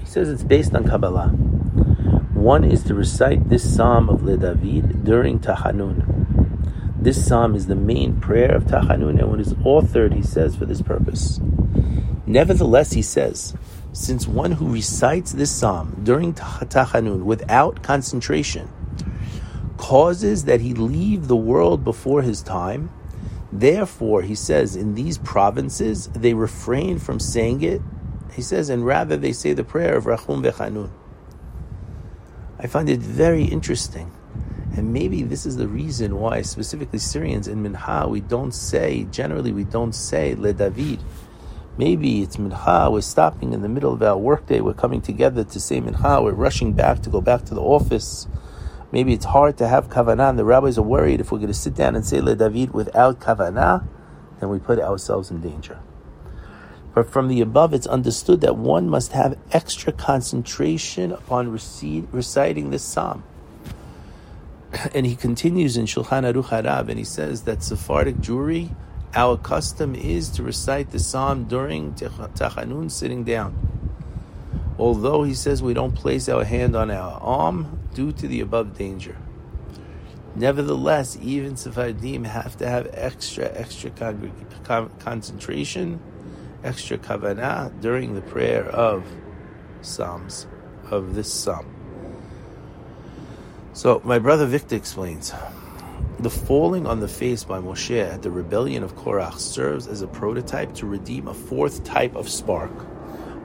He 0.00 0.06
says 0.06 0.30
it's 0.30 0.42
based 0.42 0.74
on 0.74 0.84
Kabbalah. 0.84 1.28
One 1.28 2.64
is 2.64 2.82
to 2.84 2.94
recite 2.94 3.50
this 3.50 3.76
psalm 3.76 4.08
of 4.08 4.22
Le 4.24 4.36
David 4.36 5.04
during 5.04 5.38
Tachanun. 5.38 6.11
This 7.02 7.26
psalm 7.26 7.56
is 7.56 7.66
the 7.66 7.74
main 7.74 8.20
prayer 8.20 8.54
of 8.54 8.62
Tachanun, 8.66 9.18
and 9.18 9.28
when 9.28 9.40
it's 9.40 9.54
authored, 9.54 10.14
he 10.14 10.22
says, 10.22 10.54
for 10.54 10.66
this 10.66 10.80
purpose. 10.80 11.40
Nevertheless, 12.26 12.92
he 12.92 13.02
says, 13.02 13.56
since 13.92 14.28
one 14.28 14.52
who 14.52 14.72
recites 14.72 15.32
this 15.32 15.50
psalm 15.50 16.00
during 16.04 16.32
Tachanun 16.32 17.24
without 17.24 17.82
concentration 17.82 18.70
causes 19.78 20.44
that 20.44 20.60
he 20.60 20.74
leave 20.74 21.26
the 21.26 21.34
world 21.34 21.82
before 21.82 22.22
his 22.22 22.40
time, 22.40 22.88
therefore, 23.50 24.22
he 24.22 24.36
says, 24.36 24.76
in 24.76 24.94
these 24.94 25.18
provinces, 25.18 26.06
they 26.10 26.34
refrain 26.34 27.00
from 27.00 27.18
saying 27.18 27.62
it. 27.62 27.82
He 28.32 28.42
says, 28.42 28.68
and 28.68 28.86
rather 28.86 29.16
they 29.16 29.32
say 29.32 29.54
the 29.54 29.64
prayer 29.64 29.96
of 29.96 30.04
Rachum 30.04 30.48
Vechanun. 30.48 30.92
I 32.60 32.68
find 32.68 32.88
it 32.88 33.00
very 33.00 33.42
interesting 33.42 34.12
and 34.74 34.92
maybe 34.92 35.22
this 35.22 35.44
is 35.44 35.56
the 35.56 35.68
reason 35.68 36.18
why, 36.18 36.42
specifically 36.42 36.98
Syrians 36.98 37.46
in 37.48 37.62
Minha, 37.62 38.06
we 38.08 38.20
don't 38.20 38.52
say, 38.52 39.04
generally, 39.10 39.52
we 39.52 39.64
don't 39.64 39.94
say 39.94 40.34
Le 40.34 40.52
David. 40.52 41.00
Maybe 41.76 42.22
it's 42.22 42.38
Minha, 42.38 42.90
we're 42.90 43.00
stopping 43.02 43.52
in 43.52 43.62
the 43.62 43.68
middle 43.68 43.92
of 43.92 44.02
our 44.02 44.16
workday, 44.16 44.60
we're 44.60 44.74
coming 44.74 45.00
together 45.00 45.44
to 45.44 45.60
say 45.60 45.80
Minha, 45.80 46.22
we're 46.22 46.32
rushing 46.32 46.72
back 46.72 47.00
to 47.02 47.10
go 47.10 47.20
back 47.20 47.44
to 47.46 47.54
the 47.54 47.60
office. 47.62 48.26
Maybe 48.92 49.12
it's 49.14 49.24
hard 49.24 49.56
to 49.58 49.68
have 49.68 49.88
Kavanah, 49.88 50.30
and 50.30 50.38
the 50.38 50.44
rabbis 50.44 50.76
are 50.76 50.82
worried 50.82 51.20
if 51.20 51.32
we're 51.32 51.38
going 51.38 51.48
to 51.48 51.54
sit 51.54 51.74
down 51.74 51.96
and 51.96 52.04
say 52.04 52.20
Le 52.20 52.36
David 52.36 52.74
without 52.74 53.20
Kavanah, 53.20 53.86
then 54.38 54.50
we 54.50 54.58
put 54.58 54.78
ourselves 54.78 55.30
in 55.30 55.40
danger. 55.40 55.78
But 56.94 57.08
from 57.08 57.28
the 57.28 57.40
above, 57.40 57.72
it's 57.72 57.86
understood 57.86 58.42
that 58.42 58.56
one 58.56 58.90
must 58.90 59.12
have 59.12 59.38
extra 59.50 59.92
concentration 59.92 61.10
upon 61.10 61.50
reciting 61.50 62.68
this 62.68 62.82
psalm. 62.82 63.24
and 64.94 65.06
he 65.06 65.16
continues 65.16 65.76
in 65.76 65.86
Shulchan 65.86 66.30
Aruch 66.30 66.48
Harav, 66.48 66.88
and 66.88 66.98
he 66.98 67.04
says 67.04 67.42
that 67.42 67.62
Sephardic 67.62 68.16
Jewry, 68.16 68.74
our 69.14 69.36
custom 69.36 69.94
is 69.94 70.30
to 70.30 70.42
recite 70.42 70.90
the 70.90 70.98
psalm 70.98 71.44
during 71.44 71.92
Tachanun 71.92 72.90
sitting 72.90 73.24
down. 73.24 73.54
Although 74.78 75.22
he 75.22 75.34
says 75.34 75.62
we 75.62 75.74
don't 75.74 75.94
place 75.94 76.28
our 76.28 76.44
hand 76.44 76.74
on 76.74 76.90
our 76.90 77.20
arm 77.20 77.78
due 77.94 78.12
to 78.12 78.26
the 78.26 78.40
above 78.40 78.76
danger. 78.76 79.16
Nevertheless, 80.34 81.18
even 81.20 81.56
Sephardim 81.56 82.24
have 82.24 82.56
to 82.56 82.66
have 82.66 82.88
extra, 82.94 83.52
extra 83.52 83.90
con- 83.90 84.90
concentration, 84.98 86.00
extra 86.64 86.96
kavanah 86.96 87.78
during 87.82 88.14
the 88.14 88.22
prayer 88.22 88.64
of 88.64 89.04
psalms, 89.82 90.46
of 90.90 91.14
this 91.14 91.30
psalm. 91.30 91.81
So, 93.74 94.02
my 94.04 94.18
brother 94.18 94.44
Victor 94.44 94.76
explains 94.76 95.32
the 96.18 96.28
falling 96.28 96.86
on 96.86 97.00
the 97.00 97.08
face 97.08 97.42
by 97.42 97.58
Moshe 97.58 97.98
at 98.00 98.20
the 98.20 98.30
rebellion 98.30 98.82
of 98.82 98.94
Korach 98.94 99.38
serves 99.38 99.86
as 99.86 100.02
a 100.02 100.06
prototype 100.06 100.74
to 100.74 100.86
redeem 100.86 101.26
a 101.26 101.34
fourth 101.34 101.82
type 101.82 102.14
of 102.14 102.28
spark, 102.28 102.70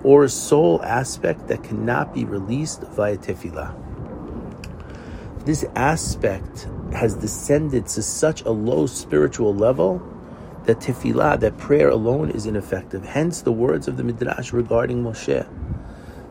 or 0.04 0.26
a 0.26 0.30
soul 0.30 0.84
aspect 0.84 1.48
that 1.48 1.64
cannot 1.64 2.14
be 2.14 2.26
released 2.26 2.82
via 2.82 3.18
tefillah. 3.18 3.74
This 5.46 5.64
aspect 5.76 6.68
has 6.92 7.16
descended 7.16 7.88
to 7.88 8.04
such 8.04 8.42
a 8.42 8.52
low 8.52 8.86
spiritual 8.86 9.56
level 9.56 10.06
that 10.66 10.82
tefillah, 10.82 11.40
that 11.40 11.58
prayer 11.58 11.88
alone, 11.88 12.32
is 12.32 12.46
ineffective. 12.46 13.06
Hence 13.06 13.42
the 13.42 13.54
words 13.54 13.88
of 13.88 13.96
the 13.96 14.04
Midrash 14.04 14.52
regarding 14.52 15.02
Moshe. 15.02 15.48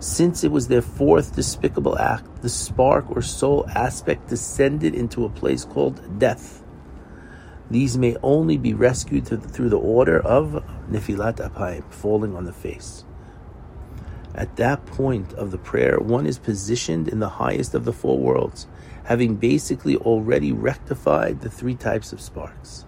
Since 0.07 0.45
it 0.45 0.53
was 0.53 0.69
their 0.69 0.83
fourth 0.83 1.35
despicable 1.35 1.99
act, 1.99 2.41
the 2.41 2.49
spark 2.49 3.11
or 3.11 3.21
soul 3.23 3.67
aspect 3.75 4.29
descended 4.29 4.95
into 4.95 5.25
a 5.25 5.29
place 5.29 5.65
called 5.65 6.21
death. 6.21 6.63
These 7.73 7.99
may 7.99 8.17
only 8.23 8.57
be 8.57 8.73
rescued 8.73 9.27
through 9.27 9.69
the 9.69 9.81
order 9.81 10.21
of 10.21 10.63
Nefilat 10.89 11.39
Apayim, 11.39 11.93
falling 11.93 12.37
on 12.37 12.45
the 12.45 12.53
face. 12.53 13.05
At 14.33 14.55
that 14.57 14.87
point 14.87 15.33
of 15.33 15.51
the 15.51 15.59
prayer, 15.59 15.99
one 15.99 16.25
is 16.25 16.39
positioned 16.39 17.09
in 17.09 17.19
the 17.19 17.41
highest 17.43 17.75
of 17.75 17.85
the 17.85 17.93
four 17.93 18.17
worlds, 18.17 18.69
having 19.07 19.35
basically 19.35 19.97
already 19.97 20.53
rectified 20.53 21.41
the 21.41 21.51
three 21.51 21.75
types 21.75 22.13
of 22.13 22.21
sparks. 22.21 22.87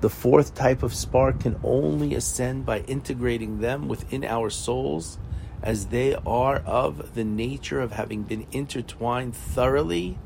The 0.00 0.08
fourth 0.08 0.54
type 0.54 0.82
of 0.82 0.94
spark 0.94 1.40
can 1.40 1.60
only 1.62 2.14
ascend 2.14 2.64
by 2.64 2.80
integrating 2.80 3.60
them 3.60 3.88
within 3.88 4.24
our 4.24 4.48
souls 4.48 5.18
as 5.64 5.86
they 5.86 6.14
are 6.26 6.56
of 6.58 7.14
the 7.14 7.24
nature 7.24 7.80
of 7.80 7.92
having 7.92 8.22
been 8.22 8.46
intertwined 8.52 9.34
thoroughly 9.34 10.18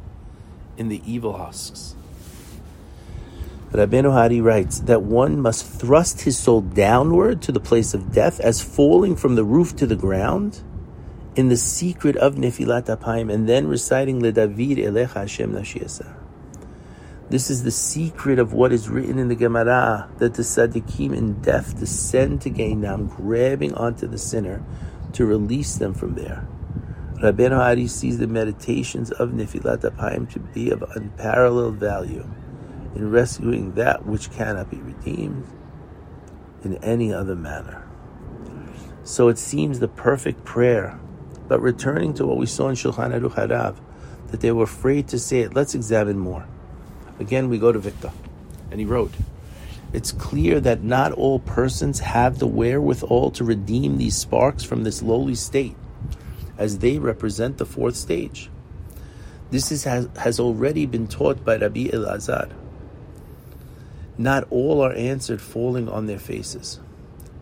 in 0.77 0.89
the 0.89 1.01
evil 1.07 1.39
husks. 1.39 1.95
Rabbeinu 3.71 4.11
HaAri 4.11 4.43
writes 4.43 4.81
that 4.81 5.03
one 5.03 5.41
must 5.41 5.65
thrust 5.65 6.23
his 6.23 6.37
soul 6.37 6.63
downward 6.63 7.41
to 7.43 7.53
the 7.53 7.61
place 7.61 7.95
of 7.95 8.13
death 8.13 8.41
as 8.41 8.61
falling 8.61 9.15
from 9.15 9.37
the 9.37 9.45
roof 9.45 9.77
to 9.77 9.87
the 9.87 9.95
ground 9.95 10.61
in 11.37 11.49
the 11.49 11.57
secret 11.57 12.17
of 12.17 12.35
Nefilat 12.35 12.87
Apayim 12.87 13.33
and 13.33 13.49
then 13.49 13.69
reciting 13.69 14.21
Le 14.21 14.33
David 14.33 14.79
Elecha 14.79 15.21
Hashem 15.21 15.53
Nafshi 15.53 15.85
Esa. 15.85 16.17
This 17.31 17.51
is 17.51 17.63
the 17.63 17.71
secret 17.71 18.39
of 18.39 18.55
what 18.55 18.73
is 18.73 18.89
written 18.89 19.19
in 19.19 19.29
the 19.29 19.37
Gemara 19.37 20.09
that 20.19 20.35
the 20.35 20.43
Tzadikim 20.43 21.15
in 21.15 21.41
death 21.43 21.79
descend 21.79 22.41
to 22.41 22.51
Gehinnom, 22.51 23.15
grabbing 23.15 23.75
onto 23.75 24.09
the 24.09 24.19
sinner 24.19 24.65
to 25.13 25.27
release 25.27 25.77
them 25.77 25.95
from 25.95 26.15
there. 26.15 26.47
Rabbeinu 27.23 27.51
HaAri 27.51 27.89
sees 27.89 28.19
the 28.19 28.27
meditations 28.27 29.11
of 29.11 29.31
Nefilat 29.31 29.81
Apayim 29.81 30.31
to 30.31 30.39
be 30.39 30.71
of 30.71 30.83
unparalleled 30.95 31.77
value 31.77 32.29
in 32.95 33.11
rescuing 33.11 33.75
that 33.75 34.07
which 34.07 34.31
cannot 34.31 34.71
be 34.71 34.79
redeemed 34.79 35.47
in 36.63 36.77
any 36.77 37.13
other 37.13 37.35
manner. 37.35 37.87
So 39.03 39.29
it 39.29 39.39
seems 39.39 39.81
the 39.81 39.89
perfect 39.89 40.45
prayer. 40.45 41.01
But 41.49 41.61
returning 41.61 42.13
to 42.15 42.27
what 42.27 42.37
we 42.37 42.47
saw 42.47 42.69
in 42.69 42.75
Shulchan 42.75 43.19
Aruch 43.19 43.35
Harav, 43.35 43.81
that 44.29 44.41
they 44.41 44.53
were 44.53 44.65
afraid 44.65 45.09
to 45.09 45.19
say 45.19 45.41
it. 45.41 45.55
Let's 45.55 45.75
examine 45.75 46.19
more. 46.19 46.47
Again, 47.19 47.49
we 47.49 47.59
go 47.59 47.73
to 47.73 47.79
Victor, 47.79 48.13
and 48.71 48.79
he 48.79 48.87
wrote 48.87 49.13
it's 49.93 50.13
clear 50.13 50.61
that 50.61 50.83
not 50.83 51.13
all 51.13 51.39
persons 51.39 52.01
have 52.01 52.39
the 52.39 52.47
wherewithal 52.47 53.31
to 53.33 53.45
redeem 53.45 53.97
these 53.97 54.17
sparks 54.17 54.63
from 54.63 54.85
this 54.85 55.03
lowly 55.03 55.35
state, 55.35 55.77
as 56.59 56.79
they 56.79 56.99
represent 56.99 57.59
the 57.59 57.67
fourth 57.67 57.97
stage. 57.97 58.51
This 59.51 59.73
is, 59.73 59.85
has, 59.85 60.09
has 60.19 60.39
already 60.39 60.85
been 60.85 61.09
taught 61.09 61.43
by 61.45 61.57
Rabbi 61.57 61.89
Elazar. 61.89 62.53
Not 64.19 64.47
all 64.51 64.83
are 64.83 64.93
answered 64.93 65.41
falling 65.41 65.89
on 65.89 66.07
their 66.07 66.19
faces. 66.19 66.81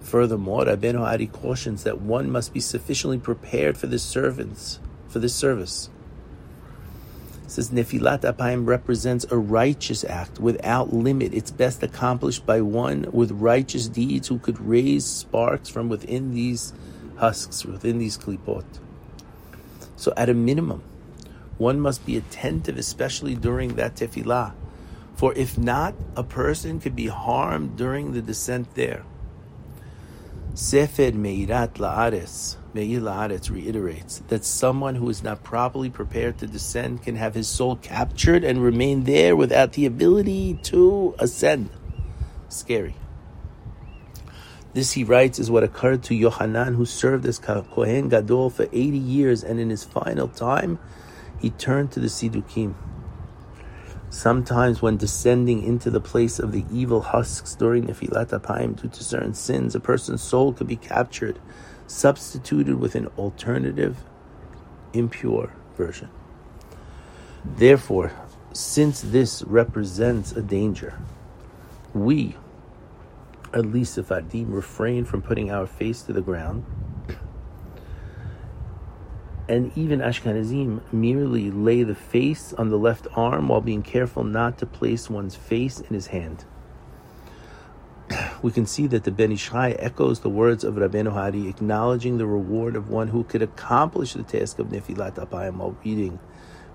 Furthermore, 0.01 0.67
Rabbeinu 0.67 1.01
HaAri 1.01 1.33
cautions 1.33 1.83
that 1.83 2.01
one 2.01 2.31
must 2.31 2.53
be 2.53 2.61
sufficiently 2.61 3.19
prepared 3.19 3.77
for 3.77 3.89
this 3.89 4.05
servants, 4.05 4.79
for 5.09 5.19
this 5.19 5.35
service 5.35 5.91
says 7.47 7.71
Nefilat 7.71 8.23
Apayim 8.23 8.67
represents 8.67 9.25
a 9.31 9.37
righteous 9.37 10.05
act 10.05 10.41
without 10.41 10.93
limit. 10.93 11.33
It's 11.33 11.51
best 11.51 11.83
accomplished 11.83 12.45
by 12.45 12.61
one 12.61 13.07
with 13.13 13.31
righteous 13.31 13.89
deeds 13.89 14.29
who 14.29 14.39
could 14.39 14.61
raise 14.61 15.05
sparks 15.05 15.69
from 15.69 15.89
within 15.89 16.35
these 16.35 16.73
husks, 17.17 17.65
within 17.65 17.99
these 17.99 18.19
klipot. 18.19 18.65
So, 19.97 20.13
at 20.17 20.29
a 20.29 20.35
minimum, 20.35 20.83
one 21.59 21.81
must 21.81 22.05
be 22.05 22.17
attentive, 22.17 22.77
especially 22.77 23.35
during 23.35 23.77
that 23.77 23.97
tefillah. 23.97 24.53
For 25.15 25.33
if 25.35 25.57
not, 25.57 25.95
a 26.15 26.23
person 26.23 26.81
could 26.81 26.95
be 26.95 27.07
harmed 27.07 27.77
during 27.77 28.13
the 28.13 28.21
descent 28.21 28.75
there. 28.75 29.05
Sefer 30.57 31.13
Meirat 31.13 31.75
La'ares 31.75 32.57
Meir 32.73 32.99
La'aretz 32.99 33.51
reiterates 33.51 34.23
that 34.29 34.43
someone 34.43 34.95
who 34.95 35.11
is 35.11 35.23
not 35.23 35.45
properly 35.45 35.91
prepared 35.91 36.39
to 36.39 36.47
descend 36.47 37.03
can 37.03 37.15
have 37.17 37.35
his 37.35 37.47
soul 37.47 37.77
captured 37.77 38.43
and 38.43 38.63
remain 38.63 39.05
there 39.05 39.37
without 39.37 39.75
the 39.75 39.85
ability 39.85 40.59
to 40.63 41.15
ascend. 41.19 41.69
Scary. 42.49 42.95
This, 44.73 44.93
he 44.93 45.05
writes, 45.05 45.39
is 45.39 45.51
what 45.51 45.63
occurred 45.63 46.03
to 46.05 46.15
Yohanan, 46.15 46.73
who 46.73 46.87
served 46.87 47.27
as 47.27 47.39
Kohen 47.39 48.09
Gadol 48.09 48.49
for 48.49 48.65
80 48.65 48.97
years, 48.97 49.45
and 49.45 49.61
in 49.61 49.69
his 49.69 49.85
final 49.85 50.27
time, 50.27 50.79
he 51.39 51.51
turned 51.51 51.93
to 51.93 52.01
the 52.01 52.09
Sidukim. 52.09 52.75
Sometimes, 54.17 54.81
when 54.81 54.97
descending 54.97 55.63
into 55.63 55.91
the 55.91 56.01
place 56.01 56.39
of 56.39 56.51
the 56.51 56.65
evil 56.73 57.03
husks 57.03 57.55
during 57.55 57.85
Nefilat 57.85 58.29
Apayim 58.29 58.81
due 58.81 58.89
to 58.89 59.05
certain 59.05 59.35
sins, 59.35 59.75
a 59.75 59.79
person's 59.79 60.23
soul 60.23 60.55
could 60.55 60.67
be 60.67 60.77
captured, 60.77 61.39
substituted 61.87 62.77
with 62.77 62.95
an 62.95 63.09
alternative, 63.19 63.99
impure 64.95 65.53
version. 65.77 66.09
Therefore, 67.45 68.11
since 68.55 69.03
this 69.03 69.43
represents 69.43 70.33
a 70.33 70.41
danger, 70.41 70.99
we, 71.93 72.37
at 73.53 73.67
least 73.67 73.93
Sephardim, 73.97 74.51
refrain 74.51 75.05
from 75.05 75.21
putting 75.21 75.51
our 75.51 75.67
face 75.67 76.01
to 76.01 76.15
the 76.15 76.23
ground 76.23 76.65
and 79.49 79.71
even 79.77 80.01
Ashkenazim 80.01 80.81
merely 80.93 81.51
lay 81.51 81.83
the 81.83 81.95
face 81.95 82.53
on 82.55 82.69
the 82.69 82.79
left 82.79 83.07
arm 83.15 83.49
while 83.49 83.61
being 83.61 83.83
careful 83.83 84.25
not 84.25 84.59
to 84.59 84.67
place 84.67 85.09
one's 85.09 85.37
face 85.37 85.79
in 85.79 85.95
his 85.95 86.09
hand. 86.09 86.45
We 88.43 88.53
can 88.53 88.67
see 88.67 88.87
that 88.89 89.05
the 89.05 89.11
Ben 89.11 89.33
Ish 89.33 89.51
Chai 89.51 89.73
echoes 89.73 90.21
the 90.21 90.29
words 90.29 90.63
of 90.65 90.75
Rabbeinu 90.75 91.13
HaAri, 91.13 91.49
acknowledging 91.49 92.19
the 92.19 92.27
reward 92.27 92.77
of 92.77 92.89
one 92.89 93.09
who 93.09 93.25
could 93.25 93.43
accomplish 93.43 94.13
the 94.13 94.23
task 94.23 94.59
of 94.59 94.69
Nefilat 94.69 95.15
Apayim 95.15 95.57
while 95.57 95.77
reading 95.85 96.19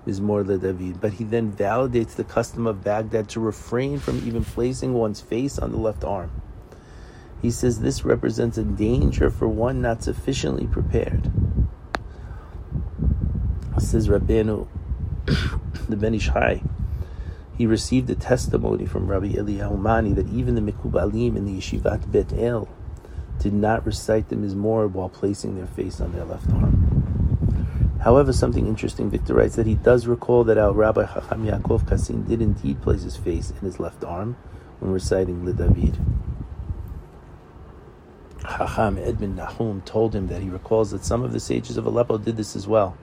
Mizmor 0.06 0.44
LeDavid. 0.44 1.00
But 1.00 1.14
he 1.14 1.24
then 1.24 1.52
validates 1.52 2.14
the 2.14 2.24
custom 2.24 2.66
of 2.66 2.84
Baghdad 2.84 3.28
to 3.30 3.40
refrain 3.40 3.98
from 3.98 4.18
even 4.26 4.44
placing 4.44 4.92
one's 4.92 5.20
face 5.20 5.58
on 5.58 5.72
the 5.72 5.78
left 5.78 6.04
arm. 6.04 6.42
He 7.40 7.50
says 7.50 7.80
this 7.80 8.04
represents 8.04 8.58
a 8.58 8.64
danger 8.64 9.30
for 9.30 9.48
one 9.48 9.80
not 9.80 10.02
sufficiently 10.02 10.66
prepared 10.66 11.30
says 13.82 14.08
Rabbeinu, 14.08 14.66
the 15.88 15.96
Ben 15.96 16.14
Ish 16.14 16.30
he 17.56 17.66
received 17.66 18.08
a 18.10 18.14
testimony 18.14 18.86
from 18.86 19.06
Rabbi 19.06 19.34
Eliyahu 19.34 19.78
Mani 19.78 20.12
that 20.14 20.28
even 20.28 20.54
the 20.54 20.60
Mikubalim 20.60 21.36
in 21.36 21.44
the 21.44 21.60
Yeshivat 21.60 22.10
Bet 22.10 22.32
El 22.32 22.68
did 23.38 23.52
not 23.52 23.84
recite 23.84 24.28
the 24.28 24.36
Mizmor 24.36 24.90
while 24.90 25.08
placing 25.08 25.56
their 25.56 25.66
face 25.66 26.00
on 26.00 26.12
their 26.12 26.24
left 26.24 26.50
arm. 26.50 27.98
However, 28.02 28.32
something 28.32 28.66
interesting, 28.66 29.10
Victor 29.10 29.34
writes 29.34 29.54
that 29.56 29.66
he 29.66 29.74
does 29.74 30.06
recall 30.06 30.44
that 30.44 30.58
our 30.58 30.72
Rabbi 30.72 31.06
Chacham 31.06 31.46
Yaakov 31.46 31.88
Kassin 31.88 32.26
did 32.26 32.42
indeed 32.42 32.82
place 32.82 33.02
his 33.02 33.16
face 33.16 33.50
in 33.50 33.58
his 33.58 33.78
left 33.78 34.02
arm 34.02 34.36
when 34.80 34.90
reciting 34.90 35.44
Le 35.44 35.52
David. 35.52 35.98
Chacham 38.40 38.98
Edmund 38.98 39.36
Nahum 39.36 39.82
told 39.82 40.16
him 40.16 40.26
that 40.28 40.42
he 40.42 40.48
recalls 40.48 40.90
that 40.90 41.04
some 41.04 41.22
of 41.22 41.32
the 41.32 41.38
sages 41.38 41.76
of 41.76 41.86
Aleppo 41.86 42.18
did 42.18 42.36
this 42.36 42.56
as 42.56 42.66
well. 42.66 42.96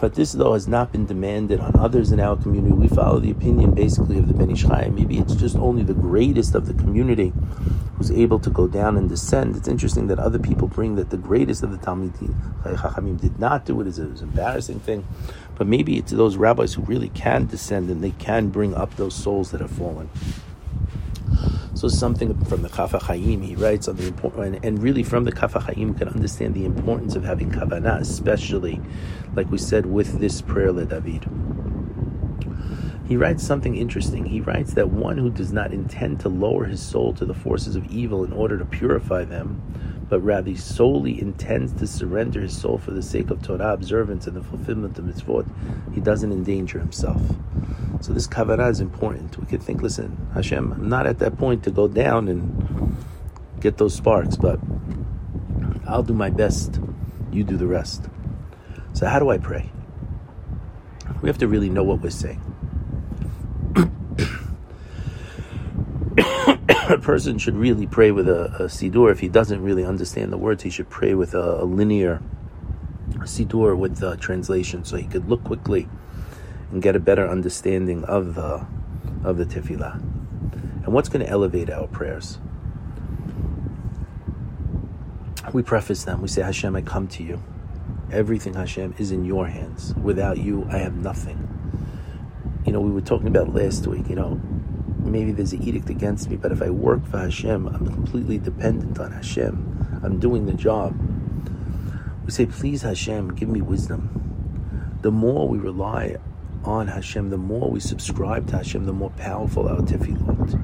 But 0.00 0.14
this, 0.14 0.32
though, 0.32 0.54
has 0.54 0.66
not 0.66 0.92
been 0.92 1.04
demanded 1.04 1.60
on 1.60 1.78
others 1.78 2.10
in 2.10 2.20
our 2.20 2.34
community. 2.34 2.72
We 2.72 2.88
follow 2.88 3.20
the 3.20 3.30
opinion, 3.30 3.74
basically, 3.74 4.18
of 4.18 4.28
the 4.28 4.34
Ben 4.34 4.50
Ish 4.50 4.62
Chai. 4.62 4.90
Maybe 4.92 5.18
it's 5.18 5.34
just 5.34 5.56
only 5.56 5.82
the 5.82 5.92
greatest 5.92 6.54
of 6.54 6.66
the 6.66 6.72
community 6.72 7.34
who's 7.96 8.10
able 8.10 8.38
to 8.38 8.48
go 8.48 8.66
down 8.66 8.96
and 8.96 9.10
descend. 9.10 9.56
It's 9.56 9.68
interesting 9.68 10.06
that 10.06 10.18
other 10.18 10.38
people 10.38 10.68
bring 10.68 10.96
that 10.96 11.10
the 11.10 11.18
greatest 11.18 11.62
of 11.62 11.70
the 11.70 11.76
Talmidim 11.76 12.34
Chachamim 12.62 13.20
did 13.20 13.38
not 13.38 13.66
do 13.66 13.78
it. 13.82 13.86
It's 13.86 13.98
an 13.98 14.16
embarrassing 14.22 14.80
thing. 14.80 15.06
But 15.56 15.66
maybe 15.66 15.98
it's 15.98 16.12
those 16.12 16.36
rabbis 16.36 16.72
who 16.72 16.82
really 16.82 17.10
can 17.10 17.44
descend 17.46 17.90
and 17.90 18.02
they 18.02 18.12
can 18.12 18.48
bring 18.48 18.74
up 18.74 18.96
those 18.96 19.14
souls 19.14 19.50
that 19.50 19.60
have 19.60 19.70
fallen. 19.70 20.08
So 21.74 21.88
something 21.88 22.36
from 22.44 22.62
the 22.62 22.68
Chaf 22.68 22.92
HaChaim, 22.92 23.44
he 23.44 23.54
writes 23.54 23.88
on 23.88 23.96
the 23.96 24.06
important, 24.06 24.64
and 24.64 24.82
really 24.82 25.02
from 25.02 25.24
the 25.24 25.32
Chaf 25.32 25.54
HaChaim 25.54 25.96
can 25.96 26.08
understand 26.08 26.54
the 26.54 26.64
importance 26.64 27.14
of 27.14 27.24
having 27.24 27.50
kavanah, 27.50 28.00
especially, 28.00 28.80
like 29.34 29.50
we 29.50 29.58
said, 29.58 29.86
with 29.86 30.18
this 30.18 30.42
prayer 30.42 30.72
le 30.72 30.84
David. 30.84 31.26
He 33.06 33.16
writes 33.16 33.44
something 33.44 33.76
interesting. 33.76 34.26
He 34.26 34.40
writes 34.40 34.74
that 34.74 34.90
one 34.90 35.18
who 35.18 35.30
does 35.30 35.52
not 35.52 35.72
intend 35.72 36.20
to 36.20 36.28
lower 36.28 36.64
his 36.64 36.80
soul 36.80 37.12
to 37.14 37.24
the 37.24 37.34
forces 37.34 37.76
of 37.76 37.86
evil 37.86 38.24
in 38.24 38.32
order 38.32 38.58
to 38.58 38.64
purify 38.64 39.24
them, 39.24 39.60
but 40.10 40.20
rather 40.20 40.54
solely 40.56 41.20
intends 41.20 41.72
to 41.74 41.86
surrender 41.86 42.40
his 42.40 42.60
soul 42.60 42.76
for 42.76 42.90
the 42.90 43.02
sake 43.02 43.30
of 43.30 43.40
Torah 43.40 43.72
observance 43.72 44.26
and 44.26 44.36
the 44.36 44.42
fulfillment 44.42 44.98
of 44.98 45.04
mitzvot, 45.04 45.48
he 45.94 46.00
doesn't 46.00 46.32
endanger 46.32 46.80
himself. 46.80 47.22
So 48.00 48.12
this 48.12 48.26
kavanah 48.26 48.70
is 48.70 48.80
important. 48.80 49.38
We 49.38 49.46
could 49.46 49.62
think, 49.62 49.82
listen, 49.82 50.28
Hashem, 50.34 50.72
I'm 50.72 50.88
not 50.88 51.06
at 51.06 51.20
that 51.20 51.38
point 51.38 51.62
to 51.64 51.70
go 51.70 51.86
down 51.86 52.26
and 52.26 52.96
get 53.60 53.78
those 53.78 53.94
sparks, 53.94 54.36
but 54.36 54.58
I'll 55.86 56.02
do 56.02 56.14
my 56.14 56.30
best. 56.30 56.80
You 57.30 57.44
do 57.44 57.56
the 57.56 57.68
rest. 57.68 58.06
So 58.94 59.06
how 59.06 59.20
do 59.20 59.30
I 59.30 59.38
pray? 59.38 59.70
We 61.22 61.28
have 61.28 61.38
to 61.38 61.46
really 61.46 61.70
know 61.70 61.84
what 61.84 62.00
we're 62.02 62.10
saying. 62.10 62.42
A 66.90 66.98
person 66.98 67.38
should 67.38 67.56
really 67.56 67.86
pray 67.86 68.10
with 68.10 68.28
a, 68.28 68.44
a 68.56 68.64
siddur. 68.64 69.10
If 69.10 69.20
he 69.20 69.28
doesn't 69.28 69.62
really 69.62 69.84
understand 69.84 70.32
the 70.32 70.38
words, 70.38 70.62
he 70.62 70.70
should 70.70 70.90
pray 70.90 71.14
with 71.14 71.34
a, 71.34 71.62
a 71.62 71.64
linear 71.64 72.20
siddur 73.20 73.76
with 73.76 74.00
translation, 74.20 74.84
so 74.84 74.96
he 74.96 75.04
could 75.04 75.28
look 75.28 75.44
quickly 75.44 75.88
and 76.70 76.82
get 76.82 76.96
a 76.96 77.00
better 77.00 77.28
understanding 77.28 78.04
of 78.04 78.34
the 78.34 78.66
of 79.24 79.36
the 79.36 79.44
tefillah. 79.44 79.94
And 80.84 80.88
what's 80.94 81.08
going 81.08 81.24
to 81.24 81.30
elevate 81.30 81.70
our 81.70 81.86
prayers? 81.86 82.38
We 85.52 85.62
preface 85.62 86.04
them. 86.04 86.22
We 86.22 86.28
say, 86.28 86.42
Hashem, 86.42 86.76
I 86.76 86.82
come 86.82 87.08
to 87.08 87.22
you. 87.22 87.42
Everything, 88.12 88.54
Hashem, 88.54 88.94
is 88.98 89.12
in 89.12 89.24
your 89.24 89.46
hands. 89.46 89.94
Without 89.94 90.38
you, 90.38 90.66
I 90.70 90.78
have 90.78 90.94
nothing. 90.94 91.46
You 92.64 92.72
know, 92.72 92.80
we 92.80 92.90
were 92.90 93.00
talking 93.00 93.26
about 93.26 93.54
last 93.54 93.86
week, 93.86 94.08
you 94.08 94.16
know, 94.16 94.40
maybe 95.10 95.32
there's 95.32 95.52
an 95.52 95.62
edict 95.62 95.90
against 95.90 96.30
me, 96.30 96.36
but 96.36 96.52
if 96.52 96.62
I 96.62 96.70
work 96.70 97.06
for 97.06 97.18
Hashem, 97.18 97.66
I'm 97.66 97.86
completely 97.86 98.38
dependent 98.38 98.98
on 98.98 99.12
Hashem. 99.12 100.00
I'm 100.02 100.18
doing 100.18 100.46
the 100.46 100.54
job. 100.54 100.96
We 102.24 102.30
say, 102.30 102.46
please, 102.46 102.82
Hashem, 102.82 103.34
give 103.34 103.48
me 103.48 103.60
wisdom. 103.60 104.98
The 105.02 105.10
more 105.10 105.48
we 105.48 105.58
rely 105.58 106.16
on 106.64 106.88
Hashem, 106.88 107.30
the 107.30 107.38
more 107.38 107.70
we 107.70 107.80
subscribe 107.80 108.46
to 108.48 108.58
Hashem, 108.58 108.84
the 108.84 108.92
more 108.92 109.10
powerful 109.10 109.68
our 109.68 109.78
tefillot. 109.78 110.60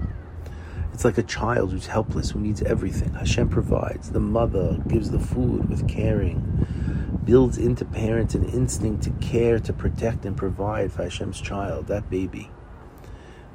It's 0.93 1.05
like 1.05 1.19
a 1.19 1.23
child 1.23 1.73
who's 1.73 1.87
helpless, 1.87 2.31
who 2.31 2.41
needs 2.41 2.63
everything. 2.63 3.13
Hashem 3.15 3.49
provides. 3.49 4.11
The 4.11 4.21
mother 4.21 4.79
gives 4.89 5.11
the 5.11 5.19
food 5.19 5.69
with 5.69 5.87
caring, 5.89 6.67
builds 7.25 7.59
into 7.59 7.85
parents 7.85 8.35
an 8.35 8.49
instinct 8.49 9.03
to 9.05 9.11
care, 9.11 9.59
to 9.59 9.73
protect, 9.73 10.25
and 10.25 10.37
provide 10.37 10.93
for 10.93 11.03
Hashem's 11.03 11.41
child, 11.41 11.89
that 11.89 12.09
baby. 12.09 12.51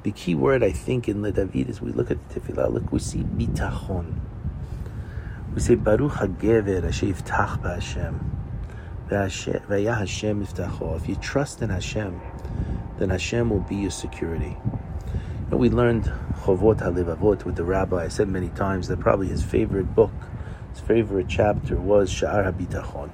The 0.02 0.10
key 0.10 0.34
word, 0.34 0.64
I 0.64 0.72
think, 0.72 1.08
in 1.08 1.22
Le 1.22 1.30
David 1.30 1.70
is 1.70 1.80
we 1.80 1.92
look 1.92 2.10
at 2.10 2.28
the 2.28 2.40
tefillah, 2.40 2.72
look, 2.72 2.90
we 2.90 2.98
see 2.98 3.20
bitachon. 3.20 4.14
We 5.54 5.60
say, 5.60 5.76
Baruch 5.76 6.12
HaGever 6.12 6.84
Asher 6.84 7.06
Yiftach 7.06 7.62
B'Hashem. 7.62 8.18
If 10.96 11.08
you 11.08 11.14
trust 11.16 11.60
in 11.60 11.68
Hashem, 11.68 12.20
then 12.98 13.10
Hashem 13.10 13.50
will 13.50 13.60
be 13.60 13.76
your 13.76 13.90
security. 13.90 14.56
And 15.50 15.60
we 15.60 15.68
learned 15.68 16.04
Chovot 16.40 16.78
HaLevavot 16.78 17.44
with 17.44 17.56
the 17.56 17.64
rabbi. 17.64 18.04
I 18.04 18.08
said 18.08 18.28
many 18.28 18.48
times 18.48 18.88
that 18.88 18.98
probably 18.98 19.28
his 19.28 19.44
favorite 19.44 19.94
book, 19.94 20.12
his 20.70 20.80
favorite 20.80 21.26
chapter 21.28 21.76
was 21.76 22.10
Sha'ar 22.10 22.50
HaBitachon. 22.50 23.10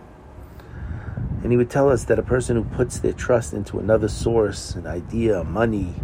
And 1.43 1.51
he 1.51 1.57
would 1.57 1.71
tell 1.71 1.91
us 1.91 2.05
that 2.05 2.19
a 2.19 2.23
person 2.23 2.57
who 2.57 2.65
puts 2.65 3.01
their 3.01 3.13
trust 3.13 3.53
into 3.53 3.81
another 3.81 4.09
source, 4.09 4.77
an 4.77 4.87
idea, 4.87 5.43
money, 5.43 5.97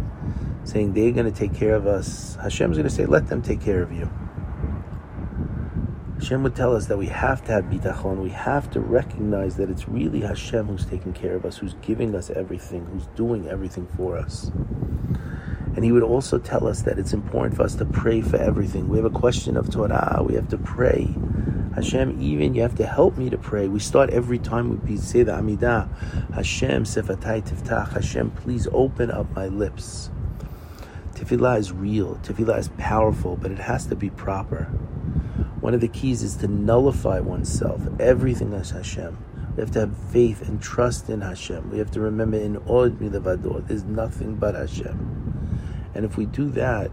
saying 0.65 0.93
they're 0.93 1.11
going 1.11 1.31
to 1.31 1.37
take 1.37 1.53
care 1.53 1.75
of 1.75 1.87
us, 1.87 2.35
Hashem's 2.41 2.77
going 2.77 2.89
to 2.89 2.93
say, 2.93 3.05
let 3.05 3.27
them 3.27 3.41
take 3.41 3.61
care 3.61 3.81
of 3.81 3.91
you. 3.91 4.09
Hashem 6.15 6.43
would 6.43 6.55
tell 6.55 6.75
us 6.75 6.87
that 6.87 6.97
we 6.97 7.07
have 7.07 7.45
to 7.45 7.51
have 7.51 7.65
bitachon. 7.65 8.17
We 8.17 8.29
have 8.29 8.71
to 8.71 8.79
recognize 8.79 9.57
that 9.57 9.69
it's 9.69 9.87
really 9.87 10.21
Hashem 10.21 10.65
who's 10.65 10.85
taking 10.85 11.13
care 11.13 11.35
of 11.35 11.45
us, 11.45 11.57
who's 11.57 11.75
giving 11.81 12.15
us 12.15 12.29
everything, 12.29 12.85
who's 12.85 13.05
doing 13.15 13.47
everything 13.47 13.85
for 13.95 14.17
us. 14.17 14.49
And 15.75 15.83
he 15.83 15.91
would 15.91 16.03
also 16.03 16.39
tell 16.39 16.67
us 16.67 16.83
that 16.83 16.97
it's 16.97 17.11
important 17.13 17.55
for 17.55 17.63
us 17.63 17.75
to 17.75 17.85
pray 17.85 18.21
for 18.21 18.37
everything. 18.37 18.87
We 18.87 18.97
have 18.97 19.05
a 19.05 19.09
question 19.09 19.57
of 19.57 19.69
Torah. 19.69 20.23
We 20.25 20.35
have 20.35 20.47
to 20.49 20.57
pray. 20.57 21.13
Hashem, 21.75 22.21
even 22.21 22.55
you 22.55 22.61
have 22.61 22.75
to 22.75 22.85
help 22.85 23.17
me 23.17 23.29
to 23.29 23.37
pray. 23.37 23.67
We 23.67 23.79
start 23.79 24.09
every 24.09 24.39
time 24.39 24.81
we 24.87 24.95
say 24.95 25.23
the 25.23 25.33
Amidah. 25.33 26.33
Hashem, 26.33 26.85
Sefatai 26.85 27.43
Tiftach. 27.43 27.91
Hashem, 27.91 28.31
please 28.31 28.69
open 28.71 29.11
up 29.11 29.29
my 29.35 29.47
lips. 29.47 30.09
Tefillah 31.15 31.57
is 31.57 31.71
real. 31.71 32.15
Tefillah 32.17 32.59
is 32.59 32.69
powerful, 32.77 33.37
but 33.37 33.49
it 33.51 33.59
has 33.59 33.85
to 33.87 33.95
be 33.95 34.09
proper. 34.09 34.65
One 35.61 35.73
of 35.73 35.79
the 35.81 35.87
keys 35.87 36.21
is 36.21 36.35
to 36.37 36.47
nullify 36.47 37.21
oneself. 37.21 37.81
Everything 37.99 38.51
is 38.53 38.71
Hashem. 38.71 39.17
We 39.55 39.61
have 39.61 39.71
to 39.71 39.79
have 39.79 39.97
faith 40.11 40.47
and 40.47 40.61
trust 40.61 41.09
in 41.09 41.21
Hashem. 41.21 41.71
We 41.71 41.77
have 41.77 41.89
to 41.91 42.01
remember 42.01 42.37
in 42.37 42.57
Od 42.67 42.99
Milavador, 42.99 43.65
there's 43.65 43.85
nothing 43.85 44.35
but 44.35 44.55
Hashem. 44.55 45.89
And 45.95 46.03
if 46.03 46.17
we 46.17 46.25
do 46.25 46.49
that, 46.51 46.91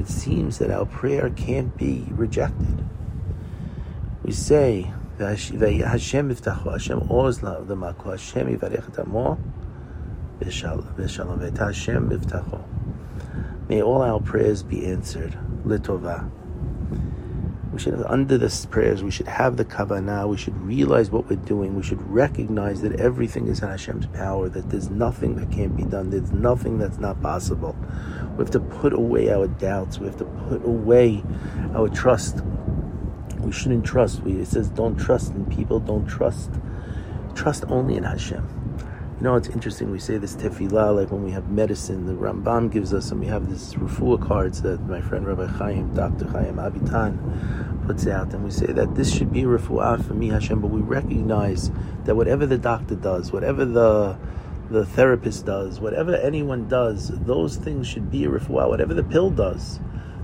it 0.00 0.08
seems 0.08 0.58
that 0.58 0.72
our 0.72 0.86
prayer 0.86 1.30
can't 1.30 1.76
be 1.76 2.06
rejected. 2.10 2.84
We 4.24 4.32
say, 4.32 4.92
Hashem 5.18 5.60
iftachu, 5.60 6.72
Hashem 6.72 7.08
oz 7.08 7.38
the 7.38 7.54
Hashem 7.54 8.58
yivarech 8.58 8.92
May 13.68 13.82
all 13.82 14.02
our 14.02 14.20
prayers 14.20 14.62
be 14.62 14.86
answered. 14.86 15.38
Litova. 15.64 16.30
We 17.72 17.80
should 17.80 18.00
under 18.06 18.38
this 18.38 18.66
prayers, 18.66 19.02
we 19.02 19.10
should 19.10 19.26
have 19.26 19.56
the 19.56 19.64
kavanah. 19.64 20.28
We 20.28 20.36
should 20.36 20.56
realize 20.60 21.10
what 21.10 21.28
we're 21.28 21.36
doing. 21.36 21.74
We 21.74 21.82
should 21.82 22.00
recognize 22.08 22.82
that 22.82 23.00
everything 23.00 23.48
is 23.48 23.62
in 23.62 23.68
Hashem's 23.68 24.06
power. 24.06 24.48
That 24.48 24.70
there's 24.70 24.90
nothing 24.90 25.34
that 25.36 25.50
can't 25.50 25.76
be 25.76 25.82
done. 25.82 26.10
There's 26.10 26.30
nothing 26.30 26.78
that's 26.78 26.98
not 26.98 27.20
possible. 27.20 27.74
We 28.36 28.44
have 28.44 28.52
to 28.52 28.60
put 28.60 28.92
away 28.92 29.32
our 29.32 29.48
doubts. 29.48 29.98
We 29.98 30.06
have 30.06 30.18
to 30.18 30.24
put 30.24 30.64
away 30.64 31.24
our 31.74 31.88
trust. 31.88 32.42
We 33.40 33.50
shouldn't 33.50 33.84
trust. 33.84 34.22
We, 34.22 34.34
it 34.34 34.46
says, 34.46 34.68
don't 34.68 34.96
trust 34.96 35.32
in 35.32 35.44
people. 35.46 35.80
Don't 35.80 36.06
trust. 36.06 36.50
Trust 37.34 37.64
only 37.68 37.96
in 37.96 38.04
Hashem. 38.04 38.63
You 39.18 39.22
know, 39.22 39.36
it's 39.36 39.48
interesting. 39.48 39.92
We 39.92 40.00
say 40.00 40.18
this 40.18 40.34
tefillah 40.34 40.96
like 40.96 41.12
when 41.12 41.22
we 41.22 41.30
have 41.30 41.48
medicine. 41.48 42.04
The 42.04 42.14
Rambam 42.14 42.72
gives 42.72 42.92
us, 42.92 43.12
and 43.12 43.20
we 43.20 43.28
have 43.28 43.48
this 43.48 43.74
refuah 43.74 44.20
cards 44.20 44.60
that 44.62 44.80
my 44.88 45.00
friend 45.00 45.24
Rabbi 45.24 45.46
Chaim, 45.46 45.94
Dr. 45.94 46.26
Chaim 46.26 46.56
Abitan, 46.56 47.86
puts 47.86 48.08
out, 48.08 48.34
and 48.34 48.42
we 48.42 48.50
say 48.50 48.66
that 48.66 48.96
this 48.96 49.14
should 49.14 49.32
be 49.32 49.42
a 49.42 49.46
refuah 49.46 50.04
for 50.04 50.14
me, 50.14 50.30
Hashem. 50.30 50.60
But 50.60 50.72
we 50.72 50.80
recognize 50.80 51.70
that 52.04 52.16
whatever 52.16 52.44
the 52.44 52.58
doctor 52.58 52.96
does, 52.96 53.30
whatever 53.30 53.64
the 53.64 54.18
the 54.68 54.84
therapist 54.84 55.46
does, 55.46 55.78
whatever 55.78 56.16
anyone 56.16 56.68
does, 56.68 57.08
those 57.08 57.56
things 57.56 57.86
should 57.86 58.10
be 58.10 58.24
a 58.24 58.28
refuah. 58.28 58.68
Whatever 58.68 58.94
the 58.94 59.04
pill 59.04 59.30
does, 59.30 59.78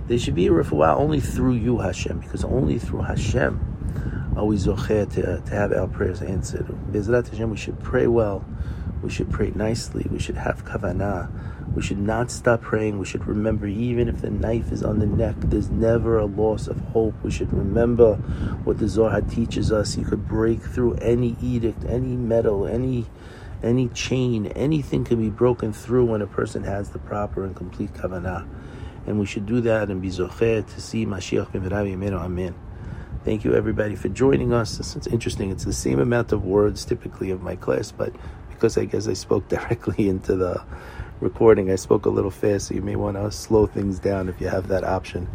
they 0.09 0.18
should 0.18 0.34
be 0.34 0.49
a 0.49 0.51
refuah 0.51 0.97
only 0.97 1.20
through 1.20 1.55
you, 1.55 1.78
Hashem, 1.78 2.18
because 2.18 2.43
only 2.43 2.80
through 2.80 3.03
Hashem 3.03 4.34
are 4.36 4.45
we 4.45 4.57
zocher 4.57 5.09
to, 5.14 5.41
to 5.41 5.55
have 5.55 5.72
our 5.72 5.86
prayers 5.86 6.22
answered. 6.22 6.66
Bezrat 6.91 7.28
Hashem, 7.28 7.51
we 7.51 7.57
should 7.57 7.78
pray 7.80 8.09
well. 8.09 8.45
We 9.03 9.11
should 9.11 9.30
pray 9.30 9.53
nicely. 9.55 10.07
We 10.11 10.18
should 10.18 10.36
have 10.36 10.64
kavanah. 10.64 11.74
We 11.74 11.82
should 11.82 11.98
not 11.98 12.30
stop 12.30 12.62
praying. 12.62 12.98
We 12.98 13.07
should 13.07 13.26
remember, 13.26 13.66
even 13.66 14.09
if 14.09 14.20
the 14.20 14.30
knife 14.30 14.72
is 14.72 14.82
on 14.82 14.98
the 14.98 15.07
neck, 15.07 15.36
there's 15.38 15.70
never 15.70 16.18
a 16.18 16.26
loss 16.26 16.66
of 16.66 16.78
hope. 16.80 17.14
We 17.22 17.30
should 17.30 17.53
remember 17.53 18.16
what 18.64 18.78
the 18.78 18.88
Zohar 18.88 19.20
teaches 19.22 19.70
us. 19.72 19.96
You 19.96 20.05
could 20.05 20.26
break 20.26 20.61
through 20.61 20.94
any 20.94 21.36
edict, 21.40 21.84
any 21.88 22.16
metal, 22.16 22.66
any 22.66 23.07
any 23.62 23.88
chain, 23.88 24.46
anything 24.46 25.05
can 25.05 25.20
be 25.20 25.28
broken 25.28 25.72
through 25.72 26.07
when 26.07 26.22
a 26.22 26.26
person 26.26 26.64
has 26.64 26.90
the 26.90 26.98
proper 26.98 27.44
and 27.44 27.55
complete 27.55 27.92
kavanah. 27.92 28.48
And 29.07 29.18
we 29.18 29.26
should 29.26 29.46
do 29.46 29.61
that 29.62 29.90
and 29.90 30.01
be 30.01 30.09
zocher 30.09 30.66
to 30.66 30.80
see 30.80 31.07
Mashiach 31.07 31.53
ben 31.53 31.72
Amen. 31.72 32.55
Thank 33.22 33.44
you 33.44 33.55
everybody 33.55 33.96
for 33.96 34.09
joining 34.09 34.53
us. 34.55 34.80
It's 34.96 35.07
interesting. 35.07 35.51
It's 35.51 35.64
the 35.64 35.74
same 35.74 36.01
amount 36.01 36.32
of 36.32 36.44
words 36.44 36.86
typically 36.86 37.30
of 37.30 37.42
my 37.42 37.55
class, 37.55 37.92
but 37.92 38.14
because 38.61 38.76
I 38.76 38.84
guess 38.84 39.08
I 39.08 39.14
spoke 39.14 39.48
directly 39.56 40.08
into 40.08 40.36
the 40.36 40.62
recording. 41.20 41.70
I 41.70 41.76
spoke 41.76 42.04
a 42.04 42.11
little 42.11 42.30
fast, 42.30 42.68
so 42.68 42.74
you 42.74 42.82
may 42.82 42.94
want 42.94 43.16
to 43.16 43.32
slow 43.32 43.66
things 43.66 43.98
down 43.98 44.28
if 44.28 44.38
you 44.38 44.48
have 44.48 44.68
that 44.68 44.84
option. 44.84 45.28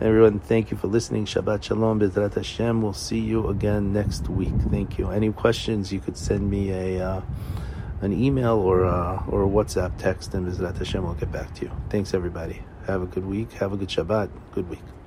Everyone, 0.00 0.40
thank 0.40 0.72
you 0.72 0.76
for 0.76 0.88
listening. 0.88 1.24
Shabbat 1.24 1.62
Shalom, 1.62 2.00
Bezrat 2.00 2.34
Hashem. 2.34 2.82
We'll 2.82 2.92
see 2.92 3.20
you 3.20 3.46
again 3.46 3.92
next 3.92 4.28
week. 4.28 4.54
Thank 4.70 4.98
you. 4.98 5.08
Any 5.10 5.30
questions, 5.32 5.92
you 5.92 6.00
could 6.00 6.16
send 6.16 6.50
me 6.50 6.72
a 6.72 7.06
uh, 7.06 7.22
an 8.00 8.12
email 8.12 8.58
or 8.58 8.86
uh, 8.86 9.22
or 9.28 9.44
a 9.44 9.48
WhatsApp 9.48 9.96
text, 9.96 10.34
and 10.34 10.48
Bezrat 10.48 10.76
Hashem 10.76 11.04
will 11.04 11.14
get 11.14 11.30
back 11.30 11.54
to 11.54 11.66
you. 11.66 11.70
Thanks, 11.90 12.12
everybody. 12.12 12.60
Have 12.88 13.02
a 13.02 13.06
good 13.06 13.24
week. 13.24 13.52
Have 13.52 13.72
a 13.72 13.76
good 13.76 13.88
Shabbat. 13.88 14.30
Good 14.52 14.68
week. 14.68 14.93